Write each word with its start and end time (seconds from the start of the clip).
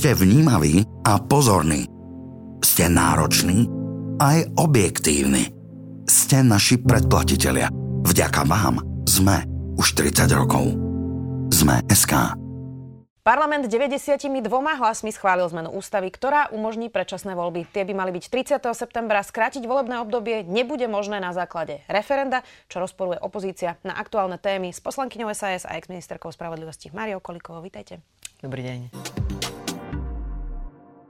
ste 0.00 0.16
vnímaví 0.16 0.80
a 1.04 1.20
pozorní. 1.20 1.84
Ste 2.64 2.88
nároční 2.88 3.68
aj 4.16 4.48
objektívni. 4.56 5.52
Ste 6.08 6.40
naši 6.40 6.80
predplatitelia. 6.80 7.68
Vďaka 8.08 8.48
vám 8.48 8.80
sme 9.04 9.44
už 9.76 9.92
30 10.00 10.24
rokov. 10.32 10.72
Sme 11.52 11.84
SK. 11.92 12.32
Parlament 13.20 13.68
92 13.68 14.40
hlasmi 14.80 15.12
schválil 15.12 15.44
zmenu 15.52 15.68
ústavy, 15.76 16.08
ktorá 16.08 16.48
umožní 16.48 16.88
predčasné 16.88 17.36
voľby. 17.36 17.68
Tie 17.68 17.84
by 17.84 17.92
mali 17.92 18.16
byť 18.16 18.56
30. 18.56 18.72
septembra. 18.72 19.20
Skrátiť 19.20 19.68
volebné 19.68 20.00
obdobie 20.00 20.48
nebude 20.48 20.88
možné 20.88 21.20
na 21.20 21.36
základe 21.36 21.84
referenda, 21.92 22.40
čo 22.72 22.80
rozporuje 22.80 23.20
opozícia 23.20 23.76
na 23.84 24.00
aktuálne 24.00 24.40
témy 24.40 24.72
s 24.72 24.80
poslankyňou 24.80 25.28
SAS 25.36 25.68
a 25.68 25.76
ex-ministerkou 25.76 26.32
spravodlivosti 26.32 26.88
Mariou 26.88 27.20
Kolikovou. 27.20 27.60
Vítajte. 27.60 28.00
Dobrý 28.40 28.64
deň. 28.64 29.59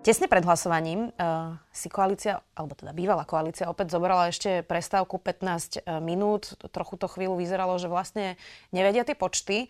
Tesne 0.00 0.32
pred 0.32 0.40
hlasovaním 0.48 1.12
uh, 1.12 1.60
si 1.68 1.92
koalícia, 1.92 2.40
alebo 2.56 2.72
teda 2.72 2.96
bývalá 2.96 3.28
koalícia, 3.28 3.68
opäť 3.68 3.92
zobrala 3.92 4.32
ešte 4.32 4.64
prestávku 4.64 5.20
15 5.20 5.84
eh, 5.84 6.00
minút. 6.00 6.56
Trochu 6.72 6.96
to 6.96 7.04
chvíľu 7.04 7.36
vyzeralo, 7.36 7.76
že 7.76 7.92
vlastne 7.92 8.40
nevedia 8.72 9.04
tie 9.04 9.12
počty. 9.12 9.68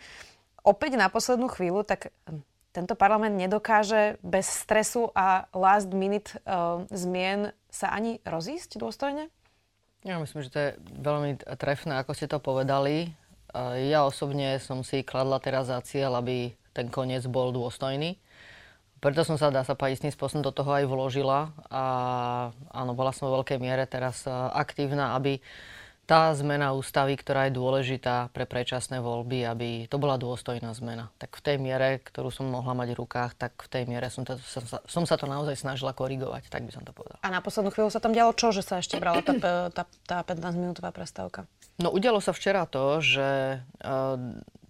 Opäť 0.62 0.95
na 0.95 1.11
poslednú 1.11 1.50
chvíľu, 1.50 1.83
tak 1.83 2.14
hm, 2.31 2.47
tento 2.70 2.95
parlament 2.95 3.34
nedokáže 3.34 4.22
bez 4.22 4.47
stresu 4.47 5.11
a 5.19 5.50
last 5.50 5.91
minute 5.91 6.39
uh, 6.47 6.87
zmien 6.94 7.50
sa 7.67 7.91
ani 7.91 8.22
rozísť 8.22 8.78
dôstojne? 8.78 9.27
Ja 10.06 10.22
myslím, 10.22 10.47
že 10.47 10.53
to 10.55 10.59
je 10.62 10.70
veľmi 10.94 11.42
trefné, 11.59 11.98
ako 11.98 12.15
ste 12.15 12.31
to 12.31 12.39
povedali. 12.39 13.19
Ja 13.91 14.06
osobne 14.06 14.62
som 14.62 14.87
si 14.87 15.03
kladla 15.03 15.42
teraz 15.42 15.67
za 15.67 15.83
cieľ, 15.83 16.22
aby 16.22 16.55
ten 16.70 16.87
koniec 16.87 17.27
bol 17.27 17.50
dôstojný 17.50 18.15
preto 19.01 19.25
som 19.25 19.41
sa, 19.41 19.48
dá 19.48 19.65
sa 19.65 19.73
povedať, 19.73 20.01
istým 20.01 20.12
spôsobom 20.12 20.45
do 20.45 20.53
toho 20.53 20.70
aj 20.77 20.84
vložila 20.84 21.56
a 21.73 21.84
áno, 22.70 22.93
bola 22.93 23.17
som 23.17 23.33
vo 23.33 23.41
veľkej 23.41 23.56
miere 23.56 23.89
teraz 23.89 24.29
e, 24.29 24.31
aktívna, 24.33 25.17
aby 25.17 25.41
tá 26.05 26.34
zmena 26.34 26.75
ústavy, 26.75 27.15
ktorá 27.15 27.47
je 27.47 27.55
dôležitá 27.55 28.34
pre 28.34 28.43
predčasné 28.43 28.98
voľby, 28.98 29.47
aby 29.47 29.69
to 29.87 29.95
bola 29.95 30.19
dôstojná 30.19 30.75
zmena. 30.75 31.06
Tak 31.23 31.39
v 31.39 31.43
tej 31.47 31.56
miere, 31.62 32.03
ktorú 32.03 32.34
som 32.34 32.51
mohla 32.51 32.75
mať 32.75 32.98
v 32.98 33.01
rukách, 33.06 33.39
tak 33.39 33.55
v 33.62 33.69
tej 33.71 33.83
miere 33.87 34.11
som, 34.11 34.27
to, 34.27 34.34
som, 34.43 34.67
sa, 34.67 34.83
som 34.91 35.06
sa 35.06 35.15
to 35.15 35.31
naozaj 35.31 35.55
snažila 35.55 35.95
korigovať, 35.95 36.51
tak 36.51 36.67
by 36.67 36.75
som 36.75 36.83
to 36.83 36.91
povedal. 36.91 37.23
A 37.23 37.31
na 37.31 37.39
poslednú 37.39 37.71
chvíľu 37.71 37.95
sa 37.95 38.03
tam 38.03 38.11
dialo 38.11 38.34
čo, 38.34 38.51
že 38.51 38.67
sa 38.67 38.83
ešte 38.83 38.98
brala 38.98 39.23
tá, 39.23 39.71
tá, 39.71 39.87
tá 40.03 40.19
15-minútová 40.27 40.91
prestávka? 40.91 41.47
No 41.81 41.89
udialo 41.89 42.20
sa 42.20 42.36
včera 42.36 42.69
to, 42.69 43.00
že 43.00 43.61
uh, 43.61 44.20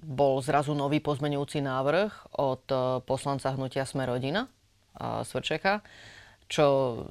bol 0.00 0.40
zrazu 0.40 0.72
nový 0.72 0.98
pozmenujúci 0.98 1.60
návrh 1.60 2.40
od 2.40 2.64
e, 2.72 2.76
poslanca 3.04 3.52
hnutia 3.52 3.84
Sme 3.84 4.08
rodina, 4.08 4.48
Svrčeka, 4.96 5.84
čo 6.50 6.64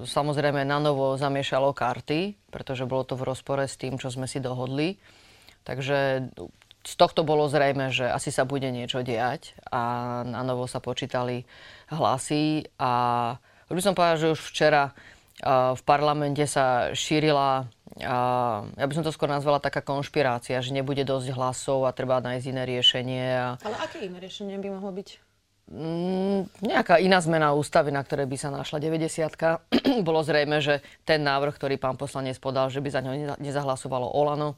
samozrejme 0.04 0.68
na 0.68 0.78
novo 0.84 1.16
zamiešalo 1.16 1.72
karty, 1.72 2.36
pretože 2.52 2.90
bolo 2.90 3.08
to 3.08 3.16
v 3.16 3.30
rozpore 3.30 3.64
s 3.66 3.80
tým, 3.80 4.02
čo 4.02 4.12
sme 4.12 4.28
si 4.28 4.44
dohodli. 4.44 5.00
Takže 5.64 6.28
z 6.84 6.94
tohto 6.98 7.24
bolo 7.24 7.48
zrejme, 7.48 7.90
že 7.90 8.10
asi 8.10 8.36
sa 8.36 8.44
bude 8.44 8.68
niečo 8.70 9.06
diať 9.06 9.56
a 9.70 10.22
na 10.28 10.42
novo 10.44 10.68
sa 10.68 10.84
počítali 10.84 11.48
hlasy 11.90 12.68
a 12.78 12.92
by 13.70 13.82
som 13.82 13.96
povedal, 13.96 14.18
že 14.18 14.34
už 14.34 14.42
včera 14.50 14.92
v 15.74 15.82
parlamente 15.88 16.44
sa 16.44 16.92
šírila, 16.92 17.72
ja 17.98 18.86
by 18.86 18.94
som 18.94 19.02
to 19.02 19.10
skôr 19.10 19.26
nazvala 19.26 19.58
taká 19.58 19.82
konšpirácia, 19.82 20.62
že 20.62 20.76
nebude 20.76 21.02
dosť 21.02 21.34
hlasov 21.34 21.90
a 21.90 21.96
treba 21.96 22.22
nájsť 22.22 22.46
iné 22.54 22.64
riešenie. 22.70 23.26
Ale 23.66 23.76
aké 23.82 24.06
iné 24.06 24.22
riešenie 24.22 24.62
by 24.62 24.70
mohlo 24.78 24.94
byť? 24.94 25.10
Mm, 25.70 26.50
nejaká 26.66 26.98
iná 26.98 27.22
zmena 27.22 27.54
ústavy, 27.54 27.94
na 27.94 28.02
ktorej 28.02 28.26
by 28.26 28.38
sa 28.38 28.50
našla 28.50 28.82
90 28.82 29.10
Bolo 30.08 30.22
zrejme, 30.26 30.62
že 30.62 30.82
ten 31.06 31.22
návrh, 31.22 31.58
ktorý 31.58 31.78
pán 31.78 31.98
poslanec 31.98 32.38
podal, 32.42 32.74
že 32.74 32.82
by 32.82 32.90
za 32.90 33.02
ňo 33.06 33.38
nezahlasovalo 33.38 34.10
Olano, 34.18 34.58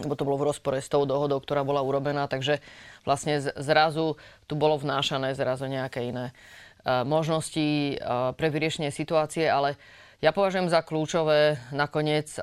lebo 0.00 0.12
to 0.16 0.28
bolo 0.28 0.36
v 0.36 0.52
rozpore 0.52 0.76
s 0.80 0.92
tou 0.92 1.08
dohodou, 1.08 1.40
ktorá 1.40 1.64
bola 1.64 1.80
urobená, 1.80 2.28
takže 2.28 2.60
vlastne 3.08 3.40
zrazu 3.40 4.20
tu 4.44 4.54
bolo 4.54 4.76
vnášané 4.76 5.32
zrazu 5.32 5.64
nejaké 5.64 6.12
iné 6.12 6.36
E, 6.88 7.04
možností 7.04 7.94
e, 7.94 7.96
pre 8.38 8.48
vyriešenie 8.48 8.88
situácie, 8.88 9.50
ale 9.50 9.76
ja 10.18 10.30
považujem 10.34 10.66
za 10.66 10.82
kľúčové 10.82 11.58
nakoniec, 11.70 12.34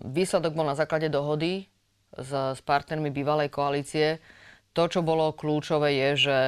výsledok 0.00 0.56
bol 0.56 0.64
na 0.64 0.76
základe 0.78 1.12
dohody 1.12 1.68
s, 2.16 2.30
s 2.32 2.60
partnermi 2.64 3.12
bývalej 3.12 3.52
koalície. 3.52 4.20
To, 4.72 4.88
čo 4.88 5.04
bolo 5.04 5.36
kľúčové, 5.36 5.92
je, 5.92 6.10
že 6.16 6.38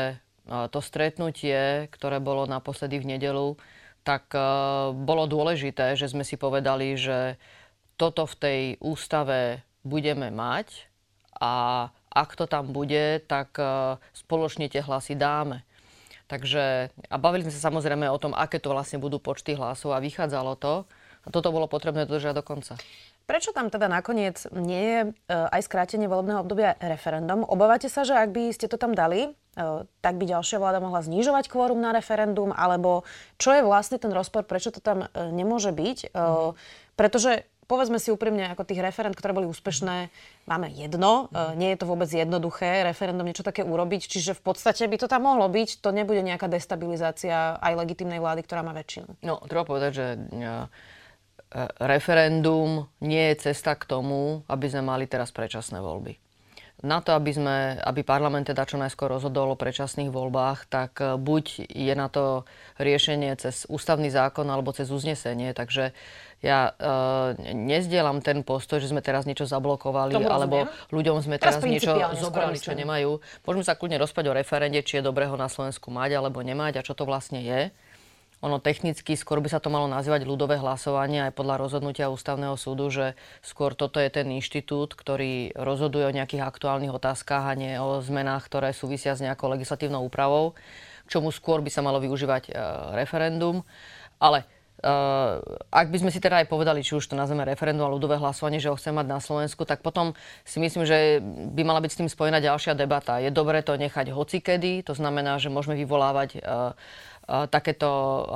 to 0.44 0.80
stretnutie, 0.80 1.88
ktoré 1.92 2.20
bolo 2.20 2.48
naposledy 2.48 3.00
v 3.00 3.16
nedelu, 3.16 3.56
tak 4.04 4.32
bolo 4.92 5.24
dôležité, 5.28 5.96
že 5.96 6.12
sme 6.12 6.24
si 6.24 6.36
povedali, 6.36 6.96
že 6.96 7.40
toto 7.96 8.24
v 8.24 8.36
tej 8.36 8.60
ústave 8.80 9.64
budeme 9.84 10.28
mať 10.32 10.88
a 11.40 11.88
ak 12.08 12.30
to 12.36 12.48
tam 12.48 12.72
bude, 12.72 13.24
tak 13.28 13.56
spoločne 14.16 14.68
tie 14.72 14.80
hlasy 14.80 15.16
dáme. 15.16 15.64
Takže, 16.24 16.88
a 17.12 17.16
bavili 17.20 17.44
sme 17.44 17.52
sa 17.52 17.68
samozrejme 17.68 18.08
o 18.08 18.16
tom, 18.16 18.32
aké 18.32 18.56
to 18.56 18.72
vlastne 18.72 18.96
budú 18.96 19.20
počty 19.20 19.52
hlasov 19.52 19.92
a 19.92 20.00
vychádzalo 20.00 20.56
to. 20.56 20.88
A 21.24 21.28
toto 21.32 21.52
bolo 21.52 21.64
potrebné 21.64 22.04
dodržať 22.04 22.36
do 22.36 22.44
konca. 22.44 22.76
Prečo 23.24 23.56
tam 23.56 23.72
teda 23.72 23.88
nakoniec 23.88 24.36
nie 24.52 24.84
je 24.84 25.00
e, 25.08 25.10
aj 25.32 25.64
skrátenie 25.64 26.04
volebného 26.04 26.44
obdobia 26.44 26.76
referendum? 26.76 27.40
Obávate 27.40 27.88
sa, 27.88 28.04
že 28.04 28.12
ak 28.12 28.36
by 28.36 28.52
ste 28.52 28.68
to 28.68 28.76
tam 28.76 28.92
dali, 28.92 29.32
e, 29.32 29.68
tak 30.04 30.20
by 30.20 30.28
ďalšia 30.28 30.60
vláda 30.60 30.84
mohla 30.84 31.00
znižovať 31.00 31.48
kvórum 31.48 31.80
na 31.80 31.96
referendum? 31.96 32.52
Alebo 32.52 33.08
čo 33.40 33.56
je 33.56 33.64
vlastne 33.64 33.96
ten 33.96 34.12
rozpor, 34.12 34.44
prečo 34.44 34.68
to 34.68 34.84
tam 34.84 35.08
e, 35.08 35.32
nemôže 35.32 35.72
byť? 35.72 36.12
Mm. 36.12 36.52
Pretože 37.00 37.48
povedzme 37.64 38.00
si 38.00 38.08
úprimne, 38.08 38.48
ako 38.52 38.64
tých 38.64 38.80
referend, 38.80 39.16
ktoré 39.16 39.36
boli 39.36 39.46
úspešné, 39.48 40.08
máme 40.48 40.72
jedno. 40.72 41.28
Mm. 41.32 41.54
Nie 41.60 41.68
je 41.74 41.78
to 41.84 41.90
vôbec 41.90 42.08
jednoduché 42.08 42.84
referendum 42.84 43.28
niečo 43.28 43.44
také 43.44 43.64
urobiť, 43.64 44.08
čiže 44.08 44.32
v 44.36 44.42
podstate 44.42 44.88
by 44.88 44.96
to 44.96 45.06
tam 45.08 45.28
mohlo 45.28 45.44
byť. 45.50 45.84
To 45.84 45.92
nebude 45.92 46.24
nejaká 46.24 46.48
destabilizácia 46.48 47.60
aj 47.60 47.72
legitimnej 47.76 48.20
vlády, 48.22 48.40
ktorá 48.46 48.64
má 48.64 48.72
väčšinu. 48.72 49.20
No, 49.20 49.40
treba 49.44 49.68
povedať, 49.68 49.90
že 49.92 50.06
e, 50.16 50.66
referendum 51.84 52.88
nie 53.04 53.32
je 53.34 53.52
cesta 53.52 53.76
k 53.76 53.84
tomu, 53.84 54.42
aby 54.48 54.66
sme 54.66 54.82
mali 54.84 55.04
teraz 55.04 55.30
predčasné 55.30 55.78
voľby. 55.78 56.23
Na 56.84 57.00
to, 57.00 57.16
aby, 57.16 57.32
sme, 57.32 57.56
aby 57.80 58.04
parlament 58.04 58.52
teda 58.52 58.68
čo 58.68 58.76
najskôr 58.76 59.08
rozhodol 59.08 59.56
o 59.56 59.56
predčasných 59.56 60.12
voľbách, 60.12 60.68
tak 60.68 61.00
e, 61.00 61.16
buď 61.16 61.64
je 61.72 61.94
na 61.96 62.12
to 62.12 62.44
riešenie 62.76 63.32
cez 63.40 63.64
ústavný 63.72 64.12
zákon 64.12 64.44
alebo 64.44 64.76
cez 64.76 64.92
uznesenie. 64.92 65.56
Takže 65.56 65.96
ja 66.44 66.76
uh, 66.76 67.32
nezdielam 67.56 68.20
ten 68.20 68.44
postoj, 68.44 68.76
že 68.76 68.92
sme 68.92 69.00
teraz 69.00 69.24
niečo 69.24 69.48
zablokovali, 69.48 70.12
alebo 70.28 70.68
ľuďom 70.92 71.24
sme 71.24 71.40
teraz, 71.40 71.56
teraz 71.56 71.64
niečo 71.64 71.96
zobrali, 72.20 72.60
čo 72.60 72.76
nemajú. 72.76 73.16
Môžeme 73.48 73.64
sa 73.64 73.72
kľudne 73.72 73.96
rozpať 73.96 74.28
o 74.28 74.36
referende, 74.36 74.84
či 74.84 75.00
je 75.00 75.08
dobré 75.08 75.24
ho 75.24 75.40
na 75.40 75.48
Slovensku 75.48 75.88
mať 75.88 76.20
alebo 76.20 76.44
nemať 76.44 76.76
a 76.76 76.84
čo 76.84 76.92
to 76.92 77.08
vlastne 77.08 77.40
je. 77.40 77.72
Ono 78.44 78.60
technicky 78.60 79.16
skôr 79.16 79.40
by 79.40 79.48
sa 79.48 79.56
to 79.56 79.72
malo 79.72 79.88
nazývať 79.88 80.28
ľudové 80.28 80.60
hlasovanie 80.60 81.24
aj 81.24 81.32
podľa 81.32 81.64
rozhodnutia 81.64 82.12
ústavného 82.12 82.60
súdu, 82.60 82.92
že 82.92 83.16
skôr 83.40 83.72
toto 83.72 83.96
je 83.96 84.12
ten 84.12 84.28
inštitút, 84.28 84.92
ktorý 84.92 85.56
rozhoduje 85.56 86.04
o 86.04 86.12
nejakých 86.12 86.44
aktuálnych 86.44 86.92
otázkach 86.92 87.48
a 87.48 87.56
nie 87.56 87.72
o 87.80 88.04
zmenách, 88.04 88.44
ktoré 88.44 88.76
súvisia 88.76 89.16
s 89.16 89.24
nejakou 89.24 89.48
legislatívnou 89.48 90.04
úpravou, 90.04 90.52
k 91.08 91.08
čomu 91.08 91.32
skôr 91.32 91.64
by 91.64 91.72
sa 91.72 91.80
malo 91.80 92.04
využívať 92.04 92.52
e, 92.52 92.52
referendum. 92.92 93.64
Ale 94.20 94.44
Uh, 94.84 95.40
ak 95.72 95.88
by 95.88 95.96
sme 95.96 96.12
si 96.12 96.20
teda 96.20 96.44
aj 96.44 96.50
povedali, 96.50 96.84
či 96.84 96.92
už 96.92 97.08
to 97.08 97.16
nazveme 97.16 97.40
referendum 97.40 97.88
a 97.88 97.94
ľudové 97.94 98.20
hlasovanie, 98.20 98.60
že 98.60 98.68
ho 98.68 98.76
chceme 98.76 99.00
mať 99.00 99.08
na 99.08 99.16
Slovensku, 99.16 99.64
tak 99.64 99.80
potom 99.80 100.12
si 100.44 100.60
myslím, 100.60 100.84
že 100.84 101.24
by 101.24 101.62
mala 101.64 101.80
byť 101.80 101.90
s 101.94 101.98
tým 102.04 102.10
spojená 102.12 102.36
ďalšia 102.44 102.76
debata. 102.76 103.16
Je 103.16 103.32
dobré 103.32 103.64
to 103.64 103.80
nechať 103.80 104.12
hocikedy, 104.12 104.84
to 104.84 104.92
znamená, 104.92 105.40
že 105.40 105.48
môžeme 105.48 105.72
vyvolávať 105.78 106.36
uh, 106.36 106.76
takéto 107.24 107.88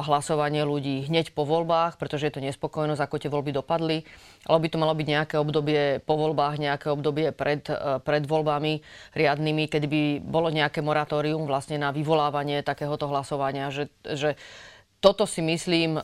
hlasovanie 0.08 0.64
ľudí 0.64 1.08
hneď 1.08 1.36
po 1.36 1.44
voľbách, 1.44 2.00
pretože 2.00 2.28
je 2.28 2.34
to 2.34 2.44
nespokojnosť, 2.44 3.02
ako 3.04 3.16
tie 3.20 3.30
voľby 3.32 3.52
dopadli. 3.52 4.04
Ale 4.48 4.58
by 4.64 4.68
to 4.72 4.80
malo 4.80 4.96
byť 4.96 5.06
nejaké 5.08 5.36
obdobie 5.36 6.00
po 6.02 6.16
voľbách, 6.16 6.56
nejaké 6.56 6.88
obdobie 6.88 7.36
pred, 7.36 7.62
e, 7.68 8.00
pred 8.00 8.24
voľbami 8.24 8.80
riadnymi, 9.12 9.64
kedy 9.68 9.86
by 9.86 10.02
bolo 10.24 10.48
nejaké 10.48 10.80
moratórium 10.80 11.44
vlastne 11.44 11.76
na 11.76 11.92
vyvolávanie 11.92 12.64
takéhoto 12.64 13.08
hlasovania, 13.12 13.68
že, 13.68 13.92
že 14.08 14.40
toto 14.98 15.30
si 15.30 15.38
myslím 15.46 15.94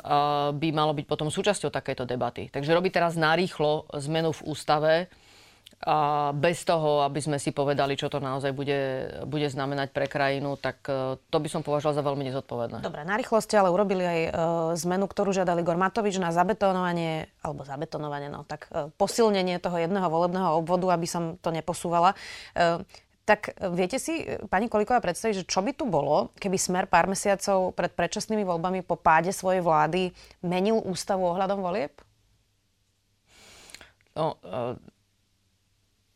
by 0.54 0.68
malo 0.70 0.94
byť 0.94 1.06
potom 1.10 1.26
súčasťou 1.26 1.74
takéto 1.74 2.06
debaty. 2.06 2.46
Takže 2.46 2.70
robiť 2.70 2.92
teraz 2.94 3.18
narýchlo 3.18 3.90
zmenu 3.90 4.30
v 4.30 4.44
ústave, 4.46 5.10
a 5.84 6.32
bez 6.32 6.64
toho, 6.64 7.04
aby 7.04 7.20
sme 7.20 7.36
si 7.36 7.52
povedali, 7.52 7.92
čo 7.92 8.08
to 8.08 8.16
naozaj 8.16 8.56
bude, 8.56 9.04
bude 9.28 9.44
znamenať 9.52 9.92
pre 9.92 10.08
krajinu, 10.08 10.56
tak 10.56 10.80
e, 10.88 11.20
to 11.20 11.36
by 11.36 11.48
som 11.52 11.60
považoval 11.60 11.92
za 11.92 12.00
veľmi 12.00 12.24
nezodpovedné. 12.32 12.80
Dobre, 12.80 13.04
na 13.04 13.20
rýchlosť 13.20 13.60
ale 13.60 13.68
urobili 13.68 14.00
aj 14.00 14.20
e, 14.24 14.30
zmenu, 14.80 15.04
ktorú 15.04 15.36
žiadali 15.36 15.60
Gormatovič 15.60 16.16
na 16.16 16.32
zabetonovanie, 16.32 17.28
alebo 17.44 17.68
zabetonovanie, 17.68 18.32
no 18.32 18.48
tak 18.48 18.72
e, 18.72 18.88
posilnenie 18.96 19.60
toho 19.60 19.76
jedného 19.76 20.08
volebného 20.08 20.56
obvodu, 20.56 20.88
aby 20.96 21.04
som 21.04 21.36
to 21.36 21.52
neposúvala. 21.52 22.16
E, 22.56 22.80
tak 23.28 23.56
viete 23.72 24.00
si, 24.00 24.24
pani 24.48 24.68
Koliková, 24.68 25.00
predstaviť, 25.04 25.44
že 25.44 25.48
čo 25.48 25.64
by 25.64 25.72
tu 25.76 25.84
bolo, 25.88 26.32
keby 26.36 26.60
Smer 26.60 26.84
pár 26.88 27.08
mesiacov 27.08 27.72
pred 27.72 27.92
predčasnými 27.92 28.44
voľbami 28.44 28.84
po 28.84 28.96
páde 29.00 29.32
svojej 29.32 29.64
vlády 29.64 30.12
menil 30.44 30.80
ústavu 30.80 31.28
ohľadom 31.32 31.60
volieb? 31.60 31.92
No, 34.16 34.40
e, 34.40 34.93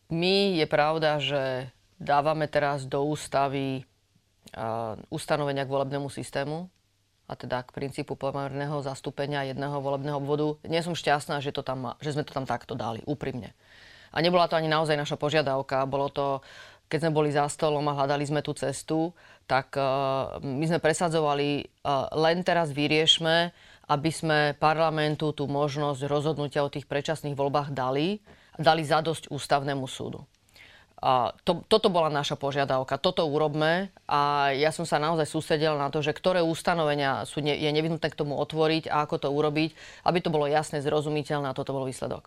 my 0.08 0.56
je 0.56 0.66
pravda, 0.68 1.20
že 1.20 1.72
dávame 2.00 2.48
teraz 2.48 2.88
do 2.88 3.04
ústavy 3.04 3.84
uh, 4.56 4.96
ustanovenia 5.12 5.68
k 5.68 5.72
volebnému 5.72 6.08
systému, 6.08 6.68
a 7.28 7.36
teda 7.36 7.60
k 7.60 7.76
princípu 7.76 8.16
pomerného 8.16 8.80
zastúpenia 8.80 9.44
jedného 9.44 9.84
volebného 9.84 10.16
obvodu. 10.16 10.56
Nie 10.64 10.80
som 10.80 10.96
šťastná, 10.96 11.44
že, 11.44 11.52
to 11.52 11.60
tam, 11.60 11.92
že 12.00 12.16
sme 12.16 12.24
to 12.24 12.32
tam 12.32 12.48
takto 12.48 12.72
dali, 12.72 13.04
úprimne. 13.04 13.52
A 14.08 14.24
nebola 14.24 14.48
to 14.48 14.56
ani 14.56 14.72
naozaj 14.72 14.96
naša 14.96 15.20
požiadavka, 15.20 15.84
bolo 15.84 16.08
to, 16.08 16.40
keď 16.88 17.04
sme 17.04 17.12
boli 17.12 17.28
za 17.28 17.44
stolom 17.52 17.84
a 17.84 17.92
hľadali 17.92 18.24
sme 18.24 18.40
tú 18.40 18.56
cestu, 18.56 19.12
tak 19.44 19.76
uh, 19.76 20.40
my 20.40 20.64
sme 20.64 20.80
presadzovali, 20.80 21.68
uh, 21.84 22.08
len 22.16 22.40
teraz 22.40 22.72
vyriešme, 22.72 23.52
aby 23.92 24.08
sme 24.08 24.56
parlamentu 24.56 25.36
tú 25.36 25.44
možnosť 25.44 26.08
rozhodnutia 26.08 26.64
o 26.64 26.72
tých 26.72 26.88
predčasných 26.88 27.36
voľbách 27.36 27.76
dali 27.76 28.24
dali 28.58 28.82
zadosť 28.82 29.30
ústavnému 29.30 29.86
súdu. 29.86 30.26
A 30.98 31.30
to, 31.46 31.62
toto 31.70 31.94
bola 31.94 32.10
naša 32.10 32.34
požiadavka, 32.34 32.98
toto 32.98 33.22
urobme 33.22 33.94
a 34.10 34.50
ja 34.50 34.74
som 34.74 34.82
sa 34.82 34.98
naozaj 34.98 35.30
sústredila 35.30 35.78
na 35.78 35.94
to, 35.94 36.02
že 36.02 36.10
ktoré 36.10 36.42
ustanovenia 36.42 37.22
sú 37.22 37.38
ne, 37.38 37.54
je 37.54 37.70
nevyhnutné 37.70 38.10
k 38.10 38.18
tomu 38.18 38.34
otvoriť 38.34 38.90
a 38.90 39.06
ako 39.06 39.22
to 39.22 39.28
urobiť, 39.30 39.78
aby 40.02 40.18
to 40.18 40.34
bolo 40.34 40.50
jasné, 40.50 40.82
zrozumiteľné 40.82 41.54
a 41.54 41.54
toto 41.54 41.70
bol 41.70 41.86
výsledok. 41.86 42.26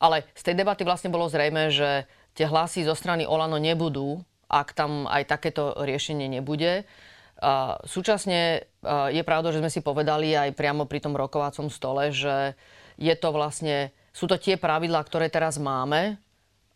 Ale 0.00 0.24
z 0.32 0.42
tej 0.42 0.54
debaty 0.64 0.88
vlastne 0.88 1.12
bolo 1.12 1.28
zrejme, 1.28 1.68
že 1.68 2.08
tie 2.32 2.48
hlasy 2.48 2.88
zo 2.88 2.96
strany 2.96 3.28
Olano 3.28 3.60
nebudú, 3.60 4.24
ak 4.48 4.72
tam 4.72 5.04
aj 5.04 5.28
takéto 5.28 5.76
riešenie 5.76 6.32
nebude. 6.32 6.88
A 7.44 7.76
súčasne 7.84 8.72
je 9.12 9.22
pravda, 9.22 9.52
že 9.52 9.60
sme 9.60 9.68
si 9.68 9.84
povedali 9.84 10.32
aj 10.32 10.56
priamo 10.56 10.88
pri 10.88 11.04
tom 11.04 11.12
rokovacom 11.12 11.68
stole, 11.68 12.08
že 12.08 12.56
je 12.96 13.14
to 13.20 13.36
vlastne 13.36 13.92
sú 14.12 14.28
to 14.28 14.36
tie 14.36 14.60
pravidlá, 14.60 15.00
ktoré 15.04 15.32
teraz 15.32 15.56
máme. 15.56 16.20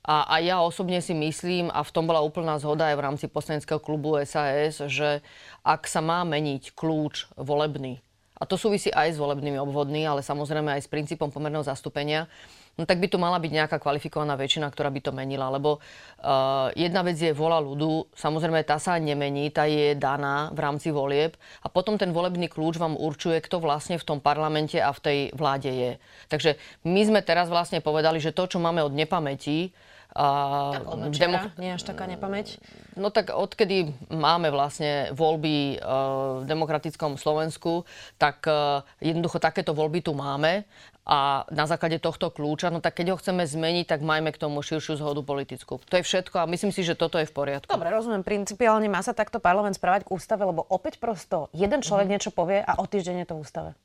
A, 0.07 0.25
a 0.27 0.37
ja 0.39 0.63
osobne 0.63 1.03
si 1.03 1.13
myslím, 1.13 1.69
a 1.69 1.83
v 1.83 1.93
tom 1.93 2.07
bola 2.07 2.23
úplná 2.23 2.57
zhoda 2.63 2.89
aj 2.89 2.97
v 2.97 3.05
rámci 3.05 3.25
poslaneckého 3.27 3.83
klubu 3.83 4.17
SAS, 4.23 4.79
že 4.87 5.21
ak 5.67 5.85
sa 5.91 5.99
má 5.99 6.23
meniť 6.23 6.73
kľúč 6.79 7.35
volebný, 7.35 7.99
a 8.37 8.45
to 8.45 8.61
súvisí 8.61 8.93
aj 8.93 9.17
s 9.17 9.21
volebnými 9.21 9.57
obvodmi, 9.57 10.05
ale 10.05 10.21
samozrejme 10.21 10.77
aj 10.77 10.85
s 10.85 10.93
princípom 10.93 11.33
pomerného 11.33 11.65
zastúpenia, 11.65 12.29
no 12.77 12.85
tak 12.85 13.01
by 13.01 13.09
tu 13.09 13.17
mala 13.17 13.41
byť 13.41 13.53
nejaká 13.53 13.77
kvalifikovaná 13.81 14.37
väčšina, 14.37 14.69
ktorá 14.69 14.93
by 14.93 15.01
to 15.01 15.13
menila. 15.13 15.49
Lebo 15.49 15.81
uh, 15.81 16.69
jedna 16.77 17.01
vec 17.01 17.17
je 17.17 17.33
vola 17.33 17.57
ľudu, 17.61 18.13
samozrejme 18.13 18.61
tá 18.69 18.77
sa 18.77 19.01
nemení, 19.01 19.49
tá 19.49 19.65
je 19.65 19.97
daná 19.97 20.53
v 20.53 20.59
rámci 20.61 20.93
volieb 20.93 21.35
a 21.65 21.73
potom 21.73 21.97
ten 21.97 22.13
volebný 22.13 22.53
kľúč 22.53 22.77
vám 22.77 22.95
určuje, 22.95 23.41
kto 23.41 23.65
vlastne 23.65 23.97
v 23.97 24.07
tom 24.07 24.19
parlamente 24.21 24.77
a 24.77 24.93
v 24.93 25.01
tej 25.03 25.19
vláde 25.33 25.73
je. 25.73 25.93
Takže 26.29 26.61
my 26.85 27.01
sme 27.03 27.21
teraz 27.25 27.49
vlastne 27.49 27.81
povedali, 27.81 28.21
že 28.21 28.37
to, 28.37 28.45
čo 28.47 28.61
máme 28.61 28.85
od 28.85 28.93
nepamäti, 28.93 29.73
a 30.17 30.73
tak 30.73 31.13
demok- 31.13 31.61
nie 31.61 31.77
až 31.77 31.85
taká 31.85 32.09
nepamäť? 32.09 32.57
No 32.97 33.13
tak 33.13 33.37
odkedy 33.37 33.93
máme 34.09 34.49
vlastne 34.49 35.13
voľby 35.13 35.77
uh, 35.77 36.41
v 36.41 36.45
demokratickom 36.49 37.21
Slovensku, 37.21 37.85
tak 38.17 38.49
uh, 38.49 38.81
jednoducho 39.05 39.37
takéto 39.37 39.77
voľby 39.77 40.01
tu 40.01 40.17
máme 40.17 40.65
a 41.07 41.47
na 41.55 41.71
základe 41.71 42.03
tohto 42.03 42.35
kľúča, 42.35 42.75
no 42.75 42.83
tak 42.83 42.99
keď 42.99 43.15
ho 43.15 43.17
chceme 43.23 43.47
zmeniť, 43.47 43.87
tak 43.87 44.03
majme 44.03 44.35
k 44.35 44.43
tomu 44.43 44.59
širšiu 44.59 44.99
zhodu 44.99 45.23
politickú. 45.23 45.79
To 45.79 45.95
je 45.95 46.03
všetko 46.03 46.43
a 46.43 46.51
myslím 46.51 46.75
si, 46.75 46.83
že 46.83 46.99
toto 46.99 47.23
je 47.23 47.31
v 47.31 47.33
poriadku. 47.33 47.71
Dobre, 47.71 47.95
rozumiem. 47.95 48.27
Principiálne 48.27 48.91
má 48.91 48.99
sa 49.07 49.15
takto 49.15 49.39
parlament 49.39 49.79
správať 49.79 50.11
k 50.11 50.13
ústave, 50.13 50.43
lebo 50.43 50.67
opäť 50.67 50.99
prosto 50.99 51.47
jeden 51.55 51.79
človek 51.79 52.11
mm-hmm. 52.11 52.19
niečo 52.19 52.31
povie 52.35 52.59
a 52.59 52.83
o 52.83 52.85
týždeň 52.91 53.23
je 53.23 53.27
to 53.31 53.39
ústave. 53.39 53.79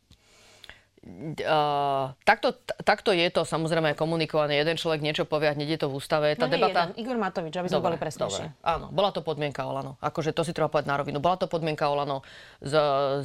Uh, 1.02 2.14
takto, 2.30 2.54
takto 2.86 3.10
je 3.10 3.26
to 3.34 3.42
samozrejme 3.42 3.98
komunikované. 3.98 4.62
Jeden 4.62 4.78
človek 4.78 5.02
niečo 5.02 5.26
povie 5.26 5.50
a 5.50 5.58
hneď 5.58 5.74
je 5.74 5.80
to 5.82 5.88
v 5.90 5.98
ústave. 5.98 6.38
Tá 6.38 6.46
no 6.46 6.54
debata... 6.54 6.94
jeden. 6.94 7.02
Igor 7.02 7.18
Matovič, 7.18 7.58
aby 7.58 7.74
sme 7.74 7.82
dobre, 7.82 7.98
boli 7.98 8.06
presnejšie. 8.06 8.62
Áno, 8.62 8.94
bola 8.94 9.10
to 9.10 9.26
podmienka 9.26 9.66
Olano. 9.66 9.98
Akože 9.98 10.30
to 10.30 10.46
si 10.46 10.54
treba 10.54 10.70
povedať 10.70 10.94
na 10.94 11.02
rovinu. 11.02 11.18
Bola 11.18 11.42
to 11.42 11.50
podmienka 11.50 11.90
Olano 11.90 12.22
s, 12.62 12.70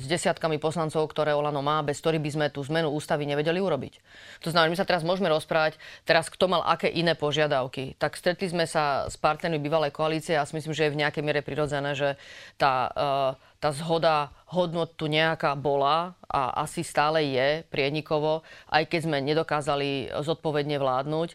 s 0.00 0.04
desiatkami 0.08 0.56
poslancov, 0.56 1.04
ktoré 1.12 1.36
Olano 1.36 1.60
má, 1.60 1.84
bez 1.84 2.00
ktorých 2.00 2.24
by 2.24 2.30
sme 2.32 2.46
tú 2.48 2.64
zmenu 2.64 2.88
ústavy 2.88 3.28
nevedeli 3.28 3.60
urobiť. 3.60 4.00
To 4.48 4.48
znamená, 4.48 4.72
my 4.72 4.78
sa 4.80 4.88
teraz 4.88 5.04
môžeme 5.04 5.28
rozprávať, 5.28 5.76
teraz 6.08 6.32
kto 6.32 6.48
mal 6.48 6.64
aké 6.64 6.88
iné 6.88 7.12
požiadavky. 7.12 7.92
Tak 8.00 8.16
stretli 8.16 8.48
sme 8.48 8.64
sa 8.64 9.04
s 9.04 9.20
partnermi 9.20 9.60
bývalej 9.60 9.92
koalície 9.92 10.32
a 10.32 10.48
si 10.48 10.56
myslím, 10.56 10.72
že 10.72 10.88
je 10.88 10.92
v 10.96 11.00
nejakej 11.04 11.20
miere 11.20 11.44
prirodzené, 11.44 11.92
že 11.92 12.16
tá 12.56 12.88
uh, 12.88 13.55
tá 13.56 13.72
zhoda 13.72 14.32
hodnot 14.52 14.94
tu 14.94 15.08
nejaká 15.08 15.56
bola 15.56 16.14
a 16.28 16.62
asi 16.62 16.84
stále 16.84 17.24
je 17.24 17.48
prienikovo, 17.72 18.44
aj 18.68 18.86
keď 18.86 19.00
sme 19.08 19.18
nedokázali 19.24 20.12
zodpovedne 20.22 20.76
vládnuť. 20.76 21.30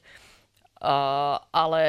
Uh, 0.82 1.38
ale, 1.54 1.84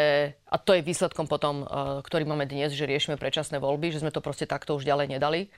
a 0.52 0.61
to 0.61 0.76
je 0.76 0.84
výsledkom 0.84 1.25
potom, 1.25 1.64
uh, 1.64 2.05
ktorý 2.05 2.29
máme 2.29 2.44
dnes, 2.44 2.76
že 2.76 2.84
riešime 2.84 3.17
predčasné 3.17 3.56
voľby, 3.56 3.88
že 3.88 4.05
sme 4.05 4.12
to 4.12 4.20
proste 4.20 4.44
takto 4.44 4.76
už 4.76 4.84
ďalej 4.84 5.17
nedali. 5.17 5.49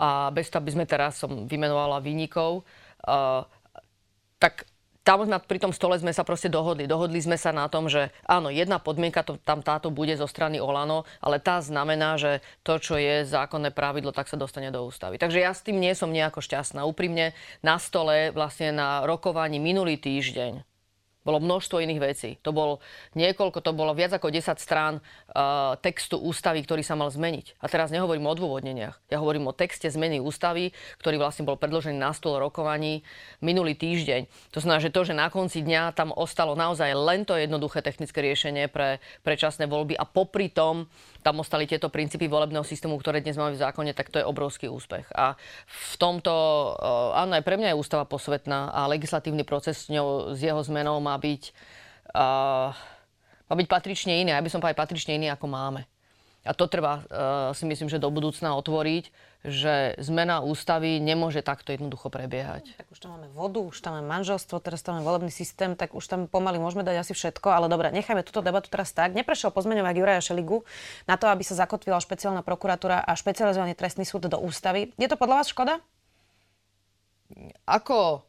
A 0.00 0.32
bez 0.32 0.48
toho, 0.48 0.64
aby 0.64 0.72
sme 0.72 0.88
teraz 0.88 1.20
som 1.20 1.44
vymenovala 1.44 2.00
výnikov, 2.00 2.64
uh, 3.04 3.44
tak 4.40 4.64
tam 5.08 5.24
na, 5.24 5.40
pri 5.40 5.56
tom 5.56 5.72
stole 5.72 5.96
sme 5.96 6.12
sa 6.12 6.20
proste 6.20 6.52
dohodli. 6.52 6.84
Dohodli 6.84 7.16
sme 7.16 7.40
sa 7.40 7.48
na 7.48 7.64
tom, 7.72 7.88
že 7.88 8.12
áno, 8.28 8.52
jedna 8.52 8.76
podmienka 8.76 9.24
to, 9.24 9.40
tam 9.40 9.64
táto 9.64 9.88
bude 9.88 10.12
zo 10.20 10.28
strany 10.28 10.60
Olano, 10.60 11.08
ale 11.24 11.40
tá 11.40 11.64
znamená, 11.64 12.20
že 12.20 12.44
to, 12.60 12.76
čo 12.76 13.00
je 13.00 13.24
zákonné 13.24 13.72
pravidlo, 13.72 14.12
tak 14.12 14.28
sa 14.28 14.36
dostane 14.36 14.68
do 14.68 14.84
ústavy. 14.84 15.16
Takže 15.16 15.40
ja 15.40 15.56
s 15.56 15.64
tým 15.64 15.80
nie 15.80 15.96
som 15.96 16.12
nejako 16.12 16.44
šťastná. 16.44 16.84
Úprimne 16.84 17.32
na 17.64 17.80
stole 17.80 18.36
vlastne 18.36 18.68
na 18.68 19.08
rokovaní 19.08 19.56
minulý 19.56 19.96
týždeň 19.96 20.68
bolo 21.28 21.44
množstvo 21.44 21.84
iných 21.84 22.00
vecí. 22.00 22.30
To 22.40 22.56
bol 22.56 22.80
niekoľko, 23.12 23.60
to 23.60 23.76
bolo 23.76 23.92
viac 23.92 24.16
ako 24.16 24.32
10 24.32 24.56
strán 24.56 25.04
textu 25.84 26.16
ústavy, 26.16 26.64
ktorý 26.64 26.80
sa 26.80 26.96
mal 26.96 27.12
zmeniť. 27.12 27.60
A 27.60 27.68
teraz 27.68 27.92
nehovorím 27.92 28.24
o 28.26 28.32
odôvodneniach. 28.32 28.96
Ja 29.12 29.20
hovorím 29.20 29.52
o 29.52 29.56
texte 29.56 29.84
zmeny 29.92 30.24
ústavy, 30.24 30.72
ktorý 31.04 31.20
vlastne 31.20 31.44
bol 31.44 31.60
predložený 31.60 32.00
na 32.00 32.16
stôl 32.16 32.40
rokovaní 32.40 33.04
minulý 33.44 33.76
týždeň. 33.76 34.24
To 34.56 34.58
znamená, 34.64 34.80
že 34.80 34.94
to, 34.94 35.04
že 35.04 35.12
na 35.12 35.28
konci 35.28 35.60
dňa 35.60 35.92
tam 35.92 36.16
ostalo 36.16 36.56
naozaj 36.56 36.96
len 36.96 37.28
to 37.28 37.36
jednoduché 37.36 37.84
technické 37.84 38.24
riešenie 38.24 38.72
pre 38.72 39.04
predčasné 39.20 39.68
voľby 39.68 40.00
a 40.00 40.08
popri 40.08 40.48
tom 40.48 40.88
tam 41.20 41.44
ostali 41.44 41.68
tieto 41.68 41.92
princípy 41.92 42.24
volebného 42.24 42.64
systému, 42.64 42.96
ktoré 42.96 43.20
dnes 43.20 43.36
máme 43.36 43.52
v 43.52 43.60
zákone, 43.60 43.92
tak 43.92 44.08
to 44.08 44.22
je 44.22 44.24
obrovský 44.24 44.72
úspech. 44.72 45.04
A 45.12 45.36
v 45.68 45.94
tomto, 46.00 46.32
eh, 46.32 47.20
áno, 47.20 47.36
aj 47.36 47.44
pre 47.44 47.60
mňa 47.60 47.76
je 47.76 47.80
ústava 47.80 48.08
posvetná 48.08 48.72
a 48.72 48.88
legislatívny 48.88 49.44
proces 49.44 49.84
s, 49.84 49.92
ňou, 49.92 50.32
s 50.32 50.40
jeho 50.40 50.62
zmenou 50.64 50.96
má 51.04 51.20
byť, 51.20 51.52
uh, 52.16 52.72
má 53.48 53.54
byť 53.56 53.66
patrične 53.66 54.20
iný. 54.22 54.30
Ja 54.36 54.44
by 54.44 54.52
som 54.52 54.60
povedal 54.60 54.78
patrične 54.78 55.16
iný, 55.16 55.32
ako 55.32 55.48
máme. 55.48 55.88
A 56.46 56.54
to 56.54 56.70
treba 56.70 57.02
uh, 57.02 57.04
si 57.52 57.66
myslím, 57.66 57.90
že 57.90 58.00
do 58.00 58.08
budúcna 58.08 58.54
otvoriť, 58.56 59.10
že 59.44 59.98
zmena 60.00 60.40
ústavy 60.40 60.96
nemôže 61.02 61.42
takto 61.44 61.74
jednoducho 61.74 62.08
prebiehať. 62.08 62.78
Tak 62.78 62.88
už 62.88 62.98
tam 63.04 63.18
máme 63.18 63.28
vodu, 63.34 63.60
už 63.60 63.76
tam 63.84 63.98
máme 63.98 64.06
manželstvo, 64.06 64.56
teraz 64.62 64.80
tam 64.80 64.96
máme 64.96 65.04
volebný 65.04 65.32
systém, 65.34 65.74
tak 65.74 65.92
už 65.92 66.04
tam 66.08 66.20
pomaly 66.30 66.56
môžeme 66.62 66.86
dať 66.86 67.04
asi 67.04 67.12
všetko, 67.12 67.52
ale 67.52 67.66
dobre, 67.66 67.90
nechajme 67.90 68.24
túto 68.24 68.40
debatu 68.40 68.70
teraz 68.70 68.94
tak. 68.94 69.12
Neprešiel 69.12 69.50
pozmeňovák 69.52 69.98
Juraja 69.98 70.24
Šeligu 70.24 70.64
na 71.10 71.20
to, 71.20 71.28
aby 71.28 71.42
sa 71.44 71.58
zakotvila 71.58 72.00
špeciálna 72.00 72.40
prokuratúra 72.46 73.02
a 73.02 73.12
špecializovaný 73.18 73.74
trestný 73.76 74.06
súd 74.06 74.30
do 74.30 74.38
ústavy. 74.40 74.94
Je 74.96 75.10
to 75.10 75.20
podľa 75.20 75.42
vás 75.42 75.50
škoda? 75.52 75.82
ako 77.68 78.24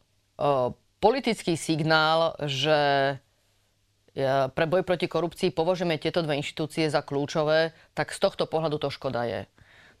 politický 1.00 1.56
signál, 1.56 2.36
že 2.44 2.76
pre 4.50 4.64
boj 4.66 4.82
proti 4.82 5.06
korupcii 5.06 5.54
považujeme 5.54 6.00
tieto 6.00 6.20
dve 6.24 6.38
inštitúcie 6.42 6.90
za 6.90 7.02
kľúčové, 7.04 7.70
tak 7.94 8.10
z 8.10 8.18
tohto 8.18 8.50
pohľadu 8.50 8.82
to 8.82 8.90
škoda 8.90 9.22
je. 9.26 9.46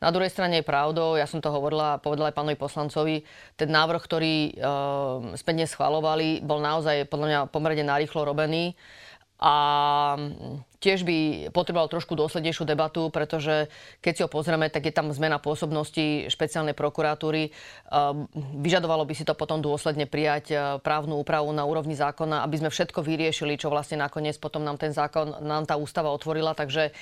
Na 0.00 0.08
druhej 0.08 0.32
strane 0.32 0.64
je 0.64 0.64
pravdou, 0.64 1.20
ja 1.20 1.28
som 1.28 1.44
to 1.44 1.52
hovorila, 1.52 2.00
povedala 2.00 2.32
aj 2.32 2.36
pánovi 2.40 2.56
poslancovi, 2.56 3.20
ten 3.60 3.68
návrh, 3.68 4.00
ktorý 4.00 4.34
e, 4.48 4.50
sme 5.36 5.68
schvalovali, 5.68 6.40
bol 6.40 6.56
naozaj 6.64 7.04
podľa 7.12 7.26
mňa 7.28 7.40
pomerne 7.52 7.84
narýchlo 7.84 8.24
robený. 8.24 8.72
A 9.40 9.54
tiež 10.84 11.00
by 11.08 11.48
potreboval 11.48 11.88
trošku 11.88 12.12
dôslednejšiu 12.12 12.68
debatu, 12.68 13.08
pretože 13.08 13.72
keď 14.04 14.12
si 14.12 14.24
ho 14.24 14.28
pozrieme, 14.28 14.68
tak 14.68 14.84
je 14.84 14.92
tam 14.92 15.08
zmena 15.08 15.40
pôsobnosti 15.40 16.28
špeciálnej 16.28 16.76
prokuratúry. 16.76 17.48
Vyžadovalo 18.60 19.08
by 19.08 19.14
si 19.16 19.24
to 19.24 19.32
potom 19.32 19.64
dôsledne 19.64 20.04
prijať 20.04 20.44
e, 20.52 20.56
právnu 20.84 21.16
úpravu 21.20 21.48
na 21.56 21.64
úrovni 21.64 21.96
zákona, 21.96 22.44
aby 22.44 22.60
sme 22.60 22.70
všetko 22.72 23.00
vyriešili, 23.00 23.56
čo 23.56 23.72
vlastne 23.72 23.96
nakoniec 23.96 24.36
potom 24.36 24.60
nám 24.60 24.76
ten 24.76 24.92
zákon, 24.92 25.40
nám 25.40 25.64
tá 25.64 25.80
ústava 25.80 26.12
otvorila. 26.12 26.52
Takže 26.52 26.92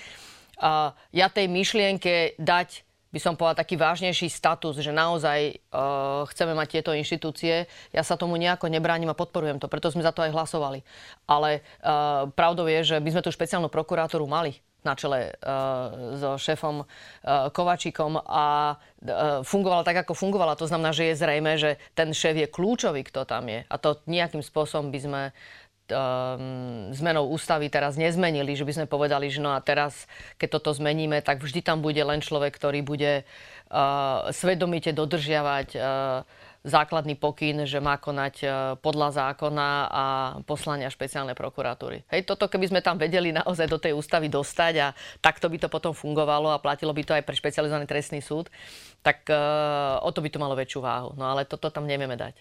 ja 1.14 1.26
tej 1.30 1.46
myšlienke 1.46 2.34
dať 2.34 2.87
by 3.08 3.18
som 3.20 3.34
povedala, 3.34 3.64
taký 3.64 3.80
vážnejší 3.80 4.28
status, 4.28 4.76
že 4.80 4.92
naozaj 4.92 5.56
uh, 5.72 6.28
chceme 6.28 6.52
mať 6.52 6.68
tieto 6.78 6.92
inštitúcie. 6.92 7.64
Ja 7.92 8.04
sa 8.04 8.20
tomu 8.20 8.36
nejako 8.36 8.68
nebránim 8.68 9.08
a 9.08 9.16
podporujem 9.16 9.56
to, 9.56 9.70
preto 9.70 9.88
sme 9.88 10.04
za 10.04 10.12
to 10.12 10.20
aj 10.20 10.34
hlasovali. 10.36 10.84
Ale 11.24 11.64
uh, 11.80 12.28
pravdou 12.36 12.68
je, 12.68 12.94
že 12.94 12.96
by 13.00 13.08
sme 13.16 13.24
tú 13.24 13.32
špeciálnu 13.32 13.72
prokurátoru 13.72 14.28
mali 14.28 14.60
na 14.86 14.94
čele 14.94 15.34
uh, 15.34 16.14
so 16.14 16.38
šéfom 16.38 16.84
uh, 16.84 17.50
Kovačikom 17.50 18.20
a 18.22 18.76
uh, 18.76 19.42
fungovala 19.42 19.82
tak, 19.82 20.06
ako 20.06 20.14
fungovala. 20.14 20.54
To 20.54 20.70
znamená, 20.70 20.94
že 20.94 21.10
je 21.10 21.18
zrejme, 21.18 21.52
že 21.58 21.82
ten 21.98 22.14
šéf 22.14 22.38
je 22.38 22.46
kľúčový, 22.46 23.02
kto 23.08 23.26
tam 23.26 23.50
je. 23.50 23.66
A 23.66 23.74
to 23.80 23.98
nejakým 24.06 24.44
spôsobom 24.44 24.94
by 24.94 25.00
sme 25.02 25.22
um, 25.90 26.90
zmenou 26.92 27.28
ústavy 27.32 27.72
teraz 27.72 27.96
nezmenili, 27.96 28.54
že 28.54 28.64
by 28.64 28.72
sme 28.72 28.86
povedali, 28.86 29.28
že 29.32 29.40
no 29.42 29.52
a 29.52 29.60
teraz, 29.60 30.08
keď 30.36 30.60
toto 30.60 30.70
zmeníme, 30.76 31.20
tak 31.20 31.40
vždy 31.40 31.60
tam 31.64 31.80
bude 31.80 32.00
len 32.00 32.20
človek, 32.20 32.54
ktorý 32.54 32.84
bude 32.84 33.22
uh, 33.22 34.28
svedomite 34.30 34.92
dodržiavať 34.92 35.68
uh, 35.74 35.82
základný 36.66 37.14
pokyn, 37.14 37.64
že 37.64 37.78
má 37.78 37.96
konať 37.96 38.34
uh, 38.42 38.50
podľa 38.82 39.14
zákona 39.14 39.68
a 39.88 40.04
poslania 40.44 40.92
špeciálnej 40.92 41.38
prokuratúry. 41.38 42.04
Hej, 42.10 42.28
toto 42.28 42.50
keby 42.50 42.68
sme 42.68 42.80
tam 42.84 42.98
vedeli 42.98 43.32
naozaj 43.32 43.66
do 43.70 43.78
tej 43.80 43.96
ústavy 43.96 44.28
dostať 44.28 44.74
a 44.82 44.92
takto 45.22 45.48
by 45.48 45.56
to 45.56 45.68
potom 45.70 45.94
fungovalo 45.94 46.52
a 46.52 46.60
platilo 46.60 46.92
by 46.92 47.02
to 47.06 47.14
aj 47.14 47.24
pre 47.24 47.38
špecializovaný 47.38 47.86
trestný 47.88 48.20
súd, 48.20 48.50
tak 49.00 49.24
o 50.02 50.10
to 50.10 50.18
by 50.18 50.28
to 50.28 50.42
malo 50.42 50.58
väčšiu 50.58 50.82
váhu. 50.82 51.14
No 51.14 51.30
ale 51.30 51.46
toto 51.46 51.70
tam 51.70 51.86
nevieme 51.86 52.18
dať. 52.18 52.34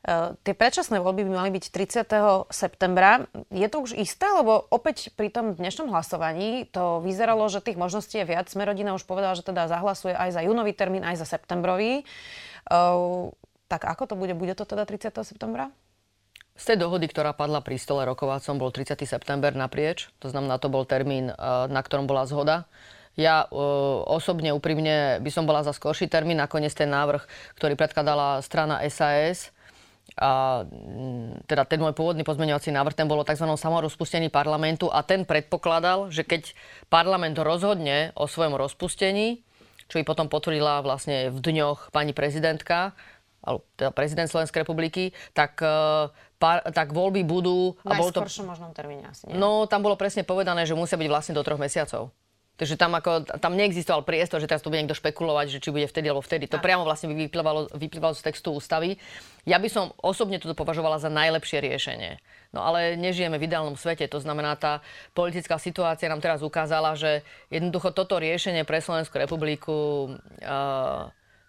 Uh, 0.00 0.32
tie 0.48 0.56
predčasné 0.56 0.96
voľby 0.96 1.28
by 1.28 1.32
mali 1.44 1.50
byť 1.52 1.64
30. 1.76 2.48
septembra. 2.48 3.28
Je 3.52 3.68
to 3.68 3.84
už 3.84 4.00
isté, 4.00 4.24
lebo 4.24 4.64
opäť 4.72 5.12
pri 5.12 5.28
tom 5.28 5.52
dnešnom 5.52 5.92
hlasovaní 5.92 6.64
to 6.72 7.04
vyzeralo, 7.04 7.44
že 7.52 7.60
tých 7.60 7.76
možností 7.76 8.16
je 8.16 8.24
viac. 8.24 8.48
Smerodina 8.48 8.96
už 8.96 9.04
povedala, 9.04 9.36
že 9.36 9.44
teda 9.44 9.68
zahlasuje 9.68 10.16
aj 10.16 10.32
za 10.32 10.40
júnový 10.40 10.72
termín, 10.72 11.04
aj 11.04 11.20
za 11.20 11.36
septembrový. 11.36 12.08
Uh, 12.64 13.28
tak 13.68 13.84
ako 13.84 14.08
to 14.08 14.14
bude? 14.16 14.32
Bude 14.32 14.56
to 14.56 14.64
teda 14.64 14.88
30. 14.88 15.12
septembra? 15.20 15.68
Z 16.56 16.74
tej 16.74 16.80
dohody, 16.80 17.04
ktorá 17.04 17.36
padla 17.36 17.60
pri 17.60 17.76
stole 17.76 18.04
rokovacom, 18.08 18.56
bol 18.56 18.72
30. 18.72 18.96
september 19.04 19.52
naprieč. 19.52 20.08
To 20.24 20.32
znamená, 20.32 20.60
to 20.60 20.68
bol 20.68 20.84
termín, 20.84 21.32
na 21.40 21.80
ktorom 21.80 22.04
bola 22.04 22.28
zhoda. 22.28 22.68
Ja 23.16 23.48
osobne, 24.04 24.52
úprimne 24.52 25.24
by 25.24 25.30
som 25.32 25.48
bola 25.48 25.64
za 25.64 25.72
skorší 25.72 26.10
termín. 26.10 26.36
Nakoniec 26.36 26.76
ten 26.76 26.92
návrh, 26.92 27.24
ktorý 27.56 27.80
predkladala 27.80 28.44
strana 28.44 28.82
SAS, 28.92 29.56
a, 30.18 30.62
mm, 30.66 31.46
teda 31.46 31.62
ten 31.68 31.78
môj 31.78 31.94
pôvodný 31.94 32.26
pozmeňovací 32.26 32.74
návrh, 32.74 32.98
ten 32.98 33.06
bolo 33.06 33.22
tzv. 33.22 33.46
samorozpustení 33.46 34.32
parlamentu 34.32 34.90
a 34.90 35.06
ten 35.06 35.22
predpokladal, 35.22 36.10
že 36.10 36.26
keď 36.26 36.54
parlament 36.90 37.38
rozhodne 37.38 38.10
o 38.18 38.26
svojom 38.26 38.58
rozpustení, 38.58 39.46
čo 39.90 39.98
i 39.98 40.06
potom 40.06 40.30
potvrdila 40.30 40.82
vlastne 40.86 41.30
v 41.34 41.38
dňoch 41.38 41.90
pani 41.90 42.14
prezidentka, 42.14 42.94
alebo 43.40 43.64
teda 43.74 43.90
prezident 43.90 44.28
Slovenskej 44.28 44.62
republiky, 44.62 45.16
tak, 45.32 45.56
e, 45.64 46.12
par, 46.36 46.60
tak 46.70 46.92
voľby 46.92 47.24
budú... 47.24 47.74
V 47.80 47.88
najskoršom 47.88 48.44
to, 48.46 48.50
možnom 48.52 48.70
termíne 48.76 49.08
asi, 49.08 49.26
nie? 49.26 49.34
No, 49.34 49.64
tam 49.64 49.80
bolo 49.80 49.96
presne 49.96 50.22
povedané, 50.22 50.68
že 50.68 50.76
musia 50.76 51.00
byť 51.00 51.08
vlastne 51.08 51.34
do 51.34 51.42
troch 51.42 51.56
mesiacov. 51.56 52.12
Takže 52.60 52.76
tam, 52.76 52.92
ako, 52.92 53.24
tam 53.40 53.56
neexistoval 53.56 54.04
priestor, 54.04 54.36
že 54.36 54.44
teraz 54.44 54.60
to 54.60 54.68
bude 54.68 54.84
niekto 54.84 54.92
špekulovať, 54.92 55.48
že 55.48 55.58
či 55.64 55.72
bude 55.72 55.88
vtedy 55.88 56.12
alebo 56.12 56.20
vtedy. 56.20 56.44
To 56.52 56.60
priamo 56.60 56.84
vlastne 56.84 57.08
vyplývalo, 57.08 57.72
vyplývalo 57.72 58.12
z 58.12 58.20
textu 58.20 58.52
ústavy. 58.52 59.00
Ja 59.48 59.56
by 59.56 59.72
som 59.72 59.96
osobne 59.96 60.36
toto 60.36 60.52
považovala 60.52 61.00
za 61.00 61.08
najlepšie 61.08 61.56
riešenie. 61.56 62.20
No 62.52 62.60
ale 62.60 63.00
nežijeme 63.00 63.40
v 63.40 63.48
ideálnom 63.48 63.80
svete. 63.80 64.04
To 64.12 64.20
znamená, 64.20 64.60
tá 64.60 64.84
politická 65.16 65.56
situácia 65.56 66.12
nám 66.12 66.20
teraz 66.20 66.44
ukázala, 66.44 67.00
že 67.00 67.24
jednoducho 67.48 67.96
toto 67.96 68.20
riešenie 68.20 68.68
pre 68.68 68.84
Slovenskú 68.84 69.16
republiku 69.16 69.76
uh, 70.44 71.08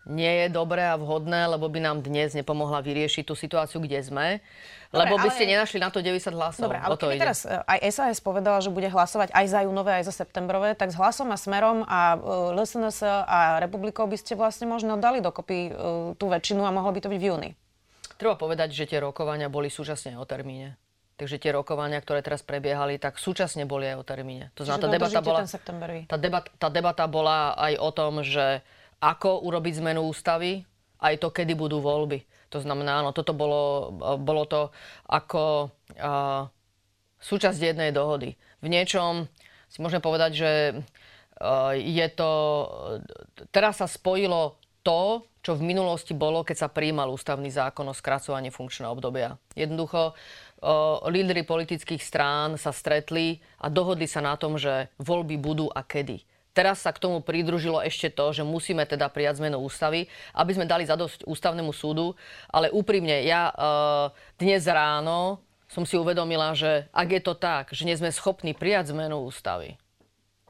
nie 0.10 0.46
je 0.46 0.48
dobré 0.50 0.82
a 0.90 0.98
vhodné, 0.98 1.46
lebo 1.46 1.70
by 1.70 1.78
nám 1.78 2.02
dnes 2.02 2.34
nepomohla 2.34 2.82
vyriešiť 2.82 3.24
tú 3.26 3.38
situáciu, 3.38 3.78
kde 3.78 4.02
sme. 4.02 4.28
Dobre, 4.90 5.08
lebo 5.08 5.14
by 5.22 5.30
ale... 5.30 5.36
ste 5.38 5.46
nenašli 5.48 5.78
na 5.78 5.94
to 5.94 6.02
90 6.04 6.36
hlasov. 6.36 6.68
Dobre, 6.68 6.82
ale 6.82 6.96
keby 6.98 7.16
teraz 7.22 7.46
e, 7.46 7.54
aj 7.54 7.80
SAS 7.94 8.20
povedala, 8.20 8.60
že 8.60 8.74
bude 8.74 8.90
hlasovať 8.90 9.32
aj 9.32 9.46
za 9.48 9.60
júnové, 9.64 10.02
aj 10.02 10.10
za 10.10 10.14
septembrové, 10.26 10.74
tak 10.76 10.92
s 10.92 11.00
hlasom 11.00 11.32
a 11.32 11.38
smerom 11.38 11.86
a 11.86 12.18
uh, 12.18 12.52
e, 12.52 12.60
LSNS 12.60 13.00
a 13.06 13.62
republikou 13.62 14.10
by 14.10 14.18
ste 14.20 14.34
vlastne 14.36 14.68
možno 14.68 15.00
dali 15.00 15.24
dokopy 15.24 15.72
uh, 15.72 15.74
tú 16.20 16.28
väčšinu 16.28 16.66
a 16.66 16.74
mohlo 16.76 16.92
by 16.92 17.00
to 17.00 17.08
byť 17.08 17.20
v 17.22 17.28
júni. 17.30 17.50
Treba 18.20 18.36
povedať, 18.36 18.76
že 18.76 18.90
tie 18.90 19.00
rokovania 19.00 19.48
boli 19.48 19.72
súčasne 19.72 20.18
o 20.20 20.26
termíne. 20.28 20.76
Takže 21.16 21.38
tie 21.38 21.54
rokovania, 21.54 22.02
ktoré 22.02 22.26
teraz 22.26 22.42
prebiehali, 22.42 22.98
tak 22.98 23.22
súčasne 23.22 23.70
boli 23.70 23.86
aj 23.86 23.98
o 24.02 24.06
termíne. 24.06 24.50
To 24.58 24.66
znamená, 24.66 24.82
tá 24.82 24.90
debata, 24.90 25.20
bola, 25.22 25.42
tá, 26.10 26.18
debat, 26.18 26.46
tá 26.58 26.68
debata 26.74 27.06
bola 27.06 27.54
aj 27.54 27.74
o 27.78 27.90
tom, 27.94 28.26
že 28.26 28.66
ako 29.02 29.44
urobiť 29.50 29.82
zmenu 29.82 30.06
ústavy, 30.06 30.62
aj 31.02 31.18
to, 31.18 31.34
kedy 31.34 31.58
budú 31.58 31.82
voľby. 31.82 32.22
To 32.54 32.62
znamená, 32.62 33.02
áno, 33.02 33.10
toto 33.12 33.34
bolo, 33.34 33.90
bolo 34.22 34.46
to 34.46 34.70
ako 35.10 35.74
uh, 35.98 36.46
súčasť 37.18 37.58
jednej 37.58 37.90
dohody. 37.90 38.38
V 38.62 38.68
niečom 38.70 39.26
si 39.66 39.82
môžeme 39.82 40.06
povedať, 40.06 40.32
že 40.38 40.52
uh, 41.42 41.74
je 41.74 42.08
to... 42.14 42.30
Teraz 43.50 43.82
sa 43.82 43.90
spojilo 43.90 44.62
to, 44.86 45.26
čo 45.42 45.58
v 45.58 45.66
minulosti 45.66 46.14
bolo, 46.14 46.46
keď 46.46 46.68
sa 46.68 46.70
prijímal 46.70 47.10
ústavný 47.10 47.50
zákon 47.50 47.90
o 47.90 47.98
skracovaní 47.98 48.54
funkčného 48.54 48.94
obdobia. 48.94 49.42
Jednoducho, 49.58 50.14
lídry 51.10 51.42
politických 51.42 52.02
strán 52.02 52.62
sa 52.62 52.70
stretli 52.70 53.42
a 53.58 53.66
dohodli 53.66 54.06
sa 54.06 54.22
na 54.22 54.38
tom, 54.38 54.62
že 54.62 54.94
voľby 55.02 55.42
budú 55.42 55.66
a 55.74 55.82
kedy. 55.82 56.22
Teraz 56.52 56.84
sa 56.84 56.92
k 56.92 57.00
tomu 57.00 57.24
pridružilo 57.24 57.80
ešte 57.80 58.12
to, 58.12 58.36
že 58.36 58.44
musíme 58.44 58.84
teda 58.84 59.08
prijať 59.08 59.40
zmenu 59.40 59.64
ústavy, 59.64 60.12
aby 60.36 60.52
sme 60.52 60.68
dali 60.68 60.84
zadosť 60.84 61.24
ústavnému 61.24 61.72
súdu. 61.72 62.12
Ale 62.52 62.68
úprimne, 62.68 63.24
ja 63.24 63.56
uh, 63.56 64.12
dnes 64.36 64.68
ráno 64.68 65.40
som 65.72 65.88
si 65.88 65.96
uvedomila, 65.96 66.52
že 66.52 66.92
ak 66.92 67.08
je 67.08 67.22
to 67.24 67.34
tak, 67.40 67.72
že 67.72 67.88
nie 67.88 67.96
sme 67.96 68.12
schopní 68.12 68.52
prijať 68.52 68.92
zmenu 68.92 69.24
ústavy, 69.24 69.80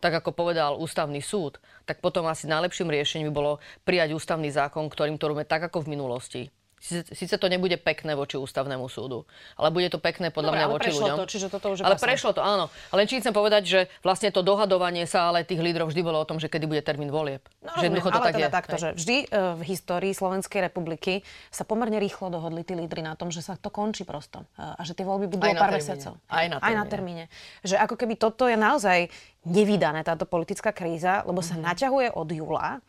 tak 0.02 0.18
ako 0.18 0.34
povedal 0.34 0.82
ústavný 0.82 1.22
súd, 1.22 1.62
tak 1.86 2.02
potom 2.02 2.26
asi 2.26 2.50
najlepším 2.50 2.90
riešením 2.90 3.30
by 3.30 3.34
bolo 3.38 3.54
prijať 3.86 4.18
ústavný 4.18 4.50
zákon, 4.50 4.90
ktorým 4.90 5.22
to 5.22 5.30
robíme 5.30 5.46
tak 5.46 5.62
ako 5.70 5.86
v 5.86 5.94
minulosti. 5.94 6.44
Sice 6.82 7.38
to 7.38 7.46
nebude 7.46 7.78
pekné 7.78 8.18
voči 8.18 8.42
ústavnému 8.42 8.90
súdu, 8.90 9.30
ale 9.54 9.70
bude 9.70 9.86
to 9.94 10.02
pekné 10.02 10.34
podľa 10.34 10.50
Dobre, 10.50 10.60
mňa 10.60 10.68
voči 10.74 10.90
ľuďom. 10.90 11.18
To, 11.22 11.30
čiže 11.30 11.48
toto 11.54 11.78
už 11.78 11.86
ale 11.86 11.94
pasne. 11.94 12.06
prešlo 12.10 12.34
to, 12.34 12.42
áno. 12.42 12.74
Ale 12.90 13.06
či 13.06 13.22
chcem 13.22 13.30
povedať, 13.30 13.64
že 13.70 13.80
vlastne 14.02 14.34
to 14.34 14.42
dohadovanie 14.42 15.06
sa 15.06 15.30
ale 15.30 15.46
tých 15.46 15.62
lídrov 15.62 15.94
vždy 15.94 16.02
bolo 16.02 16.18
o 16.18 16.26
tom, 16.26 16.42
že 16.42 16.50
kedy 16.50 16.66
bude 16.66 16.82
termín 16.82 17.14
volieb. 17.14 17.46
No, 17.62 17.70
že 17.78 17.86
rozumiem, 17.86 18.02
to 18.02 18.10
ale 18.10 18.26
tak 18.26 18.34
teda 18.34 18.50
je. 18.50 18.58
takto, 18.58 18.76
že 18.82 18.90
vždy 18.98 19.18
uh, 19.30 19.54
v 19.56 19.62
histórii 19.70 20.14
Slovenskej 20.18 20.60
republiky 20.66 21.22
sa 21.54 21.70
pomerne 21.70 22.02
rýchlo 22.02 22.34
dohodli 22.34 22.66
tí 22.66 22.74
lídry 22.74 23.06
na 23.06 23.14
tom, 23.14 23.30
že 23.30 23.46
sa 23.46 23.54
to 23.54 23.70
končí 23.70 24.02
prosto. 24.02 24.42
Uh, 24.58 24.74
a 24.74 24.82
že 24.82 24.98
tie 24.98 25.06
voľby 25.06 25.30
budú 25.30 25.46
o 25.46 25.54
pár 25.54 25.78
mesiacov. 25.78 26.18
Aj 26.34 26.50
na 26.50 26.58
termíne. 26.58 26.66
Aj 26.66 26.74
na 26.74 26.84
termíne. 26.90 27.24
Že 27.62 27.76
ako 27.78 27.94
keby 27.94 28.14
toto 28.18 28.50
je 28.50 28.58
naozaj 28.58 29.06
nevydané, 29.46 30.02
táto 30.02 30.26
politická 30.26 30.74
kríza, 30.74 31.22
lebo 31.30 31.46
sa 31.46 31.54
mm-hmm. 31.54 31.68
naťahuje 31.70 32.08
od 32.18 32.30
júla 32.34 32.82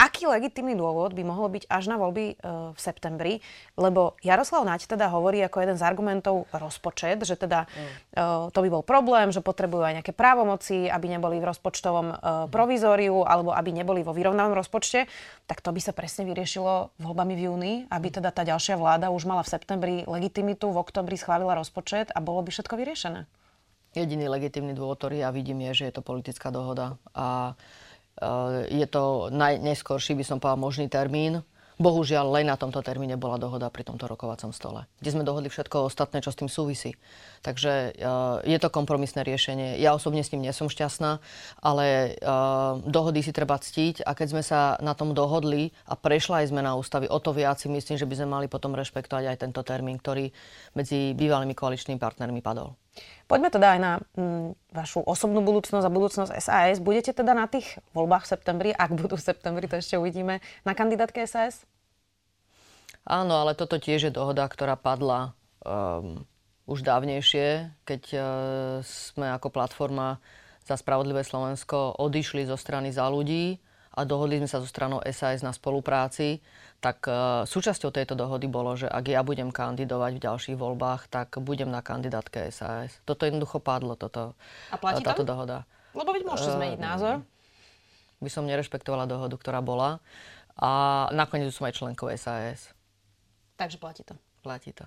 Aký 0.00 0.24
legitimný 0.24 0.72
dôvod 0.80 1.12
by 1.12 1.20
mohlo 1.28 1.52
byť 1.52 1.68
až 1.68 1.92
na 1.92 2.00
voľby 2.00 2.32
e, 2.32 2.34
v 2.72 2.78
septembri? 2.80 3.44
Lebo 3.76 4.16
Jaroslav 4.24 4.64
Naď 4.64 4.88
teda 4.88 5.12
hovorí 5.12 5.44
ako 5.44 5.60
jeden 5.60 5.76
z 5.76 5.84
argumentov 5.84 6.48
rozpočet, 6.56 7.20
že 7.28 7.36
teda 7.36 7.68
e, 8.16 8.48
to 8.48 8.58
by 8.64 8.68
bol 8.72 8.80
problém, 8.80 9.28
že 9.28 9.44
potrebujú 9.44 9.84
aj 9.84 10.00
nejaké 10.00 10.16
právomoci, 10.16 10.88
aby 10.88 11.04
neboli 11.12 11.36
v 11.36 11.52
rozpočtovom 11.52 12.06
e, 12.08 12.14
provizóriu 12.48 13.28
alebo 13.28 13.52
aby 13.52 13.76
neboli 13.76 14.00
vo 14.00 14.16
vyrovnanom 14.16 14.56
rozpočte. 14.56 15.04
Tak 15.44 15.60
to 15.60 15.68
by 15.68 15.84
sa 15.84 15.92
presne 15.92 16.24
vyriešilo 16.24 16.96
voľbami 16.96 17.36
v 17.36 17.44
júni, 17.52 17.72
aby 17.92 18.08
teda 18.08 18.32
tá 18.32 18.40
ďalšia 18.40 18.80
vláda 18.80 19.12
už 19.12 19.28
mala 19.28 19.44
v 19.44 19.52
septembri 19.52 19.94
legitimitu, 20.08 20.72
v 20.72 20.80
oktobri 20.80 21.20
schválila 21.20 21.52
rozpočet 21.60 22.08
a 22.16 22.24
bolo 22.24 22.40
by 22.40 22.48
všetko 22.48 22.72
vyriešené. 22.72 23.28
Jediný 23.92 24.32
legitimný 24.32 24.72
dôvod, 24.72 25.02
ktorý 25.02 25.26
ja 25.26 25.34
vidím, 25.34 25.60
je, 25.66 25.84
že 25.84 25.84
je 25.90 25.94
to 25.98 26.06
politická 26.06 26.54
dohoda. 26.54 26.96
A 27.10 27.58
je 28.68 28.86
to 28.90 29.30
najneskorší, 29.32 30.18
by 30.18 30.24
som 30.26 30.38
povedal, 30.42 30.60
možný 30.60 30.86
termín. 30.90 31.44
Bohužiaľ, 31.80 32.36
len 32.36 32.44
na 32.44 32.60
tomto 32.60 32.84
termíne 32.84 33.16
bola 33.16 33.40
dohoda 33.40 33.72
pri 33.72 33.88
tomto 33.88 34.04
rokovacom 34.04 34.52
stole, 34.52 34.84
kde 35.00 35.16
sme 35.16 35.24
dohodli 35.24 35.48
všetko 35.48 35.88
ostatné, 35.88 36.20
čo 36.20 36.28
s 36.28 36.36
tým 36.36 36.52
súvisí. 36.52 36.92
Takže 37.40 37.96
uh, 37.96 38.44
je 38.44 38.60
to 38.60 38.68
kompromisné 38.68 39.24
riešenie. 39.24 39.80
Ja 39.80 39.96
osobne 39.96 40.20
s 40.20 40.28
ním 40.28 40.44
nie 40.44 40.52
som 40.52 40.68
šťastná, 40.68 41.24
ale 41.64 42.20
uh, 42.20 42.84
dohody 42.84 43.24
si 43.24 43.32
treba 43.32 43.56
ctiť 43.56 44.04
a 44.04 44.12
keď 44.12 44.28
sme 44.28 44.42
sa 44.44 44.76
na 44.84 44.92
tom 44.92 45.16
dohodli 45.16 45.72
a 45.88 45.96
prešla 45.96 46.44
aj 46.44 46.52
zmena 46.52 46.76
ústavy, 46.76 47.08
o 47.08 47.16
to 47.16 47.32
viac 47.32 47.56
si 47.56 47.72
myslím, 47.72 47.96
že 47.96 48.04
by 48.04 48.12
sme 48.12 48.28
mali 48.28 48.46
potom 48.52 48.76
rešpektovať 48.76 49.32
aj 49.32 49.40
tento 49.40 49.64
termín, 49.64 49.96
ktorý 49.96 50.28
medzi 50.76 51.16
bývalými 51.16 51.56
koaličnými 51.56 51.96
partnermi 51.96 52.44
padol. 52.44 52.76
Poďme 53.30 53.48
teda 53.54 53.78
aj 53.78 53.80
na 53.80 53.92
mm, 54.18 54.74
vašu 54.74 55.06
osobnú 55.06 55.38
budúcnosť 55.46 55.86
a 55.86 55.94
budúcnosť 55.94 56.32
SAS. 56.42 56.82
Budete 56.82 57.14
teda 57.14 57.30
na 57.30 57.46
tých 57.46 57.78
voľbách 57.94 58.26
v 58.26 58.30
septembri, 58.34 58.70
ak 58.74 58.90
budú 58.98 59.14
v 59.14 59.26
septembri, 59.30 59.70
to 59.70 59.78
ešte 59.78 59.94
uvidíme, 59.94 60.42
na 60.66 60.72
kandidátke 60.74 61.22
SAS? 61.30 61.62
Áno, 63.06 63.38
ale 63.38 63.54
toto 63.54 63.78
tiež 63.78 64.10
je 64.10 64.12
dohoda, 64.12 64.50
ktorá 64.50 64.74
padla 64.74 65.38
um, 65.62 66.26
už 66.66 66.82
dávnejšie, 66.82 67.70
keď 67.86 68.02
uh, 68.12 68.22
sme 68.82 69.30
ako 69.30 69.54
platforma 69.54 70.18
za 70.66 70.74
Spravodlivé 70.74 71.22
Slovensko 71.22 72.02
odišli 72.02 72.50
zo 72.50 72.58
strany 72.58 72.90
za 72.90 73.06
ľudí 73.06 73.62
a 73.90 74.00
dohodli 74.06 74.38
sme 74.38 74.46
sa 74.46 74.62
zo 74.62 74.70
stranou 74.70 75.02
SAS 75.10 75.42
na 75.42 75.50
spolupráci, 75.50 76.38
tak 76.78 77.04
uh, 77.10 77.42
súčasťou 77.42 77.90
tejto 77.90 78.14
dohody 78.14 78.46
bolo, 78.46 78.78
že 78.78 78.86
ak 78.86 79.10
ja 79.10 79.20
budem 79.26 79.50
kandidovať 79.50 80.12
v 80.16 80.24
ďalších 80.24 80.56
voľbách, 80.56 81.10
tak 81.10 81.42
budem 81.42 81.66
na 81.66 81.82
kandidátke 81.82 82.46
SAS. 82.54 83.02
Toto 83.02 83.26
jednoducho 83.26 83.58
padlo, 83.58 83.98
toto, 83.98 84.38
a 84.70 84.76
platí 84.78 85.02
táto 85.02 85.26
to? 85.26 85.30
dohoda. 85.34 85.66
Lebo 85.90 86.14
vy 86.14 86.22
môžete 86.22 86.54
zmeniť 86.54 86.78
uh, 86.78 86.86
názor. 86.86 87.14
By 88.22 88.30
som 88.30 88.46
nerešpektovala 88.46 89.10
dohodu, 89.10 89.34
ktorá 89.34 89.58
bola. 89.58 89.98
A 90.60 91.08
nakoniec 91.10 91.50
som 91.50 91.66
aj 91.66 91.80
členkou 91.80 92.06
SAS. 92.14 92.70
Takže 93.56 93.80
platí 93.80 94.04
to. 94.04 94.14
Platí 94.40 94.72
to. 94.72 94.84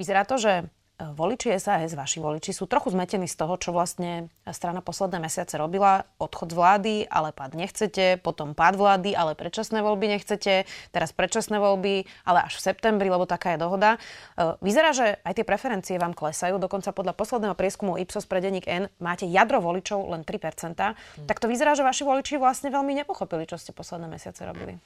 Vyzerá 0.00 0.24
to, 0.24 0.36
že 0.40 0.52
e, 0.52 0.64
voliči 0.94 1.50
SAS, 1.58 1.98
vaši 1.98 2.22
voliči, 2.22 2.54
sú 2.54 2.70
trochu 2.70 2.94
zmetení 2.94 3.26
z 3.26 3.34
toho, 3.34 3.58
čo 3.58 3.74
vlastne 3.74 4.30
strana 4.46 4.78
posledné 4.78 5.18
mesiace 5.18 5.58
robila. 5.58 6.06
Odchod 6.22 6.54
z 6.54 6.56
vlády, 6.56 6.94
ale 7.10 7.34
pád 7.34 7.58
nechcete, 7.58 8.22
potom 8.22 8.54
pád 8.54 8.78
vlády, 8.78 9.10
ale 9.18 9.34
predčasné 9.34 9.82
voľby 9.82 10.14
nechcete, 10.14 10.70
teraz 10.94 11.10
predčasné 11.10 11.58
voľby, 11.58 12.06
ale 12.22 12.46
až 12.46 12.62
v 12.62 12.64
septembri, 12.70 13.10
lebo 13.10 13.26
taká 13.26 13.58
je 13.58 13.66
dohoda. 13.66 13.98
E, 14.38 14.54
vyzerá, 14.62 14.94
že 14.94 15.18
aj 15.26 15.42
tie 15.42 15.46
preferencie 15.46 15.98
vám 15.98 16.14
klesajú, 16.14 16.62
dokonca 16.62 16.94
podľa 16.94 17.18
posledného 17.18 17.58
prieskumu 17.58 17.98
Ipsos 17.98 18.30
pre 18.30 18.38
denník 18.38 18.70
N 18.70 18.86
máte 19.02 19.26
jadro 19.26 19.58
voličov 19.58 20.14
len 20.14 20.22
3%. 20.22 20.78
Hmm. 20.78 20.94
Tak 21.26 21.42
to 21.42 21.50
vyzerá, 21.50 21.74
že 21.74 21.82
vaši 21.82 22.06
voliči 22.06 22.38
vlastne 22.38 22.70
veľmi 22.70 22.94
nepochopili, 23.02 23.50
čo 23.50 23.58
ste 23.58 23.74
posledné 23.74 24.06
mesiace 24.06 24.46
robili. 24.46 24.78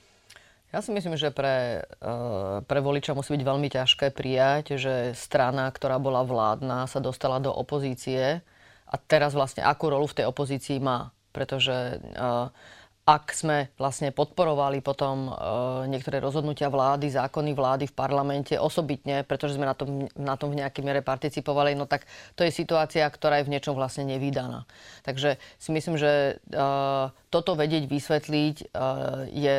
Ja 0.69 0.85
si 0.85 0.93
myslím, 0.93 1.17
že 1.17 1.33
pre, 1.33 1.81
eh, 1.81 2.57
pre 2.61 2.81
voliča 2.85 3.17
musí 3.17 3.33
byť 3.33 3.45
veľmi 3.45 3.69
ťažké 3.73 4.13
prijať, 4.13 4.77
že 4.77 5.17
strana, 5.17 5.73
ktorá 5.73 5.97
bola 5.97 6.21
vládna, 6.21 6.85
sa 6.85 7.01
dostala 7.01 7.41
do 7.41 7.49
opozície 7.49 8.45
a 8.85 8.95
teraz 9.09 9.33
vlastne 9.33 9.65
akú 9.65 9.89
rolu 9.89 10.05
v 10.05 10.21
tej 10.21 10.27
opozícii 10.29 10.77
má. 10.77 11.09
Pretože 11.33 12.05
eh, 12.05 12.49
ak 13.09 13.33
sme 13.33 13.73
vlastne 13.81 14.13
podporovali 14.13 14.85
potom 14.85 15.33
eh, 15.33 15.35
niektoré 15.89 16.21
rozhodnutia 16.21 16.69
vlády, 16.69 17.17
zákony 17.17 17.57
vlády 17.57 17.85
v 17.89 17.97
parlamente 17.97 18.53
osobitne, 18.61 19.25
pretože 19.25 19.57
sme 19.57 19.65
na 19.65 19.73
tom, 19.73 20.05
na 20.21 20.37
tom 20.37 20.53
v 20.53 20.61
nejakej 20.61 20.85
miere 20.85 21.01
participovali, 21.01 21.81
no 21.81 21.89
tak 21.89 22.05
to 22.37 22.45
je 22.45 22.53
situácia, 22.53 23.09
ktorá 23.09 23.41
je 23.41 23.49
v 23.49 23.57
niečom 23.57 23.73
vlastne 23.73 24.05
nevydaná. 24.05 24.69
Takže 25.01 25.41
si 25.57 25.73
myslím, 25.73 25.97
že 25.97 26.45
toto 27.33 27.57
vedieť 27.57 27.89
vysvetliť 27.89 28.57
je 29.33 29.57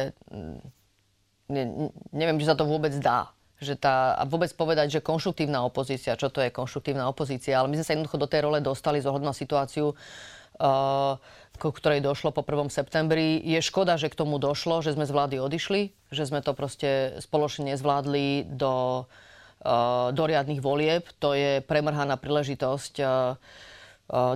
ne, 1.50 1.90
neviem, 2.14 2.38
či 2.38 2.48
sa 2.48 2.56
to 2.56 2.70
vôbec 2.70 2.94
dá. 3.02 3.34
Že 3.60 3.76
tá, 3.76 4.16
a 4.16 4.24
vôbec 4.24 4.48
povedať, 4.56 4.88
že 4.88 5.00
konštruktívna 5.04 5.68
opozícia, 5.68 6.16
čo 6.16 6.32
to 6.32 6.40
je 6.40 6.54
konštruktívna 6.54 7.12
opozícia, 7.12 7.60
ale 7.60 7.68
my 7.68 7.76
sme 7.76 7.86
sa 7.86 7.94
jednoducho 7.98 8.22
do 8.22 8.32
tej 8.32 8.48
role 8.48 8.64
dostali 8.64 9.04
zohľadom 9.04 9.28
na 9.28 9.36
situáciu, 9.36 9.92
uh, 9.92 11.20
ku 11.60 11.70
ktorej 11.76 12.00
došlo 12.00 12.32
po 12.32 12.48
1. 12.48 12.72
septembri. 12.72 13.44
Je 13.44 13.60
škoda, 13.60 14.00
že 14.00 14.08
k 14.08 14.16
tomu 14.16 14.40
došlo, 14.40 14.80
že 14.80 14.96
sme 14.96 15.04
z 15.04 15.12
vlády 15.12 15.36
odišli, 15.44 15.92
že 16.08 16.24
sme 16.24 16.40
to 16.40 16.56
proste 16.56 17.20
spoločne 17.20 17.76
nezvládli 17.76 18.48
do, 18.48 19.04
uh, 19.04 20.16
do 20.16 20.24
riadnych 20.24 20.64
volieb. 20.64 21.04
To 21.20 21.36
je 21.36 21.60
premrhaná 21.60 22.16
príležitosť 22.16 22.94
uh, 23.04 23.36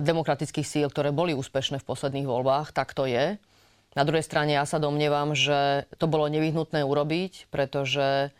demokratických 0.04 0.68
síl, 0.68 0.86
ktoré 0.92 1.10
boli 1.10 1.32
úspešné 1.32 1.80
v 1.80 1.88
posledných 1.88 2.28
voľbách, 2.28 2.76
tak 2.76 2.92
to 2.92 3.08
je. 3.08 3.40
Na 3.94 4.02
druhej 4.02 4.26
strane 4.26 4.58
ja 4.58 4.66
sa 4.66 4.82
domnievam, 4.82 5.38
že 5.38 5.86
to 5.98 6.10
bolo 6.10 6.26
nevyhnutné 6.26 6.82
urobiť, 6.82 7.50
pretože 7.50 8.34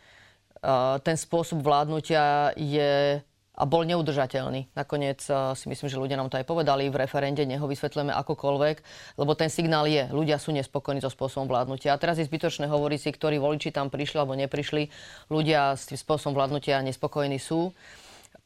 ten 1.05 1.17
spôsob 1.17 1.63
vládnutia 1.63 2.53
je 2.59 3.23
a 3.55 3.63
bol 3.71 3.87
neudržateľný. 3.87 4.75
Nakoniec 4.75 5.23
si 5.31 5.67
myslím, 5.71 5.87
že 5.87 5.95
ľudia 5.95 6.19
nám 6.19 6.27
to 6.27 6.43
aj 6.43 6.47
povedali 6.49 6.91
v 6.91 6.99
referende, 6.99 7.47
neho 7.47 7.63
vysvetlíme 7.71 8.11
akokoľvek, 8.11 8.77
lebo 9.15 9.33
ten 9.39 9.47
signál 9.47 9.87
je, 9.87 10.11
ľudia 10.11 10.43
sú 10.43 10.51
nespokojní 10.51 10.99
so 10.99 11.07
spôsobom 11.07 11.47
vládnutia. 11.47 11.95
A 11.95 12.01
teraz 12.03 12.19
je 12.19 12.27
zbytočné 12.27 12.67
hovoriť 12.67 12.99
si, 12.99 13.11
ktorí 13.15 13.39
voliči 13.39 13.71
tam 13.71 13.95
prišli 13.95 14.19
alebo 14.19 14.35
neprišli. 14.35 14.91
Ľudia 15.31 15.79
s 15.79 15.87
tým 15.87 15.99
spôsobom 16.03 16.35
vládnutia 16.35 16.83
nespokojní 16.83 17.39
sú. 17.39 17.71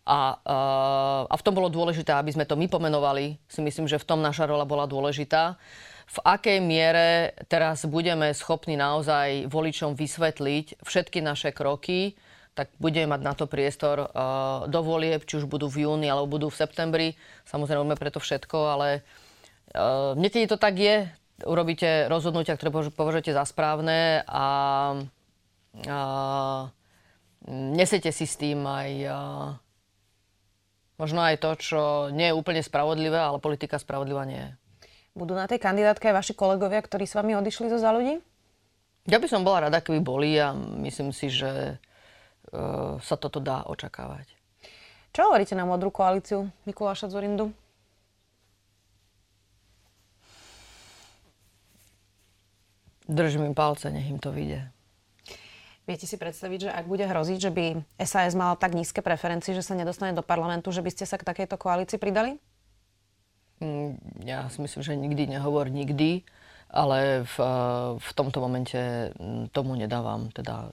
A, 0.05 0.41
a 1.25 1.35
v 1.37 1.45
tom 1.45 1.57
bolo 1.57 1.73
dôležité, 1.73 2.13
aby 2.13 2.33
sme 2.37 2.45
to 2.45 2.57
my 2.61 2.69
pomenovali. 2.69 3.41
Si 3.49 3.65
myslím, 3.65 3.89
že 3.89 3.97
v 3.97 4.09
tom 4.09 4.21
naša 4.21 4.45
rola 4.45 4.69
bola 4.69 4.85
dôležitá 4.85 5.57
v 6.09 6.19
akej 6.25 6.65
miere 6.65 7.37
teraz 7.53 7.85
budeme 7.85 8.33
schopní 8.33 8.81
naozaj 8.81 9.45
voličom 9.53 9.93
vysvetliť 9.93 10.81
všetky 10.81 11.21
naše 11.21 11.53
kroky, 11.53 12.17
tak 12.57 12.73
budeme 12.81 13.15
mať 13.15 13.21
na 13.23 13.33
to 13.37 13.45
priestor 13.45 14.09
uh, 14.09 14.67
do 14.67 14.81
volieb, 14.81 15.23
či 15.29 15.39
už 15.39 15.47
budú 15.47 15.69
v 15.69 15.85
júni 15.85 16.09
alebo 16.09 16.41
budú 16.41 16.49
v 16.49 16.59
septembri. 16.59 17.09
Samozrejme, 17.47 17.85
robíme 17.85 18.01
preto 18.01 18.19
všetko, 18.19 18.59
ale 18.67 18.89
uh, 19.77 20.17
niekedy 20.17 20.49
to 20.49 20.57
tak 20.57 20.81
je. 20.81 21.07
Urobíte 21.47 22.11
rozhodnutia, 22.11 22.59
ktoré 22.59 22.75
považujete 22.91 23.31
za 23.31 23.47
správne 23.47 24.27
a 24.27 24.47
uh, 25.87 26.63
nesete 27.47 28.11
si 28.11 28.27
s 28.27 28.35
tým 28.35 28.67
aj 28.67 28.91
uh, 29.07 29.55
možno 30.99 31.23
aj 31.23 31.39
to, 31.39 31.51
čo 31.63 31.81
nie 32.11 32.33
je 32.33 32.35
úplne 32.35 32.59
spravodlivé, 32.59 33.15
ale 33.15 33.39
politika 33.39 33.79
spravodlivá 33.79 34.27
nie 34.27 34.43
je. 34.43 34.51
Budú 35.19 35.35
na 35.35 35.51
tej 35.51 35.59
kandidátke 35.59 36.15
aj 36.15 36.23
vaši 36.23 36.35
kolegovia, 36.39 36.79
ktorí 36.79 37.03
s 37.03 37.19
vami 37.19 37.35
odišli 37.35 37.67
zo 37.75 37.83
za 37.83 37.91
ľudí? 37.91 38.23
Ja 39.11 39.19
by 39.19 39.27
som 39.27 39.43
bola 39.43 39.67
rada, 39.67 39.83
keby 39.83 39.99
boli 39.99 40.39
a 40.39 40.55
myslím 40.55 41.11
si, 41.11 41.27
že 41.27 41.75
uh, 42.55 43.03
sa 43.03 43.19
toto 43.19 43.43
dá 43.43 43.67
očakávať. 43.67 44.31
Čo 45.11 45.27
hovoríte 45.27 45.59
na 45.59 45.67
modrú 45.67 45.91
koalíciu 45.91 46.47
Mikuláša 46.71 47.11
Zorindu? 47.11 47.51
Držím 53.11 53.51
im 53.51 53.57
palce, 53.59 53.91
nech 53.91 54.07
im 54.07 54.23
to 54.23 54.31
vyjde. 54.31 54.71
Viete 55.89 56.05
si 56.05 56.21
predstaviť, 56.21 56.69
že 56.69 56.71
ak 56.71 56.85
bude 56.85 57.09
hroziť, 57.09 57.39
že 57.41 57.51
by 57.51 57.65
SAS 58.05 58.37
mala 58.37 58.55
tak 58.55 58.77
nízke 58.77 59.01
preferencie, 59.01 59.57
že 59.57 59.65
sa 59.65 59.73
nedostane 59.73 60.13
do 60.13 60.23
parlamentu, 60.23 60.69
že 60.71 60.85
by 60.85 60.93
ste 60.93 61.09
sa 61.09 61.17
k 61.17 61.27
takejto 61.27 61.57
koalícii 61.57 61.97
pridali? 61.97 62.37
Mm, 63.59 63.99
ja 64.23 64.47
si 64.49 64.63
myslím, 64.63 64.83
že 64.83 64.95
nikdy 64.95 65.39
nehovor 65.39 65.67
nikdy, 65.71 66.23
ale 66.71 67.27
v, 67.27 67.37
v 67.99 68.11
tomto 68.15 68.39
momente 68.39 69.11
mm, 69.17 69.51
tomu 69.51 69.75
nedávam 69.75 70.31
teda 70.31 70.71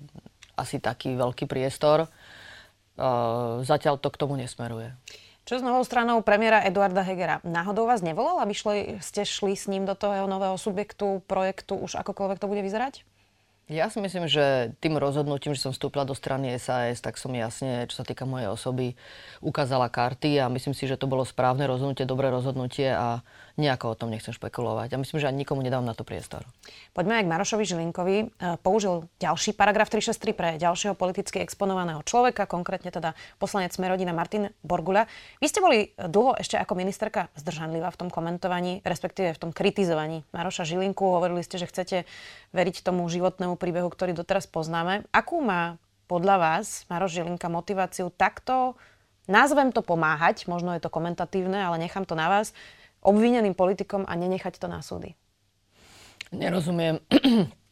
asi 0.55 0.79
taký 0.79 1.19
veľký 1.19 1.51
priestor. 1.51 2.07
Zatiaľ 3.59 3.99
to 3.99 4.07
k 4.07 4.19
tomu 4.23 4.39
nesmeruje. 4.39 4.95
Čo 5.45 5.61
s 5.61 5.67
novou 5.67 5.83
stranou 5.85 6.25
premiéra 6.25 6.63
Eduarda 6.65 7.05
Hegera? 7.05 7.37
Náhodou 7.45 7.85
vás 7.85 8.01
nevolal, 8.01 8.41
aby 8.41 8.55
šli, 8.57 8.97
ste 8.97 9.27
šli 9.27 9.53
s 9.53 9.69
ním 9.69 9.85
do 9.85 9.93
toho 9.93 10.25
nového 10.25 10.57
subjektu, 10.57 11.21
projektu, 11.29 11.77
už 11.77 12.01
akokoľvek 12.01 12.41
to 12.41 12.49
bude 12.49 12.65
vyzerať? 12.65 13.05
Ja 13.65 13.89
si 13.89 13.97
myslím, 13.97 14.29
že 14.29 14.77
tým 14.77 15.01
rozhodnutím, 15.01 15.57
že 15.57 15.65
som 15.65 15.73
vstúpila 15.73 16.05
do 16.05 16.13
strany 16.13 16.53
SAS, 16.61 17.01
tak 17.01 17.17
som 17.17 17.33
jasne, 17.33 17.89
čo 17.89 17.97
sa 17.97 18.05
týka 18.05 18.21
mojej 18.21 18.45
osoby, 18.45 18.93
ukázala 19.41 19.89
karty 19.89 20.37
a 20.37 20.53
myslím 20.53 20.77
si, 20.77 20.85
že 20.85 21.01
to 21.01 21.09
bolo 21.09 21.25
správne 21.25 21.65
rozhodnutie, 21.65 22.05
dobré 22.05 22.29
rozhodnutie 22.29 22.93
a 22.93 23.25
nejako 23.55 23.95
o 23.95 23.99
tom 23.99 24.11
nechcem 24.11 24.35
špekulovať. 24.35 24.95
A 24.95 25.01
myslím, 25.01 25.17
že 25.23 25.27
ani 25.31 25.43
nikomu 25.43 25.63
nedám 25.63 25.83
na 25.83 25.95
to 25.95 26.03
priestor. 26.03 26.43
Poďme 26.91 27.19
aj 27.19 27.23
k 27.23 27.31
Marošovi 27.31 27.63
Žilinkovi. 27.63 28.17
E, 28.19 28.25
použil 28.59 29.07
ďalší 29.19 29.55
paragraf 29.55 29.87
363 29.87 30.35
pre 30.35 30.49
ďalšieho 30.59 30.93
politicky 30.93 31.39
exponovaného 31.39 32.03
človeka, 32.03 32.47
konkrétne 32.51 32.91
teda 32.91 33.15
poslanec 33.39 33.71
Smerodina 33.71 34.11
Martin 34.11 34.51
Borguľa. 34.59 35.07
Vy 35.39 35.47
ste 35.47 35.63
boli 35.63 35.95
dlho 35.95 36.35
ešte 36.35 36.59
ako 36.59 36.75
ministerka 36.75 37.31
zdržanlivá 37.39 37.89
v 37.95 37.99
tom 38.05 38.09
komentovaní, 38.11 38.83
respektíve 38.83 39.35
v 39.35 39.41
tom 39.47 39.51
kritizovaní 39.55 40.27
Maroša 40.35 40.67
Žilinku. 40.67 41.07
Hovorili 41.07 41.39
ste, 41.41 41.55
že 41.55 41.71
chcete 41.71 41.97
veriť 42.51 42.83
tomu 42.83 43.07
životnému 43.07 43.55
príbehu, 43.55 43.87
ktorý 43.87 44.11
doteraz 44.11 44.51
poznáme. 44.51 45.07
Akú 45.15 45.39
má 45.39 45.79
podľa 46.05 46.37
vás 46.37 46.83
Maroš 46.91 47.17
Žilinka 47.17 47.49
motiváciu 47.49 48.11
takto 48.13 48.75
nazvem 49.25 49.73
to 49.73 49.81
pomáhať, 49.81 50.45
možno 50.45 50.73
je 50.73 50.81
to 50.81 50.93
komentatívne, 50.93 51.57
ale 51.57 51.81
nechám 51.81 52.05
to 52.05 52.13
na 52.13 52.29
vás, 52.29 52.53
obvineným 53.05 53.53
politikom 53.53 54.03
a 54.09 54.13
nenechať 54.17 54.57
to 54.57 54.65
na 54.65 54.81
súdy? 54.81 55.13
Nerozumiem 56.33 56.99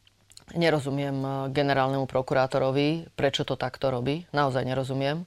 Nerozumiem 0.52 1.17
eh, 1.24 1.32
generálnemu 1.50 2.06
prokurátorovi, 2.06 3.10
prečo 3.17 3.48
to 3.48 3.56
takto 3.56 3.89
robí. 3.89 4.28
Naozaj 4.36 4.63
nerozumiem. 4.67 5.26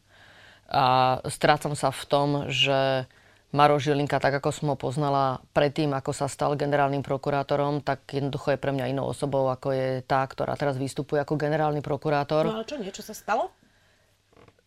A 0.66 1.18
strácam 1.30 1.78
sa 1.78 1.94
v 1.94 2.02
tom, 2.10 2.28
že 2.50 3.06
Maro 3.54 3.78
Žilinka, 3.78 4.18
tak 4.18 4.42
ako 4.42 4.50
som 4.50 4.66
ho 4.74 4.76
poznala 4.76 5.38
predtým, 5.54 5.94
ako 5.94 6.10
sa 6.10 6.26
stal 6.26 6.58
generálnym 6.58 7.06
prokurátorom, 7.06 7.80
tak 7.80 8.02
jednoducho 8.10 8.52
je 8.52 8.58
pre 8.58 8.74
mňa 8.74 8.90
inou 8.90 9.06
osobou, 9.06 9.46
ako 9.46 9.70
je 9.70 9.88
tá, 10.02 10.26
ktorá 10.26 10.58
teraz 10.58 10.74
vystupuje 10.74 11.22
ako 11.22 11.38
generálny 11.38 11.80
prokurátor. 11.80 12.50
No 12.50 12.60
ale 12.60 12.66
čo, 12.66 12.76
niečo 12.82 13.06
sa 13.06 13.14
stalo? 13.14 13.54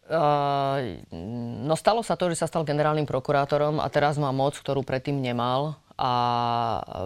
Uh, 0.09 0.97
no 1.69 1.77
stalo 1.77 2.01
sa 2.01 2.17
to, 2.17 2.33
že 2.33 2.41
sa 2.41 2.49
stal 2.49 2.65
generálnym 2.65 3.05
prokurátorom 3.05 3.77
a 3.77 3.85
teraz 3.93 4.17
má 4.17 4.33
moc, 4.33 4.57
ktorú 4.57 4.81
predtým 4.81 5.21
nemal 5.21 5.77
a 6.01 6.11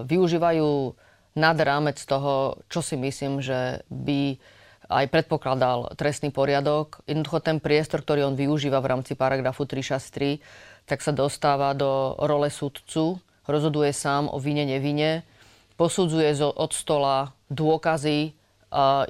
využívajú 0.08 0.96
nad 1.36 1.58
rámec 1.60 2.00
toho, 2.00 2.64
čo 2.72 2.80
si 2.80 2.96
myslím, 2.96 3.44
že 3.44 3.84
by 3.92 4.40
aj 4.88 5.06
predpokladal 5.12 5.92
trestný 6.00 6.32
poriadok. 6.32 7.04
Jednoducho 7.04 7.44
ten 7.44 7.60
priestor, 7.60 8.08
ktorý 8.08 8.24
on 8.32 8.40
využíva 8.40 8.80
v 8.80 8.96
rámci 8.96 9.20
paragrafu 9.20 9.68
363, 9.68 10.40
tak 10.88 11.04
sa 11.04 11.12
dostáva 11.12 11.76
do 11.76 12.16
role 12.24 12.48
sudcu, 12.48 13.20
rozhoduje 13.44 13.92
sám 13.92 14.32
o 14.32 14.40
vine, 14.40 14.64
nevine, 14.64 15.28
posudzuje 15.76 16.40
od 16.40 16.72
stola 16.72 17.36
dôkazy, 17.52 18.32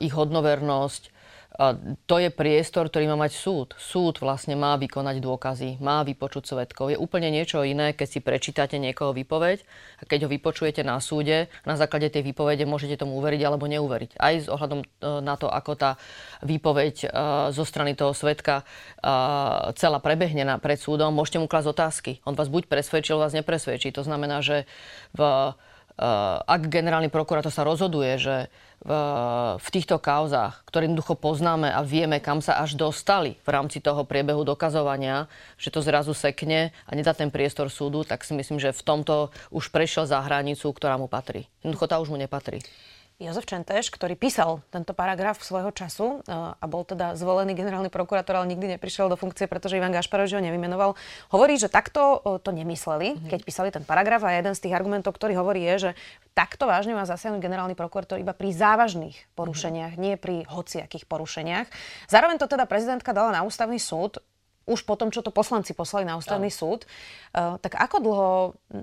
ich 0.02 0.14
hodnovernosť, 0.18 1.13
to 2.10 2.16
je 2.18 2.34
priestor, 2.34 2.90
ktorý 2.90 3.14
má 3.14 3.30
mať 3.30 3.38
súd. 3.38 3.78
Súd 3.78 4.18
vlastne 4.18 4.58
má 4.58 4.74
vykonať 4.74 5.22
dôkazy, 5.22 5.70
má 5.78 6.02
vypočuť 6.02 6.50
svetkov. 6.50 6.90
Je 6.90 6.98
úplne 6.98 7.30
niečo 7.30 7.62
iné, 7.62 7.94
keď 7.94 8.08
si 8.10 8.20
prečítate 8.26 8.82
niekoho 8.82 9.14
výpoveď 9.14 9.62
a 10.02 10.04
keď 10.10 10.26
ho 10.26 10.30
vypočujete 10.34 10.82
na 10.82 10.98
súde, 10.98 11.54
na 11.62 11.78
základe 11.78 12.10
tej 12.10 12.26
výpovede 12.26 12.66
môžete 12.66 12.98
tomu 12.98 13.22
uveriť 13.22 13.42
alebo 13.46 13.70
neuveriť. 13.70 14.18
Aj 14.18 14.34
s 14.34 14.50
ohľadom 14.50 14.82
e, 14.82 14.86
na 15.22 15.38
to, 15.38 15.46
ako 15.46 15.78
tá 15.78 15.92
výpoveď 16.42 16.96
e, 17.06 17.08
zo 17.54 17.64
strany 17.70 17.94
toho 17.94 18.18
svetka 18.18 18.66
e, 18.66 19.14
celá 19.78 20.02
prebehne 20.02 20.58
pred 20.58 20.82
súdom, 20.82 21.14
môžete 21.14 21.38
mu 21.38 21.46
klásť 21.46 21.70
otázky. 21.70 22.12
On 22.26 22.34
vás 22.34 22.50
buď 22.50 22.66
presvedčil, 22.66 23.22
vás 23.22 23.38
nepresvedčí. 23.38 23.94
To 23.94 24.02
znamená, 24.02 24.42
že 24.42 24.66
v 25.14 25.54
ak 26.50 26.74
generálny 26.74 27.14
prokurátor 27.14 27.54
sa 27.54 27.62
rozhoduje, 27.62 28.18
že 28.18 28.36
v, 28.84 29.68
týchto 29.72 29.96
kauzách, 29.96 30.68
ktoré 30.68 30.92
jednoducho 30.92 31.16
poznáme 31.16 31.72
a 31.72 31.80
vieme, 31.88 32.20
kam 32.20 32.44
sa 32.44 32.60
až 32.60 32.76
dostali 32.76 33.40
v 33.48 33.50
rámci 33.50 33.80
toho 33.80 34.04
priebehu 34.04 34.44
dokazovania, 34.44 35.32
že 35.56 35.72
to 35.72 35.80
zrazu 35.80 36.12
sekne 36.12 36.76
a 36.84 36.92
nedá 36.92 37.16
ten 37.16 37.32
priestor 37.32 37.72
súdu, 37.72 38.04
tak 38.04 38.28
si 38.28 38.36
myslím, 38.36 38.60
že 38.60 38.76
v 38.76 38.84
tomto 38.84 39.32
už 39.56 39.72
prešiel 39.72 40.04
za 40.04 40.20
hranicu, 40.20 40.68
ktorá 40.76 41.00
mu 41.00 41.08
patrí. 41.08 41.48
Jednoducho 41.64 41.88
tá 41.88 41.96
už 42.04 42.12
mu 42.12 42.20
nepatrí. 42.20 42.60
Jozef 43.22 43.46
Čenteš, 43.46 43.94
ktorý 43.94 44.18
písal 44.18 44.66
tento 44.74 44.98
paragraf 44.98 45.38
svojho 45.46 45.70
času 45.70 46.26
e, 46.26 46.34
a 46.34 46.66
bol 46.66 46.82
teda 46.82 47.14
zvolený 47.14 47.54
generálny 47.54 47.94
prokurátor, 47.94 48.42
ale 48.42 48.50
nikdy 48.50 48.78
neprišiel 48.78 49.06
do 49.06 49.18
funkcie, 49.20 49.46
pretože 49.46 49.78
Ivan 49.78 49.94
Gašparovič 49.94 50.34
ho 50.34 50.42
nevymenoval, 50.42 50.98
hovorí, 51.30 51.62
že 51.62 51.70
takto 51.70 52.20
e, 52.26 52.42
to 52.42 52.50
nemysleli, 52.50 53.14
mm-hmm. 53.14 53.30
keď 53.30 53.40
písali 53.46 53.70
ten 53.70 53.86
paragraf 53.86 54.26
a 54.26 54.34
jeden 54.34 54.58
z 54.58 54.66
tých 54.66 54.74
argumentov, 54.74 55.14
ktorý 55.14 55.38
hovorí, 55.38 55.62
je, 55.62 55.76
že 55.78 55.92
takto 56.34 56.66
vážne 56.66 56.98
má 56.98 57.06
zasiahnuť 57.06 57.38
generálny 57.38 57.78
prokurátor 57.78 58.18
iba 58.18 58.34
pri 58.34 58.50
závažných 58.50 59.16
porušeniach, 59.38 59.94
nie 60.02 60.18
pri 60.18 60.50
hociakých 60.50 61.06
porušeniach. 61.06 61.70
Zároveň 62.10 62.42
to 62.42 62.50
teda 62.50 62.66
prezidentka 62.66 63.14
dala 63.14 63.30
na 63.30 63.46
ústavný 63.46 63.78
súd 63.78 64.18
už 64.64 64.88
po 64.88 64.96
tom, 64.96 65.12
čo 65.12 65.20
to 65.20 65.32
poslanci 65.32 65.76
poslali 65.76 66.08
na 66.08 66.16
ústavný 66.16 66.48
ja. 66.48 66.56
súd. 66.56 66.88
Uh, 67.36 67.60
tak 67.60 67.76
ako 67.76 67.98
dlho 68.00 68.30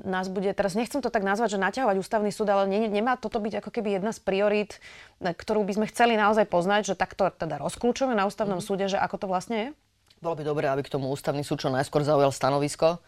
nás 0.04 0.28
bude, 0.28 0.52
teraz 0.52 0.76
nechcem 0.76 1.00
to 1.00 1.08
tak 1.08 1.24
nazvať, 1.24 1.56
že 1.56 1.62
naťahovať 1.62 1.96
ústavný 1.96 2.28
súd, 2.28 2.52
ale 2.52 2.68
ne, 2.68 2.88
nemá 2.88 3.16
toto 3.16 3.40
byť 3.40 3.64
ako 3.64 3.70
keby 3.72 3.96
jedna 3.96 4.12
z 4.12 4.20
priorít, 4.20 4.76
ktorú 5.20 5.64
by 5.64 5.80
sme 5.80 5.86
chceli 5.88 6.20
naozaj 6.20 6.44
poznať, 6.52 6.92
že 6.92 6.94
takto 7.00 7.28
teda 7.32 7.56
rozklúčujeme 7.56 8.12
na 8.12 8.28
ústavnom 8.28 8.60
mm. 8.60 8.66
súde, 8.66 8.86
že 8.92 9.00
ako 9.00 9.16
to 9.24 9.26
vlastne 9.28 9.56
je? 9.56 9.68
Bolo 10.20 10.36
by 10.36 10.44
dobré, 10.44 10.68
aby 10.68 10.84
k 10.84 10.92
tomu 10.92 11.08
ústavný 11.08 11.40
súd 11.40 11.64
čo 11.64 11.72
najskôr 11.72 12.04
zaujal 12.04 12.28
stanovisko. 12.28 13.00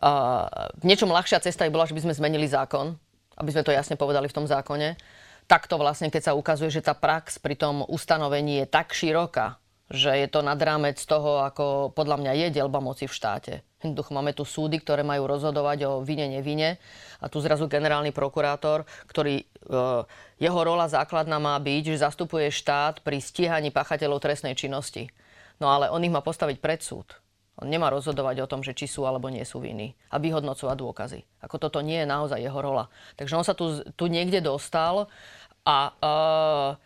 Uh, 0.00 0.44
niečom 0.84 1.08
ľahšia 1.08 1.40
cesta 1.40 1.64
by 1.64 1.72
bola, 1.72 1.88
že 1.88 1.96
by 1.96 2.04
sme 2.04 2.12
zmenili 2.12 2.44
zákon, 2.44 3.00
aby 3.40 3.50
sme 3.52 3.64
to 3.64 3.72
jasne 3.72 3.96
povedali 3.96 4.28
v 4.28 4.36
tom 4.36 4.44
zákone. 4.44 5.00
Takto 5.48 5.80
vlastne, 5.80 6.12
keď 6.12 6.30
sa 6.30 6.36
ukazuje, 6.36 6.68
že 6.68 6.84
tá 6.84 6.92
prax 6.92 7.40
pri 7.40 7.56
tom 7.56 7.80
ustanovení 7.88 8.62
je 8.62 8.66
tak 8.68 8.92
široká, 8.92 9.56
že 9.90 10.14
je 10.14 10.28
to 10.30 10.46
nad 10.46 10.56
rámec 10.62 11.02
toho, 11.02 11.42
ako 11.42 11.90
podľa 11.90 12.22
mňa 12.22 12.32
je 12.46 12.62
delba 12.62 12.78
moci 12.78 13.10
v 13.10 13.16
štáte. 13.16 13.54
Jednoducho 13.82 14.14
máme 14.14 14.30
tu 14.30 14.46
súdy, 14.46 14.78
ktoré 14.78 15.02
majú 15.02 15.26
rozhodovať 15.26 15.78
o 15.90 15.92
vine, 16.06 16.30
nevine 16.30 16.78
a 17.18 17.26
tu 17.26 17.42
zrazu 17.42 17.66
generálny 17.66 18.14
prokurátor, 18.14 18.86
ktorý, 19.10 19.42
e, 19.42 19.44
jeho 20.38 20.60
rola 20.62 20.86
základná 20.86 21.42
má 21.42 21.58
byť, 21.58 21.96
že 21.96 22.04
zastupuje 22.06 22.54
štát 22.54 23.02
pri 23.02 23.18
stíhaní 23.18 23.74
pachateľov 23.74 24.22
trestnej 24.22 24.54
činnosti. 24.54 25.10
No 25.58 25.74
ale 25.74 25.90
on 25.90 26.04
ich 26.06 26.12
má 26.12 26.22
postaviť 26.22 26.62
pred 26.62 26.80
súd. 26.80 27.18
On 27.60 27.68
nemá 27.68 27.92
rozhodovať 27.92 28.46
o 28.46 28.50
tom, 28.50 28.64
že 28.64 28.72
či 28.72 28.88
sú 28.88 29.04
alebo 29.04 29.28
nie 29.28 29.44
sú 29.44 29.60
viny 29.60 29.92
a 30.08 30.16
vyhodnocovať 30.16 30.76
dôkazy. 30.80 31.20
Ako 31.44 31.60
toto 31.60 31.84
nie 31.84 32.00
je 32.00 32.08
naozaj 32.08 32.40
jeho 32.40 32.56
rola. 32.56 32.88
Takže 33.20 33.36
on 33.36 33.44
sa 33.44 33.52
tu, 33.52 33.84
tu 33.96 34.08
niekde 34.08 34.40
dostal 34.40 35.12
a 35.68 35.92
uh, 35.92 36.80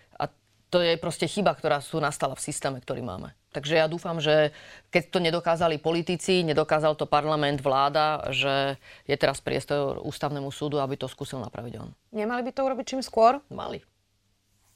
to 0.75 0.83
je 0.83 0.99
proste 0.99 1.31
chyba, 1.31 1.55
ktorá 1.55 1.79
tu 1.79 2.03
nastala 2.03 2.35
v 2.35 2.43
systéme, 2.43 2.83
ktorý 2.83 3.07
máme. 3.07 3.31
Takže 3.55 3.79
ja 3.79 3.87
dúfam, 3.87 4.19
že 4.19 4.51
keď 4.91 5.03
to 5.07 5.19
nedokázali 5.23 5.79
politici, 5.79 6.43
nedokázal 6.43 6.99
to 6.99 7.07
parlament, 7.07 7.63
vláda, 7.63 8.27
že 8.35 8.75
je 9.07 9.15
teraz 9.15 9.39
priestor 9.39 10.03
ústavnému 10.03 10.51
súdu, 10.51 10.83
aby 10.83 10.99
to 10.99 11.07
skúsil 11.07 11.39
napraviť 11.39 11.79
on. 11.79 11.95
Nemali 12.11 12.43
by 12.43 12.51
to 12.51 12.67
urobiť 12.67 12.87
čím 12.91 13.03
skôr? 13.07 13.39
Mali. 13.55 13.87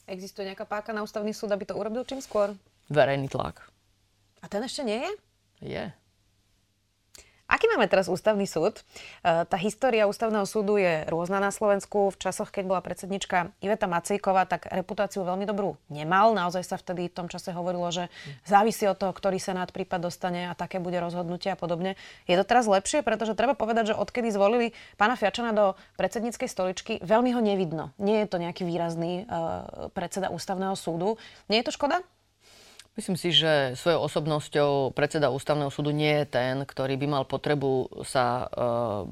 Existuje 0.06 0.46
nejaká 0.46 0.70
páka 0.70 0.94
na 0.94 1.02
ústavný 1.02 1.34
súd, 1.34 1.50
aby 1.50 1.66
to 1.66 1.74
urobil 1.74 2.06
čím 2.06 2.22
skôr? 2.22 2.54
Verejný 2.86 3.26
tlak. 3.26 3.66
A 4.38 4.46
ten 4.46 4.62
ešte 4.62 4.86
nie 4.86 5.02
je? 5.02 5.10
Je. 5.66 5.84
Aký 7.48 7.64
máme 7.64 7.88
teraz 7.88 8.12
ústavný 8.12 8.44
súd? 8.44 8.84
E, 9.24 9.48
tá 9.48 9.56
história 9.56 10.04
ústavného 10.04 10.44
súdu 10.44 10.76
je 10.76 11.08
rôzna 11.08 11.40
na 11.40 11.48
Slovensku. 11.48 12.12
V 12.12 12.20
časoch, 12.20 12.52
keď 12.52 12.64
bola 12.68 12.84
predsednička 12.84 13.56
Iveta 13.64 13.88
Macejková, 13.88 14.44
tak 14.44 14.68
reputáciu 14.68 15.24
veľmi 15.24 15.48
dobrú 15.48 15.80
nemal. 15.88 16.36
Naozaj 16.36 16.60
sa 16.60 16.76
vtedy 16.76 17.08
v 17.08 17.16
tom 17.16 17.26
čase 17.32 17.56
hovorilo, 17.56 17.88
že 17.88 18.12
závisí 18.44 18.84
od 18.84 19.00
toho, 19.00 19.16
ktorý 19.16 19.40
senát 19.40 19.72
prípad 19.72 20.12
dostane 20.12 20.44
a 20.44 20.52
také 20.52 20.76
bude 20.76 21.00
rozhodnutie 21.00 21.48
a 21.48 21.56
podobne. 21.56 21.96
Je 22.28 22.36
to 22.36 22.44
teraz 22.44 22.68
lepšie, 22.68 23.00
pretože 23.00 23.32
treba 23.32 23.56
povedať, 23.56 23.96
že 23.96 23.98
odkedy 23.98 24.28
zvolili 24.28 24.76
pána 25.00 25.16
Fiačana 25.16 25.56
do 25.56 25.72
predsedníckej 25.96 26.52
stoličky, 26.52 26.92
veľmi 27.00 27.32
ho 27.32 27.40
nevidno. 27.40 27.96
Nie 27.96 28.28
je 28.28 28.28
to 28.28 28.36
nejaký 28.44 28.68
výrazný 28.68 29.24
uh, 29.24 29.88
predseda 29.96 30.28
ústavného 30.28 30.76
súdu. 30.76 31.16
Nie 31.48 31.64
je 31.64 31.72
to 31.72 31.76
škoda? 31.80 32.04
Myslím 32.98 33.14
si, 33.14 33.30
že 33.30 33.78
svojou 33.78 34.10
osobnosťou 34.10 34.90
predseda 34.90 35.30
ústavného 35.30 35.70
súdu 35.70 35.94
nie 35.94 36.10
je 36.18 36.34
ten, 36.34 36.66
ktorý 36.66 36.98
by 36.98 37.06
mal 37.06 37.22
potrebu 37.30 38.02
sa 38.02 38.50
uh, 38.50 39.06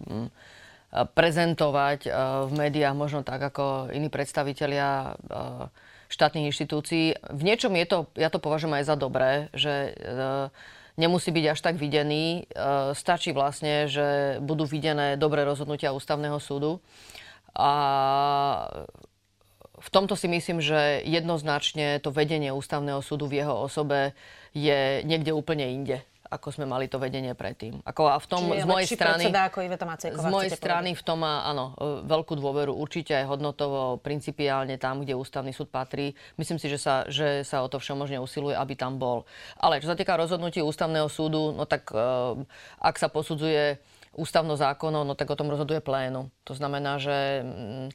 prezentovať 1.15 2.11
uh, 2.11 2.51
v 2.51 2.67
médiách 2.67 2.99
možno 2.99 3.23
tak 3.23 3.39
ako 3.39 3.95
iní 3.95 4.11
predstavitelia 4.11 5.15
uh, 5.15 5.71
štátnych 6.11 6.51
inštitúcií. 6.51 7.15
V 7.31 7.43
niečom 7.47 7.79
je 7.79 7.87
to, 7.87 7.99
ja 8.19 8.27
to 8.27 8.43
považujem 8.43 8.75
aj 8.75 8.85
za 8.91 8.97
dobré, 8.99 9.51
že 9.51 9.91
nemusí 10.95 11.35
byť 11.35 11.45
až 11.51 11.59
tak 11.67 11.83
videný. 11.83 12.47
Stačí 12.95 13.35
vlastne, 13.35 13.91
že 13.91 14.39
budú 14.39 14.71
videné 14.71 15.19
dobré 15.19 15.43
rozhodnutia 15.43 15.91
ústavného 15.91 16.39
súdu. 16.39 16.79
A 17.59 17.73
v 19.87 19.91
tomto 19.95 20.19
si 20.19 20.27
myslím, 20.27 20.59
že 20.59 21.07
jednoznačne 21.07 22.03
to 22.03 22.11
vedenie 22.11 22.51
ústavného 22.51 22.99
súdu 23.07 23.31
v 23.31 23.47
jeho 23.47 23.55
osobe 23.55 24.19
je 24.51 25.07
niekde 25.07 25.31
úplne 25.31 25.71
inde 25.71 26.03
ako 26.27 26.51
sme 26.51 26.67
mali 26.67 26.91
to 26.91 26.99
vedenie 26.99 27.33
predtým. 27.33 27.81
Ako 27.87 28.11
a 28.11 28.19
v 28.19 28.27
tom 28.27 28.43
Čiže 28.51 28.63
z 28.63 28.67
mojej 28.67 28.89
strany, 28.91 29.23
ako 29.31 29.59
Iveta 29.63 29.87
z 29.97 30.27
mojej 30.27 30.53
strany 30.53 30.91
v 30.99 31.03
tom 31.07 31.23
má 31.23 31.47
áno, 31.47 31.75
veľkú 32.03 32.35
dôveru 32.35 32.75
určite 32.75 33.15
aj 33.15 33.31
hodnotovo, 33.31 34.03
principiálne 34.03 34.75
tam, 34.77 35.07
kde 35.07 35.15
ústavný 35.15 35.55
súd 35.55 35.71
patrí. 35.71 36.13
Myslím 36.35 36.59
si, 36.59 36.67
že 36.67 36.79
sa, 36.83 37.07
že 37.07 37.47
sa 37.47 37.63
o 37.63 37.71
to 37.71 37.79
všemožne 37.79 38.19
usiluje, 38.19 38.59
aby 38.59 38.75
tam 38.75 38.99
bol. 38.99 39.25
Ale 39.59 39.79
čo 39.79 39.91
sa 39.91 39.99
týka 39.99 40.19
rozhodnutí 40.19 40.59
ústavného 40.61 41.07
súdu, 41.07 41.55
no 41.55 41.65
tak 41.65 41.89
e, 41.95 41.99
ak 42.83 42.97
sa 42.99 43.07
posudzuje 43.07 43.79
ústavno 44.17 44.57
zákonom, 44.57 45.05
no 45.05 45.15
tak 45.15 45.29
o 45.29 45.39
tom 45.39 45.53
rozhoduje 45.53 45.85
plénu. 45.85 46.33
To 46.49 46.53
znamená, 46.57 46.97
že 46.97 47.45
mm, 47.45 47.89
e, 47.89 47.93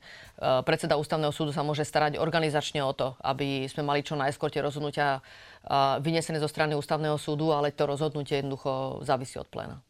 predseda 0.63 0.95
ústavného 1.01 1.33
súdu 1.33 1.51
sa 1.51 1.65
môže 1.65 1.81
starať 1.81 2.21
organizačne 2.21 2.85
o 2.85 2.93
to, 2.93 3.17
aby 3.25 3.65
sme 3.65 3.81
mali 3.81 4.05
čo 4.05 4.13
najskôr 4.13 4.53
tie 4.53 4.61
rozhodnutia 4.61 5.19
e, 5.19 5.21
vynesené 5.99 6.37
zo 6.37 6.47
strany 6.47 6.77
ústavného 6.77 7.17
súdu, 7.17 7.49
ale 7.51 7.73
to 7.73 7.89
rozhodnutie 7.89 8.39
jednoducho 8.39 9.01
závisí 9.01 9.41
od 9.41 9.49
pléna. 9.49 9.81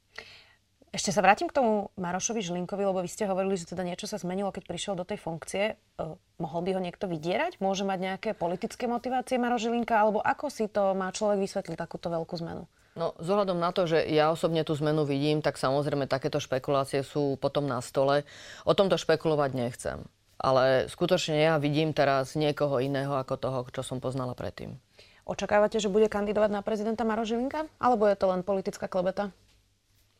Ešte 0.91 1.15
sa 1.15 1.23
vrátim 1.23 1.47
k 1.47 1.55
tomu 1.55 1.87
Marošovi 1.95 2.43
Žlinkovi, 2.43 2.83
lebo 2.83 2.99
vy 2.99 3.07
ste 3.07 3.23
hovorili, 3.23 3.55
že 3.55 3.63
teda 3.63 3.87
niečo 3.87 4.11
sa 4.11 4.19
zmenilo, 4.19 4.51
keď 4.51 4.67
prišiel 4.67 4.99
do 4.99 5.07
tej 5.07 5.23
funkcie. 5.23 5.79
Uh, 5.95 6.19
mohol 6.35 6.67
by 6.67 6.75
ho 6.75 6.83
niekto 6.83 7.07
vydierať? 7.07 7.63
Môže 7.63 7.87
mať 7.87 7.99
nejaké 8.11 8.29
politické 8.35 8.91
motivácie 8.91 9.39
Maroš 9.39 9.71
Žilinka? 9.71 9.95
Alebo 9.95 10.19
ako 10.19 10.51
si 10.51 10.67
to 10.67 10.91
má 10.91 11.07
človek 11.15 11.47
vysvetliť 11.47 11.79
takúto 11.79 12.11
veľkú 12.11 12.35
zmenu? 12.43 12.67
No, 12.91 13.15
zohľadom 13.23 13.55
na 13.55 13.71
to, 13.71 13.87
že 13.87 14.03
ja 14.11 14.35
osobne 14.35 14.67
tú 14.67 14.75
zmenu 14.75 15.07
vidím, 15.07 15.39
tak 15.39 15.55
samozrejme 15.55 16.11
takéto 16.11 16.43
špekulácie 16.43 17.07
sú 17.07 17.39
potom 17.39 17.63
na 17.63 17.79
stole. 17.79 18.27
O 18.67 18.75
tomto 18.75 18.99
špekulovať 18.99 19.51
nechcem. 19.55 20.03
Ale 20.41 20.91
skutočne 20.91 21.39
ja 21.39 21.55
vidím 21.55 21.95
teraz 21.95 22.35
niekoho 22.35 22.83
iného 22.83 23.15
ako 23.15 23.35
toho, 23.39 23.59
čo 23.71 23.85
som 23.85 24.03
poznala 24.03 24.35
predtým. 24.35 24.75
Očakávate, 25.23 25.79
že 25.79 25.87
bude 25.87 26.11
kandidovať 26.11 26.51
na 26.51 26.65
prezidenta 26.65 27.07
Maro 27.07 27.23
Žilinka? 27.23 27.69
Alebo 27.79 28.09
je 28.09 28.17
to 28.19 28.27
len 28.27 28.43
politická 28.43 28.91
klebeta? 28.91 29.31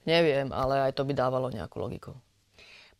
Neviem, 0.08 0.54
ale 0.56 0.88
aj 0.88 0.96
to 0.96 1.04
by 1.04 1.12
dávalo 1.12 1.52
nejakú 1.52 1.76
logiku. 1.82 2.16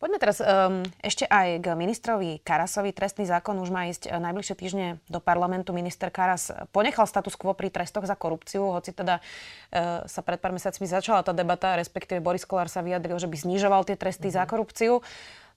Poďme 0.02 0.18
teraz 0.18 0.42
um, 0.42 0.82
ešte 0.98 1.30
aj 1.30 1.62
k 1.62 1.78
ministrovi 1.78 2.42
Karasovi. 2.42 2.90
Trestný 2.90 3.22
zákon 3.22 3.54
už 3.62 3.70
má 3.70 3.86
ísť 3.86 4.10
eh, 4.10 4.18
najbližšie 4.18 4.54
týždne 4.58 4.86
do 5.06 5.22
parlamentu. 5.22 5.70
Minister 5.70 6.10
Karas 6.10 6.50
ponechal 6.74 7.06
status 7.06 7.38
quo 7.38 7.54
pri 7.54 7.70
trestoch 7.70 8.02
za 8.02 8.18
korupciu, 8.18 8.66
hoci 8.74 8.90
teda 8.90 9.22
uh, 9.22 10.02
sa 10.10 10.20
pred 10.26 10.42
pár 10.42 10.50
mesiacmi 10.50 10.90
začala 10.90 11.22
tá 11.22 11.30
debata, 11.30 11.78
respektíve 11.78 12.18
Boris 12.18 12.42
Kolár 12.42 12.66
sa 12.66 12.82
vyjadril, 12.82 13.14
že 13.22 13.30
by 13.30 13.36
znižoval 13.46 13.86
tie 13.86 13.94
tresty 13.94 14.26
mm-hmm. 14.26 14.42
za 14.42 14.50
korupciu. 14.50 14.92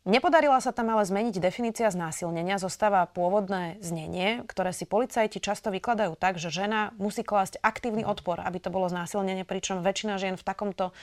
Nepodarila 0.05 0.61
sa 0.61 0.69
tam 0.69 0.93
ale 0.93 1.01
zmeniť 1.01 1.41
definícia 1.41 1.89
znásilnenia, 1.89 2.61
zostáva 2.61 3.09
pôvodné 3.09 3.81
znenie, 3.81 4.45
ktoré 4.45 4.69
si 4.69 4.85
policajti 4.85 5.41
často 5.41 5.73
vykladajú 5.73 6.13
tak, 6.13 6.37
že 6.37 6.53
žena 6.53 6.93
musí 7.01 7.25
klásť 7.25 7.57
aktívny 7.65 8.05
odpor, 8.05 8.37
aby 8.37 8.61
to 8.61 8.69
bolo 8.69 8.85
znásilnenie, 8.85 9.49
pričom 9.49 9.81
väčšina 9.81 10.21
žien 10.21 10.37
v, 10.37 10.45
takomto, 10.45 10.93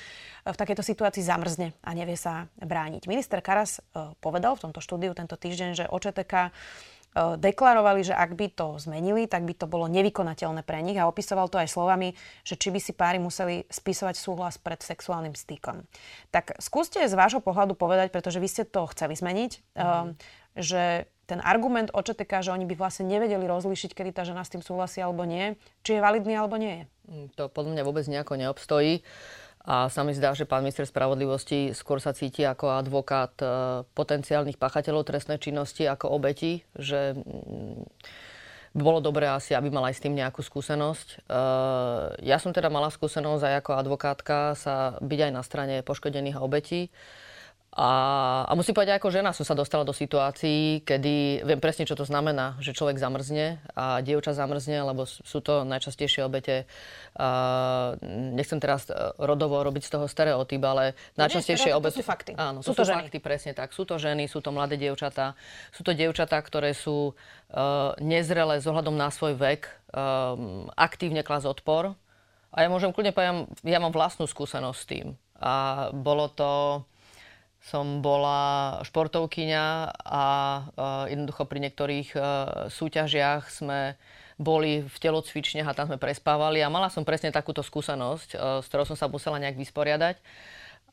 v 0.47 0.55
takejto 0.55 0.87
situácii 0.87 1.19
zamrzne 1.19 1.75
a 1.83 1.91
nevie 1.99 2.15
sa 2.15 2.47
brániť. 2.63 3.11
Minister 3.11 3.43
Karas 3.43 3.83
eh, 3.83 4.15
povedal 4.23 4.55
v 4.55 4.71
tomto 4.71 4.79
štúdiu 4.79 5.19
tento 5.19 5.35
týždeň, 5.35 5.83
že 5.83 5.91
OČTK 5.91 6.55
E, 7.02 7.02
deklarovali, 7.17 8.09
že 8.09 8.17
ak 8.17 8.33
by 8.33 8.47
to 8.57 8.81
zmenili, 8.81 9.29
tak 9.29 9.45
by 9.45 9.53
to 9.53 9.69
bolo 9.69 9.85
nevykonateľné 9.93 10.65
pre 10.65 10.81
nich 10.81 10.97
a 10.97 11.05
opisoval 11.05 11.53
to 11.53 11.61
aj 11.61 11.69
slovami, 11.69 12.17
že 12.41 12.57
či 12.57 12.73
by 12.73 12.81
si 12.81 12.93
páry 12.97 13.21
museli 13.21 13.69
spisovať 13.69 14.17
súhlas 14.17 14.57
pred 14.57 14.81
sexuálnym 14.81 15.37
stykom. 15.37 15.85
Tak 16.33 16.57
skúste 16.57 17.05
z 17.05 17.13
vášho 17.13 17.45
pohľadu 17.45 17.77
povedať, 17.77 18.09
pretože 18.09 18.41
vy 18.41 18.49
ste 18.49 18.65
to 18.65 18.89
chceli 18.97 19.13
zmeniť, 19.13 19.77
mm. 19.77 20.17
že 20.57 21.05
ten 21.29 21.41
argument 21.41 21.89
očeteká, 21.95 22.45
že 22.45 22.53
oni 22.53 22.69
by 22.69 22.75
vlastne 22.77 23.09
nevedeli 23.09 23.49
rozlíšiť, 23.49 23.97
kedy 23.97 24.11
tá 24.13 24.27
žena 24.27 24.45
s 24.45 24.53
tým 24.53 24.61
súhlasí 24.61 25.01
alebo 25.01 25.25
nie, 25.25 25.57
či 25.81 25.97
je 25.97 26.05
validný 26.05 26.37
alebo 26.37 26.61
nie 26.61 26.83
je. 26.83 26.85
Mm, 27.09 27.27
to 27.33 27.49
podľa 27.49 27.73
mňa 27.79 27.83
vôbec 27.89 28.05
nejako 28.09 28.35
neobstojí. 28.37 29.01
A 29.63 29.87
sa 29.87 30.03
mi 30.03 30.11
zdá, 30.11 30.35
že 30.35 30.43
pán 30.43 30.67
minister 30.67 30.83
spravodlivosti 30.83 31.71
skôr 31.71 32.03
sa 32.03 32.11
cíti 32.11 32.43
ako 32.43 32.83
advokát 32.83 33.31
e, 33.39 33.47
potenciálnych 33.95 34.59
pachateľov 34.59 35.07
trestnej 35.07 35.39
činnosti 35.39 35.87
ako 35.87 36.19
obeti, 36.19 36.67
že 36.75 37.15
mm, 37.15 37.87
bolo 38.75 38.99
dobré 38.99 39.31
asi, 39.31 39.55
aby 39.55 39.71
mal 39.71 39.87
aj 39.87 39.95
s 39.95 40.03
tým 40.03 40.19
nejakú 40.19 40.43
skúsenosť. 40.43 41.09
E, 41.15 41.37
ja 42.27 42.43
som 42.43 42.51
teda 42.51 42.75
mala 42.75 42.91
skúsenosť 42.91 43.43
aj 43.47 43.55
ako 43.63 43.73
advokátka 43.79 44.59
sa 44.59 44.99
byť 44.99 45.21
aj 45.31 45.33
na 45.33 45.43
strane 45.47 45.75
poškodených 45.87 46.43
a 46.43 46.45
obetí. 46.45 46.91
A, 47.73 47.89
a 48.45 48.53
musím 48.53 48.77
povedať, 48.77 49.01
ako 49.01 49.09
žena 49.09 49.33
som 49.33 49.49
sa 49.49 49.57
dostala 49.57 49.81
do 49.81 49.97
situácií, 49.97 50.85
kedy 50.85 51.41
viem 51.41 51.57
presne, 51.57 51.89
čo 51.89 51.97
to 51.97 52.05
znamená, 52.05 52.61
že 52.61 52.77
človek 52.77 53.01
zamrzne 53.01 53.65
a 53.73 54.05
dievča 54.05 54.37
zamrzne, 54.37 54.85
lebo 54.85 55.09
sú 55.09 55.41
to 55.41 55.65
najčastejšie 55.65 56.21
obete. 56.21 56.69
A, 57.17 57.97
nechcem 58.37 58.61
teraz 58.61 58.93
e, 58.93 59.17
rodovo 59.17 59.57
robiť 59.65 59.89
z 59.89 59.91
toho 59.97 60.05
stereotyp, 60.05 60.61
ale 60.69 60.93
najčastejšie 61.17 61.73
obete... 61.73 62.05
To 62.05 62.05
sú 62.05 62.13
fakty. 62.13 62.37
Áno, 62.37 62.61
sú 62.61 62.77
to, 62.77 62.85
sú 62.85 62.93
ženy. 62.93 63.09
fakty, 63.09 63.19
presne 63.25 63.57
tak. 63.57 63.73
Sú 63.73 63.89
to 63.89 63.97
ženy, 63.97 64.29
sú 64.29 64.45
to 64.45 64.53
mladé 64.53 64.77
dievčatá. 64.77 65.33
Sú 65.73 65.81
to 65.81 65.97
dievčatá, 65.97 66.45
ktoré 66.45 66.77
sú 66.77 67.17
uh, 67.17 67.97
nezrelé 68.05 68.61
z 68.61 68.69
ohľadom 68.69 69.01
na 69.01 69.09
svoj 69.09 69.33
vek, 69.41 69.65
uh, 69.97 70.37
aktívne 70.77 71.25
klas 71.25 71.49
odpor. 71.49 71.97
A 72.53 72.57
ja 72.61 72.69
môžem 72.69 72.93
kľudne 72.93 73.17
povedať, 73.17 73.49
ja 73.65 73.81
mám 73.81 73.97
vlastnú 73.97 74.29
skúsenosť 74.29 74.77
s 74.77 74.85
tým. 74.85 75.07
A 75.41 75.89
bolo 75.97 76.29
to 76.29 76.85
som 77.63 78.03
bola 78.03 78.83
športovkyňa 78.83 79.67
a 80.03 80.25
jednoducho 81.07 81.47
pri 81.47 81.59
niektorých 81.63 82.09
e, 82.13 82.19
súťažiach 82.75 83.47
sme 83.55 83.95
boli 84.35 84.83
v 84.83 84.97
telocvičniach 84.99 85.71
a 85.71 85.77
tam 85.77 85.87
sme 85.87 86.03
prespávali 86.03 86.59
a 86.59 86.73
mala 86.73 86.91
som 86.91 87.07
presne 87.07 87.31
takúto 87.31 87.63
skúsenosť, 87.63 88.31
e, 88.35 88.37
s 88.61 88.67
ktorou 88.67 88.83
som 88.83 88.99
sa 88.99 89.07
musela 89.07 89.39
nejak 89.39 89.55
vysporiadať. 89.55 90.19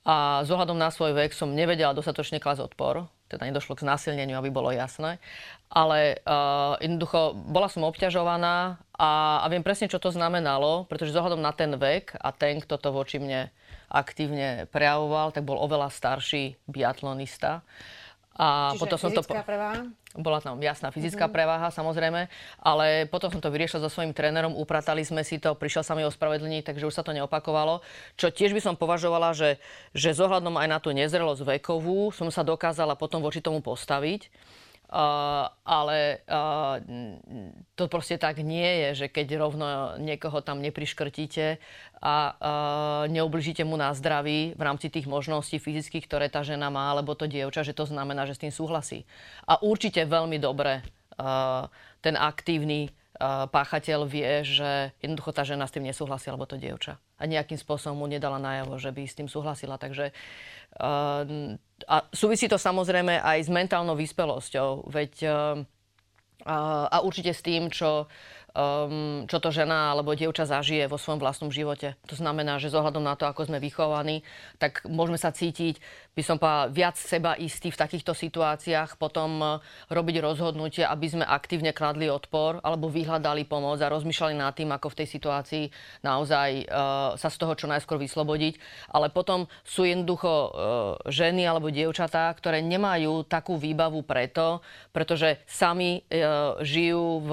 A 0.08 0.42
z 0.48 0.50
na 0.80 0.90
svoj 0.90 1.12
vek 1.12 1.36
som 1.36 1.52
nevedela 1.52 1.92
dostatočne 1.92 2.40
klas 2.40 2.58
odpor, 2.64 3.12
teda 3.28 3.46
nedošlo 3.46 3.76
k 3.76 3.84
znásilneniu, 3.84 4.40
aby 4.40 4.48
bolo 4.50 4.72
jasné. 4.72 5.20
Ale 5.68 6.24
uh, 6.24 6.80
jednoducho 6.80 7.36
bola 7.36 7.68
som 7.68 7.84
obťažovaná 7.84 8.80
a, 8.96 9.44
a 9.44 9.46
viem 9.52 9.62
presne, 9.62 9.92
čo 9.92 10.02
to 10.02 10.10
znamenalo, 10.10 10.88
pretože 10.88 11.12
z 11.14 11.20
ohľadom 11.20 11.44
na 11.44 11.52
ten 11.52 11.76
vek 11.76 12.16
a 12.16 12.32
ten, 12.32 12.64
kto 12.64 12.80
to 12.80 12.90
voči 12.96 13.20
mne 13.20 13.52
aktívne 13.90 14.70
prejavoval, 14.70 15.34
tak 15.34 15.44
bol 15.44 15.58
oveľa 15.58 15.90
starší 15.90 16.56
biatlonista. 16.70 17.66
A 18.40 18.72
Čiže 18.72 18.80
potom 18.80 18.98
som 18.98 19.12
to... 19.12 19.22
preváha? 19.26 19.92
Bola 20.16 20.40
tam 20.40 20.58
jasná 20.64 20.90
fyzická 20.90 21.28
mm-hmm. 21.28 21.38
preváha, 21.38 21.70
samozrejme, 21.70 22.32
ale 22.64 23.06
potom 23.12 23.30
som 23.30 23.44
to 23.44 23.52
vyriešil 23.52 23.84
so 23.84 23.92
svojím 23.92 24.16
trénerom, 24.16 24.58
upratali 24.58 25.06
sme 25.06 25.22
si 25.22 25.38
to, 25.38 25.54
prišiel 25.54 25.86
sa 25.86 25.94
mi 25.94 26.02
ospravedlniť, 26.08 26.66
takže 26.66 26.88
už 26.88 26.96
sa 26.96 27.06
to 27.06 27.14
neopakovalo. 27.14 27.84
Čo 28.18 28.32
tiež 28.32 28.56
by 28.56 28.62
som 28.64 28.80
považovala, 28.80 29.36
že, 29.38 29.62
že 29.94 30.16
zohľadom 30.16 30.56
aj 30.56 30.68
na 30.72 30.80
tú 30.82 30.90
nezrelosť 30.96 31.46
vekovú 31.46 32.16
som 32.16 32.32
sa 32.34 32.42
dokázala 32.42 32.98
potom 32.98 33.22
voči 33.22 33.44
tomu 33.44 33.62
postaviť 33.62 34.32
Uh, 34.90 35.46
ale 35.70 36.26
uh, 36.26 36.82
to 37.78 37.86
proste 37.86 38.18
tak 38.18 38.42
nie 38.42 38.66
je, 38.66 39.06
že 39.06 39.08
keď 39.14 39.38
rovno 39.38 39.68
niekoho 40.02 40.42
tam 40.42 40.66
nepriškrtíte 40.66 41.62
a 42.02 42.16
uh, 42.34 43.06
neubližíte 43.06 43.62
mu 43.70 43.78
na 43.78 43.94
zdraví 43.94 44.58
v 44.58 44.62
rámci 44.66 44.90
tých 44.90 45.06
možností 45.06 45.62
fyzických, 45.62 46.10
ktoré 46.10 46.26
tá 46.34 46.42
žena 46.42 46.74
má, 46.74 46.90
alebo 46.90 47.14
to 47.14 47.30
dievča, 47.30 47.62
že 47.62 47.78
to 47.78 47.86
znamená, 47.86 48.26
že 48.26 48.34
s 48.34 48.42
tým 48.42 48.50
súhlasí. 48.50 49.06
A 49.46 49.62
určite 49.62 50.02
veľmi 50.10 50.42
dobre 50.42 50.82
ten 52.00 52.16
aktívny 52.16 52.88
páchateľ 53.52 54.08
vie, 54.08 54.48
že 54.48 54.96
jednoducho 55.04 55.36
tá 55.36 55.44
žena 55.44 55.68
s 55.68 55.76
tým 55.76 55.84
nesúhlasí, 55.84 56.32
alebo 56.32 56.48
to 56.48 56.56
dievča. 56.56 56.96
A 57.20 57.28
nejakým 57.28 57.60
spôsobom 57.60 58.00
mu 58.00 58.08
nedala 58.08 58.40
najavo, 58.40 58.80
že 58.80 58.96
by 58.96 59.04
s 59.04 59.18
tým 59.20 59.28
súhlasila. 59.28 59.76
Takže 59.76 60.16
a 61.84 61.96
súvisí 62.16 62.48
to 62.48 62.56
samozrejme 62.56 63.20
aj 63.20 63.40
s 63.44 63.50
mentálnou 63.52 64.00
vyspelosťou, 64.00 64.88
veď 64.88 65.14
uh, 65.28 65.60
a 66.48 66.98
určite 67.04 67.36
s 67.36 67.44
tým, 67.44 67.68
čo 67.68 68.08
um, 68.54 69.26
čo 69.30 69.38
to 69.38 69.50
žena 69.54 69.94
alebo 69.94 70.18
dievča 70.18 70.50
zažije 70.50 70.90
vo 70.90 70.98
svojom 70.98 71.22
vlastnom 71.22 71.50
živote. 71.54 71.96
To 72.10 72.16
znamená, 72.18 72.58
že 72.58 72.74
zohľadom 72.74 73.04
na 73.04 73.14
to, 73.14 73.30
ako 73.30 73.50
sme 73.50 73.62
vychovaní, 73.62 74.26
tak 74.58 74.86
môžeme 74.86 75.18
sa 75.18 75.30
cítiť, 75.30 75.80
by 76.18 76.22
som 76.26 76.36
povedala, 76.36 76.72
viac 76.74 76.96
seba 77.00 77.38
istý 77.38 77.72
v 77.72 77.80
takýchto 77.80 78.12
situáciách, 78.12 79.00
potom 79.00 79.30
uh, 79.40 79.50
robiť 79.88 80.16
rozhodnutie, 80.20 80.84
aby 80.84 81.08
sme 81.08 81.26
aktívne 81.26 81.72
kladli 81.72 82.10
odpor 82.10 82.60
alebo 82.66 82.92
vyhľadali 82.92 83.46
pomoc 83.46 83.80
a 83.80 83.92
rozmýšľali 83.92 84.36
nad 84.36 84.54
tým, 84.58 84.70
ako 84.74 84.92
v 84.92 84.98
tej 85.04 85.08
situácii 85.08 85.64
naozaj 86.04 86.50
uh, 86.66 87.16
sa 87.16 87.30
z 87.32 87.38
toho 87.38 87.54
čo 87.56 87.70
najskôr 87.70 88.02
vyslobodiť. 88.02 88.60
Ale 88.92 89.14
potom 89.14 89.48
sú 89.64 89.86
jednoducho 89.86 90.30
uh, 90.30 90.50
ženy 91.08 91.46
alebo 91.46 91.72
dievčatá, 91.72 92.28
ktoré 92.36 92.60
nemajú 92.66 93.24
takú 93.30 93.56
výbavu 93.56 94.04
preto, 94.04 94.60
pretože 94.92 95.40
sami 95.48 96.02
uh, 96.02 96.60
žijú 96.60 97.24
v 97.24 97.32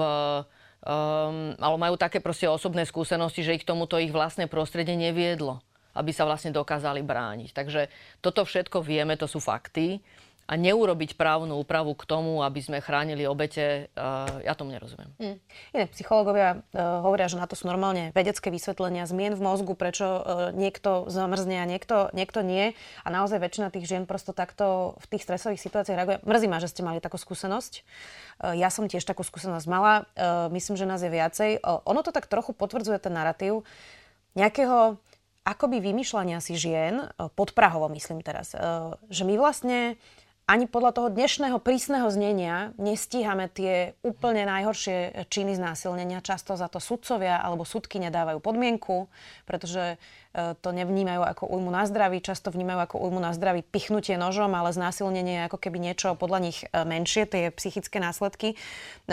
um, 0.87 1.51
ale 1.59 1.75
majú 1.75 1.99
také 1.99 2.23
proste 2.23 2.47
osobné 2.47 2.87
skúsenosti, 2.87 3.43
že 3.43 3.59
ich 3.59 3.67
tomuto 3.67 3.99
ich 3.99 4.15
vlastné 4.15 4.47
prostredie 4.47 4.95
neviedlo, 4.95 5.59
aby 5.91 6.15
sa 6.15 6.23
vlastne 6.23 6.55
dokázali 6.55 7.03
brániť. 7.03 7.51
Takže 7.51 7.91
toto 8.23 8.47
všetko 8.47 8.79
vieme, 8.79 9.19
to 9.19 9.27
sú 9.27 9.43
fakty 9.43 9.99
a 10.47 10.53
neurobiť 10.55 11.19
právnu 11.19 11.59
úpravu 11.59 11.91
k 11.91 12.07
tomu, 12.07 12.39
aby 12.39 12.63
sme 12.63 12.79
chránili 12.79 13.27
obete, 13.27 13.91
uh, 13.99 14.39
ja 14.47 14.55
tomu 14.55 14.71
nerozumiem. 14.71 15.11
Mm. 15.19 15.37
Iné 15.75 15.85
psychológovia 15.91 16.63
uh, 16.63 17.03
hovoria, 17.03 17.27
že 17.27 17.35
na 17.35 17.45
to 17.45 17.59
sú 17.59 17.67
normálne 17.67 18.15
vedecké 18.15 18.47
vysvetlenia 18.47 19.03
zmien 19.03 19.35
v 19.35 19.43
mozgu, 19.43 19.75
prečo 19.75 20.07
uh, 20.07 20.21
niekto 20.55 21.11
zamrzne 21.11 21.59
a 21.59 21.67
niekto, 21.67 22.07
niekto 22.15 22.39
nie. 22.47 22.71
A 23.03 23.07
naozaj 23.11 23.43
väčšina 23.43 23.75
tých 23.75 23.91
žien 23.91 24.07
prosto 24.07 24.31
takto 24.31 24.95
v 25.03 25.05
tých 25.11 25.27
stresových 25.27 25.59
situáciách 25.59 25.97
reaguje. 25.99 26.17
Mrzí 26.23 26.47
ma, 26.47 26.63
že 26.63 26.71
ste 26.71 26.81
mali 26.81 27.03
takú 27.03 27.19
skúsenosť. 27.19 27.83
Ja 28.55 28.69
som 28.71 28.87
tiež 28.87 29.03
takú 29.03 29.25
skúsenosť 29.25 29.65
mala. 29.67 30.07
Myslím, 30.53 30.79
že 30.79 30.85
nás 30.85 31.01
je 31.01 31.11
viacej. 31.11 31.59
Ono 31.63 32.01
to 32.05 32.15
tak 32.15 32.29
trochu 32.29 32.55
potvrdzuje 32.55 33.01
ten 33.01 33.11
narratív 33.11 33.67
nejakého 34.37 35.01
akoby 35.47 35.81
vymýšľania 35.81 36.37
si 36.43 36.53
žien, 36.59 37.09
podprahovo 37.33 37.89
myslím 37.95 38.21
teraz, 38.21 38.53
že 39.09 39.23
my 39.25 39.33
vlastne 39.39 39.97
ani 40.47 40.63
podľa 40.63 40.95
toho 40.95 41.09
dnešného 41.11 41.59
prísneho 41.59 42.07
znenia 42.07 42.71
nestíhame 42.79 43.51
tie 43.51 43.99
úplne 43.99 44.47
najhoršie 44.47 45.27
činy 45.27 45.59
znásilnenia. 45.59 46.23
Často 46.23 46.55
za 46.55 46.71
to 46.71 46.79
sudcovia 46.79 47.43
alebo 47.43 47.67
sudky 47.67 47.99
nedávajú 47.99 48.39
podmienku, 48.39 49.11
pretože 49.43 49.99
to 50.37 50.69
nevnímajú 50.69 51.25
ako 51.25 51.49
újmu 51.49 51.73
na 51.73 51.89
zdraví, 51.89 52.21
často 52.21 52.53
vnímajú 52.53 52.79
ako 52.85 52.95
újmu 53.09 53.17
na 53.17 53.33
zdraví 53.33 53.65
pichnutie 53.65 54.13
nožom, 54.21 54.53
ale 54.53 54.69
znásilnenie 54.69 55.41
je 55.41 55.45
ako 55.49 55.57
keby 55.57 55.77
niečo 55.81 56.13
podľa 56.13 56.39
nich 56.45 56.61
e, 56.61 56.67
menšie, 56.85 57.25
tie 57.25 57.49
psychické 57.49 57.97
následky. 57.97 58.53
E, 58.53 58.55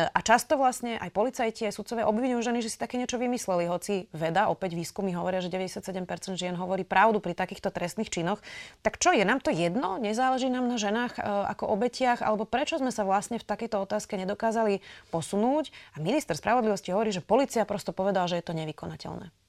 a 0.05 0.19
často 0.21 0.61
vlastne 0.61 1.01
aj 1.01 1.09
policajti, 1.17 1.65
aj 1.65 1.81
sudcovia 1.81 2.05
obvinujú 2.05 2.45
ženy, 2.45 2.61
že 2.61 2.77
si 2.77 2.79
také 2.79 3.01
niečo 3.01 3.17
vymysleli, 3.17 3.65
hoci 3.65 4.13
veda, 4.13 4.53
opäť 4.53 4.77
výskumy 4.77 5.17
hovoria, 5.17 5.41
že 5.41 5.49
97% 5.49 6.37
žien 6.37 6.53
hovorí 6.61 6.85
pravdu 6.85 7.25
pri 7.25 7.33
takýchto 7.33 7.73
trestných 7.73 8.13
činoch. 8.13 8.45
Tak 8.85 9.01
čo, 9.01 9.17
je 9.17 9.25
nám 9.25 9.41
to 9.41 9.49
jedno? 9.49 9.97
Nezáleží 9.97 10.53
nám 10.53 10.69
na 10.69 10.77
ženách, 10.77 11.17
ako 11.25 11.73
obetiach, 11.73 12.21
alebo 12.21 12.45
prečo 12.45 12.77
sme 12.77 12.93
sa 12.93 13.09
vlastne 13.09 13.41
v 13.41 13.47
takejto 13.49 13.81
otázke 13.81 14.21
nedokázali 14.21 14.85
posunúť. 15.09 15.73
A 15.97 16.05
minister 16.05 16.37
spravodlivosti 16.37 16.93
hovorí, 16.93 17.15
že 17.15 17.25
policia 17.25 17.65
prosto 17.65 17.97
povedala, 17.97 18.29
že 18.29 18.43
je 18.43 18.45
to 18.45 18.53
nevykonateľné. 18.53 19.44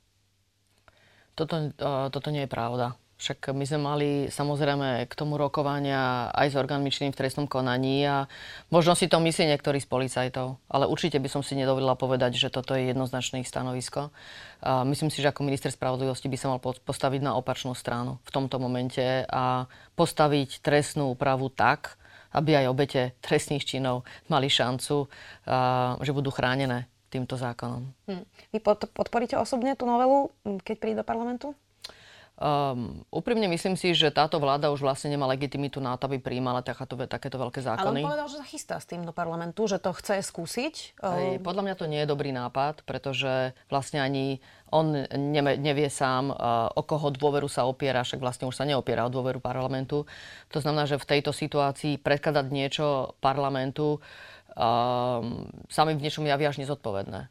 Toto, 1.36 1.70
toto 2.10 2.28
nie 2.32 2.48
je 2.48 2.52
pravda. 2.52 2.96
Však 3.16 3.56
my 3.56 3.64
sme 3.64 3.80
mali 3.80 4.10
samozrejme 4.28 5.08
k 5.08 5.14
tomu 5.16 5.40
rokovania 5.40 6.28
aj 6.36 6.52
s 6.52 6.60
orgánmi 6.60 6.92
činným 6.92 7.16
v 7.16 7.20
trestnom 7.24 7.48
konaní 7.48 8.04
a 8.04 8.28
možno 8.68 8.92
si 8.92 9.08
to 9.08 9.24
myslí 9.24 9.56
niektorí 9.56 9.80
z 9.80 9.88
policajtov, 9.88 10.60
ale 10.68 10.84
určite 10.84 11.24
by 11.24 11.32
som 11.32 11.40
si 11.40 11.56
nedovolila 11.56 11.96
povedať, 11.96 12.36
že 12.36 12.52
toto 12.52 12.76
je 12.76 12.92
jednoznačné 12.92 13.40
ich 13.40 13.48
stanovisko. 13.48 14.12
A 14.60 14.84
myslím 14.84 15.08
si, 15.08 15.24
že 15.24 15.32
ako 15.32 15.48
minister 15.48 15.72
spravodlivosti 15.72 16.28
by 16.28 16.36
sa 16.36 16.52
mal 16.52 16.60
postaviť 16.60 17.22
na 17.24 17.40
opačnú 17.40 17.72
stranu 17.72 18.20
v 18.28 18.34
tomto 18.36 18.60
momente 18.60 19.24
a 19.32 19.72
postaviť 19.96 20.60
trestnú 20.60 21.16
úpravu 21.16 21.48
tak, 21.48 21.96
aby 22.36 22.60
aj 22.60 22.68
obete 22.68 23.02
trestných 23.24 23.64
činov 23.64 24.04
mali 24.28 24.52
šancu, 24.52 25.08
že 26.04 26.12
budú 26.12 26.36
chránené 26.36 26.92
týmto 27.16 27.40
zákonom. 27.40 27.88
Hm. 28.12 28.24
Vy 28.52 28.60
podporíte 28.92 29.40
osobne 29.40 29.80
tú 29.80 29.88
novelu, 29.88 30.28
keď 30.68 30.76
príde 30.76 31.00
do 31.00 31.08
parlamentu? 31.08 31.56
Um, 32.36 33.08
úprimne 33.16 33.48
myslím 33.48 33.80
si, 33.80 33.96
že 33.96 34.12
táto 34.12 34.44
vláda 34.44 34.68
už 34.68 34.84
vlastne 34.84 35.08
nemá 35.08 35.24
legitimitu 35.24 35.80
na 35.80 35.96
to, 35.96 36.12
aby 36.12 36.20
prijímala 36.20 36.60
takáto, 36.60 37.00
takéto 37.08 37.40
veľké 37.40 37.64
zákony. 37.64 38.04
Ale 38.04 38.04
on 38.04 38.12
povedal, 38.12 38.28
že 38.28 38.44
sa 38.44 38.48
chystá 38.48 38.76
s 38.76 38.92
tým 38.92 39.08
do 39.08 39.16
parlamentu, 39.16 39.64
že 39.72 39.80
to 39.80 39.96
chce 39.96 40.20
skúsiť. 40.20 41.00
Ej, 41.00 41.40
podľa 41.40 41.64
mňa 41.64 41.76
to 41.80 41.88
nie 41.88 42.04
je 42.04 42.12
dobrý 42.12 42.36
nápad, 42.36 42.84
pretože 42.84 43.56
vlastne 43.72 44.04
ani 44.04 44.44
on 44.68 45.08
nevie, 45.16 45.56
nevie 45.56 45.88
sám, 45.88 46.36
uh, 46.36 46.68
o 46.76 46.84
koho 46.84 47.08
dôveru 47.08 47.48
sa 47.48 47.64
opiera, 47.72 48.04
však 48.04 48.20
vlastne 48.20 48.52
už 48.52 48.60
sa 48.60 48.68
neopiera 48.68 49.08
o 49.08 49.14
dôveru 49.16 49.40
parlamentu. 49.40 50.04
To 50.52 50.60
znamená, 50.60 50.92
že 50.92 51.00
v 51.00 51.08
tejto 51.08 51.32
situácii 51.32 52.04
predkladať 52.04 52.52
niečo 52.52 53.16
parlamentu 53.24 54.04
uh, 54.04 54.35
sami 55.70 55.96
v 55.96 56.02
niečom 56.02 56.26
javí 56.26 56.48
až 56.48 56.58
nezodpovedné. 56.58 57.30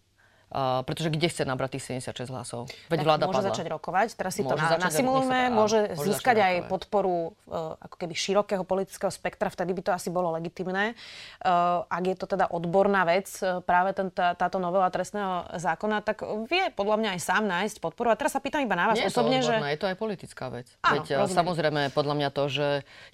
Uh, 0.55 0.87
pretože 0.87 1.11
kde 1.11 1.27
chce 1.27 1.43
nabrať 1.43 1.83
tých 1.83 1.99
76 1.99 2.31
hlasov? 2.31 2.71
Veď 2.87 3.03
tak 3.03 3.07
vláda 3.11 3.25
môže 3.27 3.43
padla. 3.43 3.51
začať 3.51 3.67
rokovať, 3.75 4.09
teraz 4.15 4.39
si 4.39 4.47
môže 4.47 4.55
to 4.55 4.63
na, 4.63 4.87
nasimulujeme, 4.87 5.41
môže, 5.51 5.81
môže 5.99 6.15
získať 6.15 6.37
aj 6.39 6.55
rokovať. 6.55 6.71
podporu 6.71 7.17
uh, 7.51 7.75
ako 7.83 7.97
keby 7.99 8.15
širokého 8.15 8.63
politického 8.63 9.11
spektra, 9.11 9.51
vtedy 9.51 9.75
by 9.75 9.83
to 9.83 9.91
asi 9.91 10.15
bolo 10.15 10.31
legitimné. 10.31 10.95
Uh, 11.43 11.83
ak 11.91 12.05
je 12.07 12.15
to 12.15 12.27
teda 12.31 12.47
odborná 12.55 13.03
vec, 13.03 13.27
práve 13.67 13.99
ten, 13.99 14.15
tá, 14.15 14.39
táto 14.39 14.63
novela 14.63 14.87
trestného 14.95 15.59
zákona, 15.59 16.07
tak 16.07 16.23
vie 16.47 16.71
podľa 16.71 17.03
mňa 17.03 17.11
aj 17.19 17.21
sám 17.27 17.43
nájsť 17.51 17.77
podporu. 17.83 18.15
A 18.15 18.17
teraz 18.17 18.31
sa 18.31 18.39
pýtam 18.39 18.63
iba 18.63 18.79
na 18.79 18.95
vás 18.95 19.03
Nie 19.03 19.11
osobne, 19.11 19.43
je 19.43 19.43
to 19.43 19.51
odborná, 19.51 19.67
že... 19.67 19.75
je 19.75 19.81
to 19.83 19.89
aj 19.91 19.97
politická 19.99 20.45
vec. 20.55 20.67
Áno, 20.87 21.03
Veď 21.03 21.05
rozumiem. 21.19 21.39
samozrejme 21.43 21.83
podľa 21.91 22.15
mňa 22.15 22.29
to, 22.31 22.45
že 22.47 22.69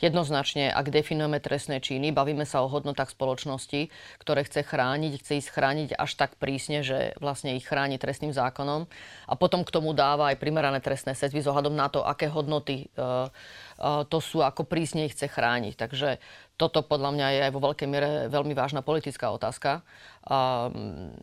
jednoznačne, 0.05 0.69
ak 0.69 0.93
definujeme 0.93 1.41
trestné 1.41 1.81
činy, 1.81 2.13
bavíme 2.13 2.45
sa 2.45 2.61
o 2.61 2.69
hodnotách 2.69 3.17
spoločnosti, 3.17 3.89
ktoré 4.21 4.45
chce 4.45 4.61
chrániť, 4.61 5.13
chce 5.25 5.33
ísť 5.41 5.49
chrániť 5.49 5.89
až 5.97 6.11
tak 6.21 6.37
prísne, 6.37 6.85
že 6.85 7.17
vlastne 7.31 7.55
ich 7.55 7.63
chráni 7.63 8.03
trestným 8.03 8.35
zákonom 8.35 8.91
a 9.31 9.35
potom 9.39 9.63
k 9.63 9.71
tomu 9.71 9.95
dáva 9.95 10.35
aj 10.35 10.43
primerané 10.43 10.83
trestné 10.83 11.15
sedzby 11.15 11.39
s 11.39 11.47
ohľadom 11.47 11.79
na 11.79 11.87
to, 11.87 12.03
aké 12.03 12.27
hodnoty 12.27 12.91
uh, 12.99 13.31
uh, 13.79 14.03
to 14.11 14.19
sú, 14.19 14.43
ako 14.43 14.67
prísne 14.67 15.07
ich 15.07 15.15
chce 15.15 15.31
chrániť. 15.31 15.79
Takže 15.79 16.19
toto 16.59 16.83
podľa 16.83 17.15
mňa 17.15 17.27
je 17.31 17.41
aj 17.47 17.53
vo 17.55 17.65
veľkej 17.71 17.89
miere 17.89 18.11
veľmi 18.27 18.53
vážna 18.59 18.83
politická 18.83 19.31
otázka. 19.31 19.87
Um, 20.27 21.15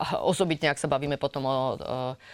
osobitne, 0.00 0.72
ak 0.72 0.80
sa 0.80 0.88
bavíme 0.88 1.20
potom 1.20 1.44
o, 1.44 1.76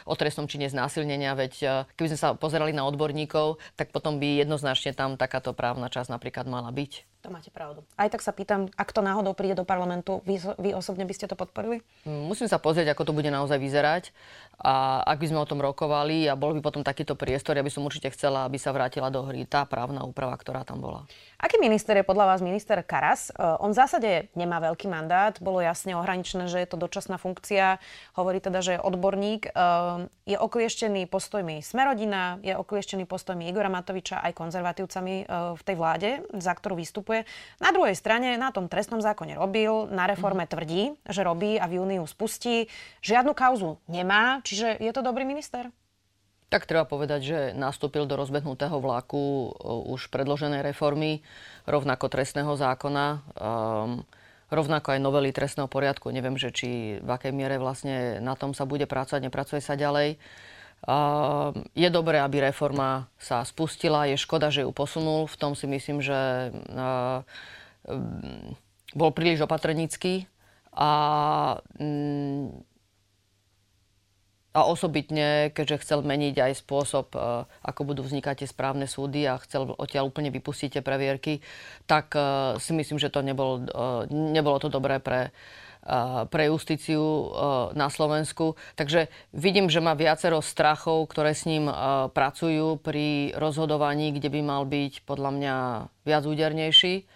o 0.06 0.14
trestnom 0.14 0.46
čine 0.46 0.70
znásilnenia, 0.70 1.34
veď 1.34 1.52
e, 1.58 1.66
keby 1.98 2.14
sme 2.14 2.18
sa 2.18 2.28
pozerali 2.38 2.70
na 2.70 2.86
odborníkov, 2.86 3.58
tak 3.74 3.90
potom 3.90 4.22
by 4.22 4.46
jednoznačne 4.46 4.94
tam 4.94 5.18
takáto 5.18 5.50
právna 5.50 5.90
časť 5.90 6.14
napríklad 6.14 6.46
mala 6.46 6.70
byť. 6.70 6.92
To 7.26 7.34
máte 7.34 7.50
pravdu. 7.50 7.82
Aj 7.98 8.06
tak 8.06 8.22
sa 8.22 8.30
pýtam, 8.30 8.70
ak 8.78 8.94
to 8.94 9.02
náhodou 9.02 9.34
príde 9.34 9.58
do 9.58 9.66
parlamentu, 9.66 10.22
vy, 10.22 10.38
vy 10.62 10.78
osobne 10.78 11.02
by 11.02 11.10
ste 11.10 11.26
to 11.26 11.34
podporili? 11.34 11.82
Musím 12.06 12.46
sa 12.46 12.62
pozrieť, 12.62 12.94
ako 12.94 13.10
to 13.10 13.16
bude 13.18 13.26
naozaj 13.26 13.58
vyzerať. 13.58 14.14
A 14.62 15.02
ak 15.02 15.18
by 15.18 15.26
sme 15.34 15.42
o 15.42 15.50
tom 15.50 15.58
rokovali 15.58 16.30
a 16.30 16.38
bol 16.38 16.54
by 16.54 16.62
potom 16.62 16.86
takýto 16.86 17.18
priestor, 17.18 17.58
ja 17.58 17.66
by 17.66 17.72
som 17.74 17.82
určite 17.82 18.14
chcela, 18.14 18.46
aby 18.46 18.62
sa 18.62 18.70
vrátila 18.70 19.10
do 19.10 19.26
hry 19.26 19.42
tá 19.42 19.66
právna 19.66 20.06
úprava, 20.06 20.38
ktorá 20.38 20.62
tam 20.62 20.78
bola. 20.78 21.02
Aký 21.36 21.58
minister 21.58 21.98
je 21.98 22.06
podľa 22.06 22.30
vás 22.30 22.40
minister 22.40 22.78
Karas? 22.86 23.34
E, 23.34 23.42
on 23.58 23.74
v 23.74 23.78
zásade 23.82 24.10
nemá 24.38 24.62
veľký 24.62 24.86
mandát, 24.86 25.34
bolo 25.42 25.58
jasne 25.58 25.98
ohraničené, 25.98 26.46
že 26.46 26.62
je 26.62 26.68
to 26.70 26.78
dočasná 26.78 27.18
funkcia. 27.18 27.82
Hovorí 28.14 28.38
teda, 28.38 28.62
že 28.62 28.78
je 28.78 28.84
odborník. 28.86 29.50
E, 29.50 30.08
je 30.30 30.38
oklieštený 30.38 31.10
postojmi 31.10 31.58
Smerodina, 31.60 32.38
je 32.40 32.54
oklieštený 32.54 33.04
postojmi 33.04 33.50
Igora 33.50 33.68
Matoviča 33.68 34.24
aj 34.24 34.32
konzervatívcami 34.32 35.14
e, 35.22 35.24
v 35.58 35.62
tej 35.66 35.76
vláde, 35.76 36.10
za 36.38 36.56
ktorú 36.56 36.80
vystupuje 36.80 37.15
funguje. 37.16 37.62
Na 37.62 37.70
druhej 37.72 37.96
strane 37.96 38.36
na 38.36 38.52
tom 38.52 38.68
trestnom 38.68 39.00
zákone 39.00 39.36
robil, 39.36 39.88
na 39.88 40.04
reforme 40.04 40.44
mm. 40.44 40.50
tvrdí, 40.50 40.82
že 41.08 41.24
robí 41.24 41.56
a 41.56 41.64
v 41.64 41.80
júniu 41.80 42.04
spustí. 42.04 42.68
Žiadnu 43.00 43.32
kauzu 43.32 43.80
nemá, 43.88 44.44
čiže 44.44 44.76
je 44.76 44.92
to 44.92 45.00
dobrý 45.00 45.24
minister? 45.24 45.72
Tak 46.46 46.70
treba 46.70 46.86
povedať, 46.86 47.20
že 47.26 47.38
nastúpil 47.58 48.06
do 48.06 48.14
rozbehnutého 48.14 48.78
vlaku 48.78 49.50
už 49.90 50.14
predloženej 50.14 50.62
reformy, 50.62 51.26
rovnako 51.66 52.06
trestného 52.06 52.54
zákona, 52.54 53.06
um, 53.34 54.06
rovnako 54.46 54.94
aj 54.94 55.00
novely 55.02 55.34
trestného 55.34 55.66
poriadku. 55.66 56.14
Neviem, 56.14 56.38
že 56.38 56.54
či 56.54 57.02
v 57.02 57.08
akej 57.10 57.34
miere 57.34 57.58
vlastne 57.58 58.22
na 58.22 58.38
tom 58.38 58.54
sa 58.54 58.62
bude 58.62 58.86
pracovať, 58.86 59.26
nepracuje 59.26 59.58
sa 59.58 59.74
ďalej. 59.74 60.22
Je 61.74 61.88
dobré, 61.90 62.22
aby 62.22 62.46
reforma 62.46 63.10
sa 63.18 63.42
spustila. 63.42 64.06
Je 64.06 64.14
škoda, 64.14 64.54
že 64.54 64.62
ju 64.62 64.70
posunul. 64.70 65.26
V 65.26 65.36
tom 65.36 65.52
si 65.58 65.66
myslím, 65.66 65.98
že 65.98 66.54
bol 68.94 69.10
príliš 69.10 69.42
opatrnícky 69.42 70.30
a, 70.70 70.90
mm, 71.82 72.54
a 74.56 74.60
osobitne, 74.64 75.50
keďže 75.52 75.82
chcel 75.82 76.00
meniť 76.06 76.38
aj 76.38 76.52
spôsob, 76.64 77.12
ako 77.60 77.80
budú 77.82 78.06
vznikať 78.06 78.40
tie 78.40 78.48
správne 78.48 78.86
súdy 78.88 79.26
a 79.26 79.42
chcel 79.42 79.74
odtiaľ 79.74 80.08
úplne 80.08 80.30
vypustiť 80.32 80.78
tie 80.78 80.82
previerky, 80.86 81.44
tak 81.84 82.14
si 82.62 82.72
myslím, 82.72 82.96
že 82.96 83.12
to 83.12 83.20
nebolo, 83.20 83.66
nebolo 84.08 84.56
to 84.56 84.72
dobré 84.72 84.96
pre, 84.96 85.34
pre 86.26 86.50
justíciu 86.50 87.30
na 87.78 87.86
Slovensku. 87.86 88.58
Takže 88.74 89.06
vidím, 89.30 89.70
že 89.70 89.78
má 89.78 89.94
viacero 89.94 90.42
strachov, 90.42 91.06
ktoré 91.06 91.30
s 91.30 91.46
ním 91.46 91.70
pracujú 92.10 92.82
pri 92.82 93.30
rozhodovaní, 93.38 94.10
kde 94.10 94.26
by 94.34 94.40
mal 94.42 94.66
byť 94.66 95.06
podľa 95.06 95.30
mňa 95.30 95.54
viac 96.02 96.22
údernejší. 96.26 97.06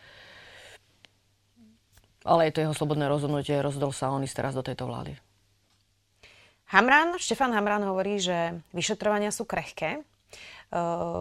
Ale 2.22 2.46
je 2.46 2.52
to 2.54 2.62
jeho 2.62 2.76
slobodné 2.76 3.09
rozhodnutie, 3.11 3.59
rozhodol 3.59 3.90
sa 3.90 4.12
on 4.12 4.22
ísť 4.22 4.37
teraz 4.38 4.54
do 4.54 4.62
tejto 4.62 4.85
vlády. 4.87 5.18
Hamran, 6.70 7.18
Štefan 7.18 7.50
Hamran 7.50 7.83
hovorí, 7.83 8.22
že 8.22 8.62
vyšetrovania 8.70 9.35
sú 9.35 9.42
krehké. 9.42 10.06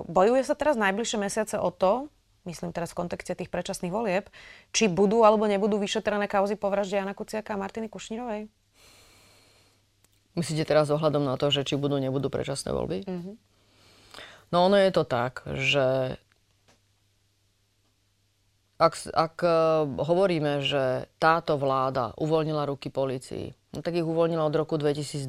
Bojuje 0.06 0.46
sa 0.46 0.54
teraz 0.54 0.78
najbližšie 0.78 1.18
mesiace 1.18 1.58
o 1.58 1.74
to, 1.74 2.14
myslím 2.50 2.74
teraz 2.74 2.92
v 2.92 3.06
kontexte 3.06 3.38
tých 3.38 3.54
predčasných 3.54 3.94
volieb, 3.94 4.26
či 4.74 4.90
budú 4.90 5.22
alebo 5.22 5.46
nebudú 5.46 5.78
vyšetrené 5.78 6.26
kauzy 6.26 6.58
po 6.58 6.74
vražde 6.74 6.98
Jana 6.98 7.14
Kuciaka 7.14 7.54
a 7.54 7.62
Martiny 7.62 7.86
Kušnírovej? 7.88 8.50
Myslíte 10.34 10.66
teraz 10.66 10.90
ohľadom 10.90 11.26
na 11.26 11.38
to, 11.38 11.54
že 11.54 11.66
či 11.68 11.78
budú, 11.78 12.02
nebudú 12.02 12.34
predčasné 12.34 12.74
voľby? 12.74 13.06
Mm-hmm. 13.06 13.36
No 14.50 14.66
ono 14.66 14.82
je 14.82 14.92
to 14.94 15.04
tak, 15.06 15.46
že 15.46 16.18
ak, 18.80 18.94
ak 19.12 19.36
e, 19.44 19.52
hovoríme, 20.00 20.64
že 20.64 21.12
táto 21.20 21.60
vláda 21.60 22.16
uvoľnila 22.16 22.64
ruky 22.72 22.88
policii, 22.88 23.52
no 23.76 23.84
tak 23.84 24.00
ich 24.00 24.08
uvoľnila 24.08 24.48
od 24.48 24.56
roku 24.56 24.80
2020. 24.80 25.28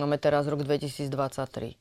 Máme 0.00 0.16
teraz 0.16 0.48
rok 0.48 0.64
2023. 0.64 1.76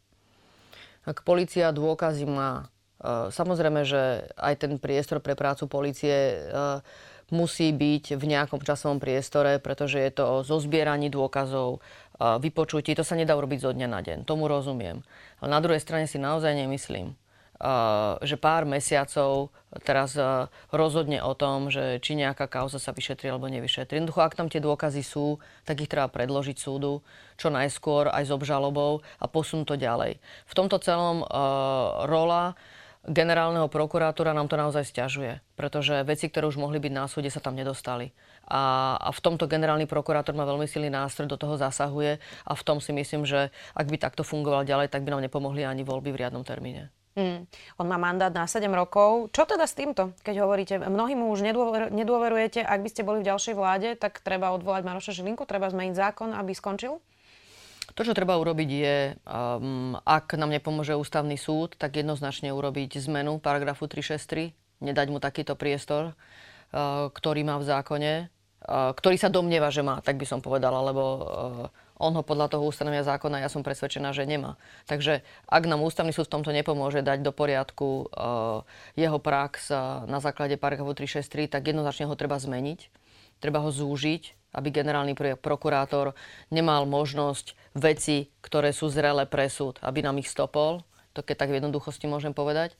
Ak 1.07 1.23
policia 1.23 1.71
dôkazy 1.71 2.27
má, 2.27 2.67
samozrejme, 3.07 3.87
že 3.87 4.27
aj 4.35 4.67
ten 4.67 4.73
priestor 4.75 5.23
pre 5.23 5.33
prácu 5.35 5.71
policie 5.71 6.15
eh, 6.35 6.83
musí 7.31 7.71
byť 7.71 8.19
v 8.19 8.23
nejakom 8.25 8.59
časovom 8.59 8.99
priestore, 8.99 9.61
pretože 9.61 10.01
je 10.01 10.11
to 10.11 10.23
o 10.25 10.35
zozbieraní 10.43 11.07
dôkazov, 11.07 11.79
eh, 11.79 12.35
vypočutí. 12.43 12.91
To 12.99 13.07
sa 13.07 13.15
nedá 13.15 13.39
urobiť 13.39 13.59
zo 13.63 13.71
dňa 13.71 13.87
na 13.87 14.03
deň. 14.03 14.27
Tomu 14.27 14.51
rozumiem. 14.51 14.99
Ale 15.39 15.49
na 15.49 15.59
druhej 15.63 15.79
strane 15.79 16.11
si 16.11 16.19
naozaj 16.19 16.51
nemyslím, 16.51 17.15
že 18.23 18.39
pár 18.39 18.63
mesiacov 18.63 19.51
teraz 19.83 20.15
rozhodne 20.71 21.19
o 21.19 21.35
tom, 21.35 21.67
že 21.67 21.99
či 21.99 22.15
nejaká 22.15 22.47
kauza 22.47 22.79
sa 22.79 22.95
vyšetrí 22.95 23.27
alebo 23.27 23.51
nevyšetrí. 23.51 23.99
Jednoducho, 23.99 24.23
ak 24.23 24.39
tam 24.39 24.47
tie 24.47 24.63
dôkazy 24.63 25.03
sú, 25.03 25.43
tak 25.67 25.83
ich 25.83 25.91
treba 25.91 26.07
predložiť 26.07 26.55
súdu 26.55 27.03
čo 27.35 27.51
najskôr 27.51 28.15
aj 28.15 28.31
s 28.31 28.31
obžalobou 28.31 29.03
a 29.19 29.25
posunúť 29.27 29.75
to 29.75 29.75
ďalej. 29.75 30.15
V 30.47 30.53
tomto 30.55 30.79
celom 30.79 31.27
rola 32.07 32.55
generálneho 33.07 33.71
prokurátora 33.71 34.35
nám 34.35 34.51
to 34.51 34.59
naozaj 34.59 34.83
stiažuje, 34.83 35.39
pretože 35.55 36.03
veci, 36.03 36.27
ktoré 36.27 36.51
už 36.51 36.59
mohli 36.59 36.83
byť 36.83 36.91
na 36.91 37.07
súde, 37.07 37.31
sa 37.31 37.39
tam 37.39 37.55
nedostali. 37.55 38.11
A, 38.49 38.95
a 38.99 39.09
v 39.15 39.19
tomto 39.23 39.47
generálny 39.47 39.87
prokurátor 39.87 40.35
má 40.35 40.43
veľmi 40.43 40.67
silný 40.67 40.91
nástroj, 40.91 41.31
do 41.31 41.39
toho 41.39 41.55
zasahuje 41.55 42.19
a 42.43 42.53
v 42.57 42.65
tom 42.65 42.83
si 42.83 42.91
myslím, 42.91 43.23
že 43.23 43.53
ak 43.77 43.87
by 43.87 43.97
takto 44.01 44.27
fungoval 44.27 44.67
ďalej, 44.67 44.91
tak 44.91 45.07
by 45.07 45.15
nám 45.15 45.23
nepomohli 45.23 45.63
ani 45.63 45.87
voľby 45.87 46.11
v 46.11 46.19
riadnom 46.25 46.43
termíne. 46.43 46.91
Mm. 47.19 47.49
On 47.81 47.87
má 47.89 47.99
mandát 47.99 48.31
na 48.31 48.47
7 48.47 48.69
rokov. 48.71 49.33
Čo 49.35 49.43
teda 49.43 49.67
s 49.67 49.75
týmto, 49.75 50.15
keď 50.23 50.45
hovoríte? 50.45 50.75
Mnohí 50.79 51.19
mu 51.19 51.33
už 51.33 51.43
nedôver, 51.43 51.91
nedôverujete. 51.91 52.63
Ak 52.63 52.79
by 52.79 52.89
ste 52.89 53.03
boli 53.03 53.19
v 53.19 53.27
ďalšej 53.27 53.55
vláde, 53.57 53.89
tak 53.99 54.23
treba 54.23 54.55
odvolať 54.55 54.87
Maroša 54.87 55.11
Žilinku, 55.11 55.43
treba 55.43 55.67
zmeniť 55.67 55.95
zákon, 55.97 56.31
aby 56.31 56.55
skončil? 56.55 57.01
To, 57.97 58.01
čo 58.05 58.13
treba 58.13 58.37
urobiť 58.37 58.69
je, 58.69 58.97
um, 59.25 59.97
ak 60.05 60.37
nám 60.37 60.53
nepomôže 60.53 60.93
ústavný 60.93 61.39
súd, 61.39 61.73
tak 61.79 61.97
jednoznačne 61.97 62.53
urobiť 62.53 63.01
zmenu 63.09 63.41
paragrafu 63.41 63.89
363, 63.89 64.53
nedať 64.85 65.07
mu 65.09 65.17
takýto 65.17 65.57
priestor, 65.57 66.13
uh, 66.13 67.09
ktorý 67.09 67.41
má 67.41 67.57
v 67.57 67.65
zákone, 67.65 68.13
uh, 68.29 68.91
ktorý 68.93 69.17
sa 69.17 69.33
domnieva, 69.33 69.73
že 69.73 69.81
má, 69.81 70.05
tak 70.05 70.21
by 70.21 70.25
som 70.29 70.39
povedala, 70.39 70.85
lebo 70.85 71.03
uh, 71.03 71.23
on 71.99 72.15
ho 72.15 72.23
podľa 72.23 72.55
toho 72.55 72.63
ustanovenia 72.63 73.03
zákona, 73.03 73.43
ja 73.43 73.51
som 73.51 73.59
presvedčená, 73.65 74.15
že 74.15 74.23
nemá. 74.23 74.55
Takže 74.87 75.19
ak 75.51 75.63
nám 75.67 75.83
ústavný 75.83 76.15
súd 76.15 76.31
v 76.31 76.33
tomto 76.39 76.55
nepomôže 76.55 77.03
dať 77.03 77.19
do 77.25 77.35
poriadku 77.35 78.07
uh, 78.07 78.63
jeho 78.95 79.19
prax 79.19 79.67
uh, 79.73 80.07
na 80.07 80.23
základe 80.23 80.55
paragrafu 80.55 80.95
363, 80.95 81.51
tak 81.51 81.67
jednoznačne 81.67 82.07
ho 82.07 82.15
treba 82.15 82.39
zmeniť. 82.39 82.87
Treba 83.43 83.59
ho 83.63 83.71
zúžiť, 83.71 84.38
aby 84.53 84.73
generálny 84.73 85.13
prokurátor 85.37 86.17
nemal 86.49 86.89
možnosť 86.89 87.53
veci, 87.77 88.33
ktoré 88.41 88.73
sú 88.73 88.89
zrele 88.89 89.29
pre 89.29 89.45
súd, 89.49 89.77
aby 89.85 90.01
nám 90.01 90.17
ich 90.17 90.29
stopol. 90.29 90.81
To 91.13 91.21
keď 91.21 91.45
tak 91.45 91.49
v 91.53 91.61
jednoduchosti 91.61 92.05
môžem 92.09 92.33
povedať. 92.33 92.73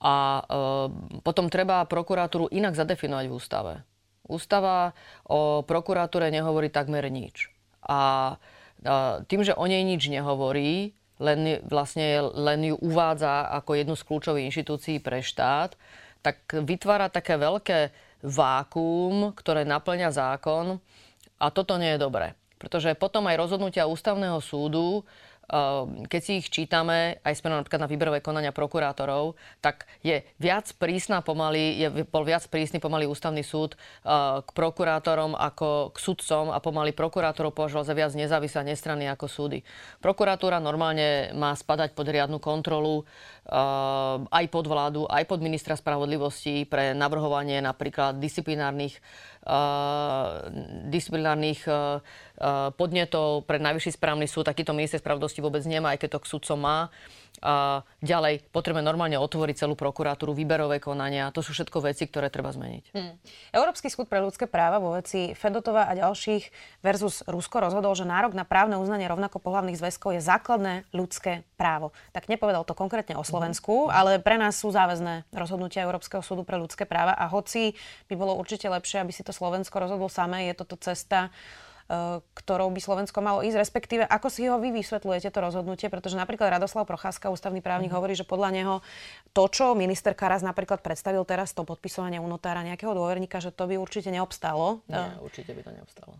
A 0.00 0.40
uh, 0.40 0.88
potom 1.20 1.52
treba 1.52 1.84
prokuratúru 1.84 2.48
inak 2.52 2.72
zadefinovať 2.72 3.26
v 3.28 3.36
ústave. 3.36 3.74
Ústava 4.24 4.96
o 5.28 5.60
prokuratúre 5.66 6.32
nehovorí 6.32 6.72
takmer 6.72 7.04
nič. 7.12 7.52
A 7.84 8.36
tým, 9.28 9.44
že 9.44 9.52
o 9.56 9.64
nej 9.68 9.84
nič 9.84 10.08
nehovorí, 10.08 10.96
len, 11.20 11.60
vlastne 11.68 12.24
len 12.32 12.72
ju 12.72 12.76
uvádza 12.80 13.44
ako 13.60 13.76
jednu 13.76 13.94
z 13.96 14.06
kľúčových 14.08 14.46
inštitúcií 14.48 14.96
pre 15.04 15.20
štát, 15.20 15.76
tak 16.24 16.40
vytvára 16.48 17.12
také 17.12 17.36
veľké 17.36 17.92
vákuum, 18.20 19.32
ktoré 19.36 19.64
naplňa 19.64 20.12
zákon 20.12 20.80
a 21.40 21.46
toto 21.48 21.80
nie 21.80 21.96
je 21.96 22.02
dobré. 22.02 22.36
Pretože 22.60 22.92
potom 22.92 23.24
aj 23.24 23.40
rozhodnutia 23.40 23.88
ústavného 23.88 24.36
súdu 24.44 25.04
Ehm, 25.50 26.06
keď 26.06 26.20
si 26.22 26.32
ich 26.38 26.46
čítame, 26.46 27.18
aj 27.26 27.42
sme 27.42 27.50
napríklad 27.50 27.82
na 27.82 27.90
výberové 27.90 28.22
konania 28.22 28.54
prokurátorov, 28.54 29.34
tak 29.58 29.90
je 29.98 30.22
viac 30.38 30.70
prísna 30.78 31.26
pomaly, 31.26 31.74
je 31.74 31.88
bol 32.06 32.22
viac 32.22 32.46
prísny 32.46 32.78
pomaly 32.78 33.10
ústavný 33.10 33.42
súd 33.42 33.74
ehm, 33.74 34.46
k 34.46 34.48
prokurátorom 34.54 35.34
ako 35.34 35.90
k 35.90 35.98
sudcom 35.98 36.54
a 36.54 36.62
pomaly 36.62 36.94
prokurátorov 36.94 37.50
považoval 37.50 37.82
za 37.82 37.98
viac 37.98 38.14
nezávislé 38.14 38.62
a 38.62 38.68
nestranný 38.70 39.10
ako 39.10 39.26
súdy. 39.26 39.58
Prokuratúra 39.98 40.62
normálne 40.62 41.34
má 41.34 41.50
spadať 41.50 41.98
pod 41.98 42.06
riadnu 42.06 42.38
kontrolu 42.38 43.02
aj 44.30 44.44
pod 44.46 44.64
vládu, 44.70 45.10
aj 45.10 45.26
pod 45.26 45.42
ministra 45.42 45.74
spravodlivosti 45.74 46.62
pre 46.70 46.94
navrhovanie 46.94 47.58
napríklad 47.58 48.22
disciplinárnych 48.22 49.02
disciplinárnych 50.86 51.64
podnetov 52.76 53.48
pre 53.48 53.58
najvyšší 53.58 53.96
správny 53.96 54.28
súd. 54.30 54.46
Takýto 54.46 54.76
minister 54.76 55.00
spravodlivosti 55.02 55.40
vôbec 55.42 55.64
nemá, 55.66 55.96
aj 55.96 56.06
keď 56.06 56.10
to 56.14 56.22
k 56.22 56.30
sudcom 56.30 56.60
má. 56.60 56.78
A 57.40 57.80
ďalej, 58.04 58.44
potrebujeme 58.52 58.84
normálne 58.84 59.16
otvoriť 59.16 59.64
celú 59.64 59.72
prokuratúru, 59.72 60.36
výberové 60.36 60.76
konania. 60.76 61.32
To 61.32 61.40
sú 61.40 61.56
všetko 61.56 61.88
veci, 61.88 62.04
ktoré 62.04 62.28
treba 62.28 62.52
zmeniť. 62.52 62.92
Hmm. 62.92 63.16
Európsky 63.56 63.88
súd 63.88 64.12
pre 64.12 64.20
ľudské 64.20 64.44
práva 64.44 64.76
vo 64.76 64.92
veci 64.92 65.32
Fedotova 65.32 65.88
a 65.88 65.96
ďalších 65.96 66.52
versus 66.84 67.24
Rusko 67.24 67.64
rozhodol, 67.64 67.96
že 67.96 68.04
nárok 68.04 68.36
na 68.36 68.44
právne 68.44 68.76
uznanie 68.76 69.08
rovnako 69.08 69.40
pohľavných 69.40 69.80
zväzkov 69.80 70.20
je 70.20 70.22
základné 70.22 70.74
ľudské 70.92 71.48
právo. 71.56 71.96
Tak 72.12 72.28
nepovedal 72.28 72.68
to 72.68 72.76
konkrétne 72.76 73.16
o 73.16 73.24
Slovensku, 73.24 73.88
hmm. 73.88 73.92
ale 73.92 74.10
pre 74.20 74.36
nás 74.36 74.60
sú 74.60 74.68
záväzné 74.68 75.24
rozhodnutia 75.32 75.88
Európskeho 75.88 76.20
súdu 76.20 76.44
pre 76.44 76.60
ľudské 76.60 76.84
práva 76.84 77.16
a 77.16 77.24
hoci 77.32 77.72
by 78.12 78.20
bolo 78.20 78.36
určite 78.36 78.68
lepšie, 78.68 79.00
aby 79.00 79.16
si 79.16 79.24
to 79.24 79.32
Slovensko 79.32 79.80
rozhodlo 79.80 80.12
samé, 80.12 80.52
je 80.52 80.60
toto 80.60 80.76
cesta 80.76 81.32
ktorou 82.38 82.70
by 82.70 82.78
Slovensko 82.78 83.18
malo 83.18 83.42
ísť, 83.42 83.58
respektíve 83.58 84.06
ako 84.06 84.30
si 84.30 84.46
ho 84.46 84.62
vy 84.62 84.70
vysvetľujete 84.70 85.34
to 85.34 85.38
rozhodnutie, 85.42 85.90
pretože 85.90 86.14
napríklad 86.14 86.54
Radoslav 86.54 86.86
Procházka, 86.86 87.34
ústavný 87.34 87.58
právnik, 87.58 87.90
mm. 87.90 87.96
hovorí, 87.98 88.14
že 88.14 88.22
podľa 88.22 88.50
neho 88.54 88.74
to, 89.34 89.50
čo 89.50 89.74
minister 89.74 90.14
Karas 90.14 90.46
napríklad 90.46 90.86
predstavil 90.86 91.26
teraz, 91.26 91.50
to 91.50 91.66
podpisovanie 91.66 92.22
u 92.22 92.28
notára 92.30 92.62
nejakého 92.62 92.94
dôverníka, 92.94 93.42
že 93.42 93.50
to 93.50 93.66
by 93.66 93.74
určite 93.74 94.14
neobstalo. 94.14 94.86
Nie, 94.86 95.18
určite 95.18 95.50
by 95.50 95.66
to 95.66 95.70
neobstalo. 95.74 96.14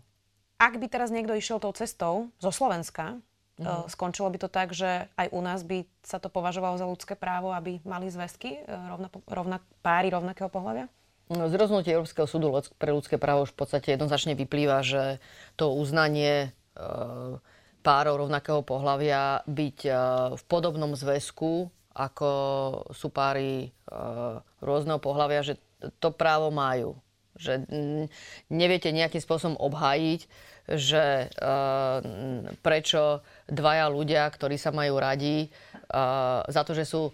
Ak 0.59 0.75
by 0.75 0.87
teraz 0.91 1.09
niekto 1.09 1.33
išiel 1.33 1.63
tou 1.63 1.71
cestou 1.71 2.27
zo 2.37 2.51
Slovenska, 2.51 3.17
mm. 3.55 3.87
skončilo 3.87 4.27
by 4.27 4.37
to 4.43 4.49
tak, 4.51 4.75
že 4.75 5.07
aj 5.15 5.31
u 5.31 5.39
nás 5.39 5.63
by 5.63 5.87
sa 6.03 6.19
to 6.19 6.27
považovalo 6.27 6.75
za 6.75 6.83
ľudské 6.83 7.15
právo, 7.15 7.55
aby 7.55 7.79
mali 7.87 8.11
zväzky 8.11 8.59
e, 8.59 8.67
rovna, 8.67 9.07
rovna, 9.31 9.57
páry 9.79 10.11
rovnakého 10.11 10.51
pohľavia? 10.51 10.91
Z 11.31 11.53
rozhodnutia 11.55 11.95
Európskeho 11.95 12.27
súdu 12.27 12.51
pre 12.75 12.91
ľudské 12.91 13.15
právo 13.15 13.47
už 13.47 13.55
v 13.55 13.63
podstate 13.63 13.95
jednoznačne 13.95 14.35
vyplýva, 14.35 14.83
že 14.83 15.23
to 15.55 15.71
uznanie 15.71 16.51
e, 16.75 16.79
párov 17.79 18.27
rovnakého 18.27 18.59
pohľavia 18.67 19.47
byť 19.47 19.77
e, 19.87 19.91
v 20.35 20.43
podobnom 20.51 20.91
zväzku, 20.91 21.71
ako 21.95 22.29
sú 22.91 23.07
páry 23.15 23.63
e, 23.63 23.95
rôzneho 24.59 24.99
pohľavia, 24.99 25.47
že 25.47 25.55
to 26.03 26.11
právo 26.11 26.51
majú. 26.51 26.99
Že 27.39 27.63
neviete 28.51 28.91
nejakým 28.91 29.23
spôsobom 29.23 29.55
obhájiť, 29.55 30.27
že 30.67 31.31
prečo 32.61 33.25
dvaja 33.49 33.89
ľudia, 33.89 34.29
ktorí 34.29 34.61
sa 34.61 34.69
majú 34.69 35.01
radi, 35.01 35.49
za 36.45 36.61
to, 36.61 36.77
že 36.77 36.85
sú 36.85 37.09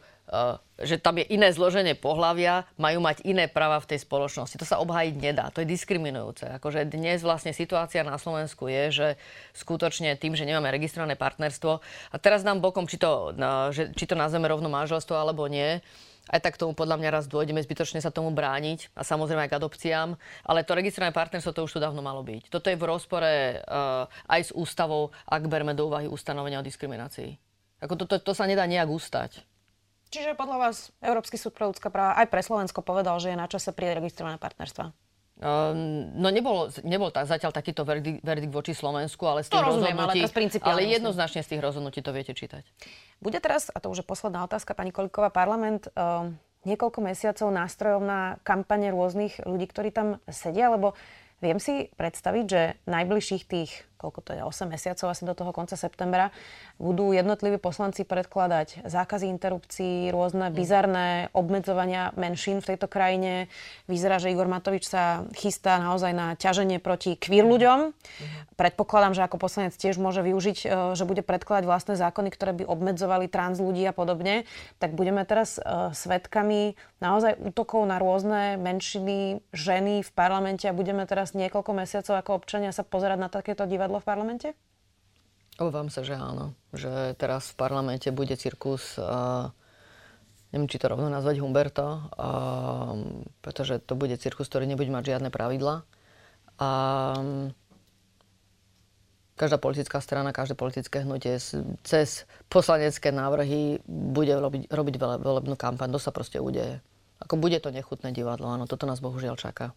že 0.77 0.99
tam 0.99 1.17
je 1.17 1.25
iné 1.31 1.49
zloženie 1.55 1.95
pohlavia, 1.95 2.67
majú 2.75 2.99
mať 2.99 3.23
iné 3.23 3.47
práva 3.47 3.79
v 3.79 3.95
tej 3.95 4.03
spoločnosti. 4.03 4.59
To 4.59 4.67
sa 4.67 4.83
obhájiť 4.83 5.15
nedá, 5.15 5.47
to 5.49 5.63
je 5.63 5.71
diskriminujúce. 5.71 6.51
Akože 6.59 6.83
dnes 6.83 7.23
vlastne 7.23 7.55
situácia 7.55 8.03
na 8.03 8.19
Slovensku 8.19 8.67
je, 8.67 8.83
že 8.91 9.07
skutočne 9.55 10.19
tým, 10.19 10.35
že 10.35 10.43
nemáme 10.43 10.67
registrované 10.67 11.15
partnerstvo, 11.15 11.79
a 12.11 12.15
teraz 12.19 12.43
nám 12.43 12.59
bokom, 12.59 12.85
či 12.85 12.99
to, 12.99 13.31
no, 13.39 13.71
že, 13.71 13.95
či 13.95 14.03
to 14.03 14.19
nazveme 14.19 14.51
rovno 14.51 14.67
manželstvo 14.67 15.15
alebo 15.15 15.47
nie, 15.47 15.79
aj 16.27 16.43
tak 16.43 16.59
tomu 16.59 16.75
podľa 16.75 16.99
mňa 16.99 17.09
raz 17.15 17.25
dôjdeme 17.31 17.63
zbytočne 17.63 18.03
sa 18.03 18.11
tomu 18.11 18.35
brániť 18.35 18.91
a 18.99 19.07
samozrejme 19.07 19.47
aj 19.47 19.49
k 19.49 19.57
adopciám, 19.63 20.09
ale 20.43 20.67
to 20.67 20.75
registrované 20.75 21.15
partnerstvo 21.15 21.55
to 21.55 21.63
už 21.63 21.71
tu 21.71 21.79
dávno 21.79 22.03
malo 22.03 22.19
byť. 22.19 22.51
Toto 22.51 22.67
je 22.67 22.75
v 22.75 22.83
rozpore 22.83 23.63
uh, 23.63 24.11
aj 24.27 24.41
s 24.43 24.51
ústavou, 24.51 25.15
ak 25.23 25.47
berme 25.47 25.71
do 25.71 25.87
úvahy 25.87 26.11
ustanovenia 26.11 26.59
o 26.59 26.67
diskriminácii. 26.67 27.39
Ako 27.79 27.95
to, 27.95 28.03
to, 28.09 28.19
to 28.19 28.33
sa 28.35 28.43
nedá 28.43 28.67
nejak 28.67 28.91
ústať. 28.91 29.39
Čiže 30.07 30.39
podľa 30.39 30.57
vás 30.57 30.91
Európsky 31.03 31.35
súd 31.35 31.51
pre 31.51 31.67
ľudské 31.67 31.91
práva 31.91 32.15
aj 32.15 32.27
pre 32.31 32.39
Slovensko 32.39 32.79
povedal, 32.79 33.19
že 33.19 33.35
je 33.35 33.37
na 33.37 33.47
čase 33.51 33.75
pri 33.75 33.95
registrované 33.95 34.39
partnerstva? 34.39 34.95
Uh, 35.37 35.69
no 36.17 36.33
nebol, 36.33 36.73
nebol 36.81 37.13
tak, 37.13 37.29
zatiaľ 37.29 37.53
takýto 37.53 37.85
verdikt, 37.85 38.25
verdikt 38.25 38.49
voči 38.49 38.73
Slovensku, 38.73 39.21
ale 39.29 39.45
z 39.45 39.53
tých 39.53 39.61
to 39.61 39.69
rozumiem, 39.69 39.93
rozhodnutí, 39.93 40.57
ale, 40.65 40.81
ale 40.81 40.81
jednoznačne 40.97 41.45
z 41.45 41.49
tých 41.53 41.61
rozhodnutí 41.61 42.01
to 42.01 42.09
viete 42.09 42.33
čítať. 42.33 42.65
Bude 43.21 43.37
teraz, 43.37 43.69
a 43.69 43.77
to 43.77 43.93
už 43.93 44.01
je 44.01 44.07
posledná 44.09 44.41
otázka, 44.49 44.73
pani 44.73 44.89
Koliková, 44.89 45.29
parlament 45.29 45.93
uh, 45.93 46.33
niekoľko 46.65 46.99
mesiacov 47.05 47.53
nástrojov 47.53 48.01
na 48.01 48.41
kampane 48.41 48.89
rôznych 48.89 49.45
ľudí, 49.45 49.69
ktorí 49.69 49.93
tam 49.93 50.17
sedia, 50.25 50.73
lebo 50.73 50.97
viem 51.37 51.61
si 51.61 51.93
predstaviť, 51.93 52.45
že 52.49 52.61
najbližších 52.89 53.43
tých 53.45 53.85
koľko 53.97 54.19
to 54.21 54.31
je, 54.37 54.41
8 54.45 54.69
mesiacov 54.69 55.09
asi 55.09 55.25
do 55.25 55.33
toho 55.33 55.51
konca 55.51 55.73
septembra, 55.73 56.29
budú 56.77 57.11
jednotliví 57.11 57.57
poslanci 57.57 58.05
predkladať 58.05 58.85
zákazy 58.85 59.27
interrupcií, 59.33 60.13
rôzne 60.13 60.49
mhm. 60.49 60.55
bizarné 60.55 61.07
obmedzovania 61.33 62.13
menšín 62.13 62.61
v 62.61 62.73
tejto 62.73 62.85
krajine. 62.85 63.49
Vyzerá, 63.89 64.21
že 64.21 64.29
Igor 64.29 64.45
Matovič 64.45 64.85
sa 64.85 65.25
chystá 65.33 65.81
naozaj 65.81 66.13
na 66.13 66.37
ťaženie 66.37 66.77
proti 66.77 67.17
queer 67.17 67.43
mhm. 67.43 67.51
ľuďom. 67.51 67.79
Mhm. 67.91 68.37
Predpokladám, 68.57 69.13
že 69.17 69.25
ako 69.25 69.37
poslanec 69.41 69.73
tiež 69.77 69.97
môže 69.97 70.21
využiť, 70.21 70.57
e, 70.65 70.67
že 70.93 71.03
bude 71.05 71.21
predkladať 71.25 71.65
vlastné 71.65 71.93
zákony, 71.97 72.29
ktoré 72.33 72.53
by 72.57 72.63
obmedzovali 72.69 73.25
trans 73.29 73.57
ľudí 73.57 73.81
a 73.85 73.93
podobne. 73.93 74.45
Tak 74.77 74.93
budeme 74.93 75.25
teraz 75.25 75.57
uh, 75.57 75.89
svetkami 75.95 76.75
naozaj 76.99 77.37
útokov 77.39 77.85
na 77.85 77.97
rôzne 77.97 78.57
menšiny, 78.59 79.41
ženy 79.53 80.01
v 80.01 80.11
parlamente 80.13 80.65
a 80.65 80.75
budeme 80.75 81.05
teraz 81.05 81.37
niekoľko 81.37 81.71
mesiacov 81.73 82.13
ako 82.19 82.31
občania 82.43 82.75
sa 82.75 82.83
pozerať 82.83 83.17
na 83.21 83.29
takéto 83.31 83.63
divadlo 83.69 83.86
divadlo 83.87 84.03
v 84.03 84.09
parlamente? 84.11 84.47
Obávam 85.55 85.87
sa, 85.87 86.03
že 86.03 86.19
áno. 86.19 86.51
Že 86.75 87.15
teraz 87.15 87.55
v 87.55 87.55
parlamente 87.55 88.11
bude 88.11 88.35
cirkus, 88.35 88.99
uh, 88.99 89.47
neviem, 90.51 90.67
či 90.67 90.75
to 90.77 90.91
rovno 90.91 91.07
nazvať 91.07 91.39
Humberto, 91.39 91.87
uh, 91.87 92.93
pretože 93.39 93.79
to 93.79 93.95
bude 93.95 94.13
cirkus, 94.19 94.51
ktorý 94.51 94.67
nebude 94.67 94.91
mať 94.91 95.15
žiadne 95.15 95.31
pravidla. 95.31 95.87
A 96.59 96.69
každá 99.39 99.55
politická 99.55 100.03
strana, 100.03 100.35
každé 100.35 100.59
politické 100.59 101.07
hnutie 101.07 101.39
cez 101.87 102.27
poslanecké 102.51 103.15
návrhy 103.15 103.79
bude 103.87 104.35
robiť, 104.35 104.67
robiť 104.67 104.95
volebnú 104.99 105.55
kampaň. 105.55 105.95
To 105.95 106.01
sa 106.01 106.11
proste 106.11 106.43
udeje. 106.43 106.83
Ako 107.23 107.39
bude 107.39 107.57
to 107.63 107.73
nechutné 107.73 108.13
divadlo, 108.13 108.51
áno, 108.51 108.69
toto 108.69 108.85
nás 108.85 109.01
bohužiaľ 109.01 109.39
čaká. 109.41 109.73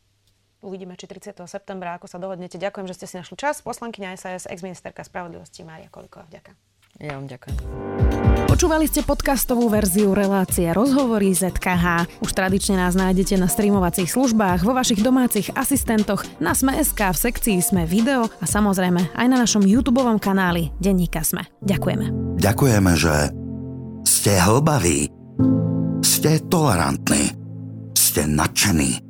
Uvidíme, 0.60 0.92
či 0.92 1.08
30. 1.08 1.40
septembra, 1.48 1.96
ako 1.96 2.04
sa 2.04 2.20
dohodnete. 2.20 2.60
Ďakujem, 2.60 2.84
že 2.84 2.94
ste 3.00 3.06
si 3.08 3.14
našli 3.16 3.36
čas. 3.40 3.64
Poslankyňa 3.64 4.16
SAS, 4.20 4.44
ex-ministerka 4.44 5.00
spravodlivosti 5.00 5.64
Mária 5.64 5.88
Koliková. 5.88 6.28
Ďakujem. 6.28 6.56
Ja 7.00 7.16
vám 7.16 7.26
ďakujem. 7.32 7.56
Počúvali 8.44 8.84
ste 8.84 9.00
podcastovú 9.00 9.72
verziu 9.72 10.12
relácie 10.12 10.68
Rozhovory 10.68 11.32
ZKH. 11.32 12.18
Už 12.20 12.30
tradične 12.36 12.76
nás 12.76 12.92
nájdete 12.92 13.40
na 13.40 13.48
streamovacích 13.48 14.10
službách, 14.10 14.60
vo 14.60 14.76
vašich 14.76 15.00
domácich 15.00 15.48
asistentoch, 15.56 16.26
na 16.42 16.52
Sme.sk, 16.52 16.98
v 16.98 17.16
sekcii 17.16 17.56
Sme 17.64 17.88
video 17.88 18.28
a 18.28 18.44
samozrejme 18.44 19.16
aj 19.16 19.26
na 19.32 19.40
našom 19.40 19.64
YouTube 19.64 20.02
kanáli 20.20 20.76
Denníka 20.76 21.24
Sme. 21.24 21.48
Ďakujeme. 21.64 22.36
Ďakujeme, 22.36 22.92
že 23.00 23.32
ste 24.04 24.36
hlbaví, 24.36 25.08
ste 26.04 26.42
tolerantní, 26.52 27.32
ste 27.96 28.28
nadšení, 28.28 29.09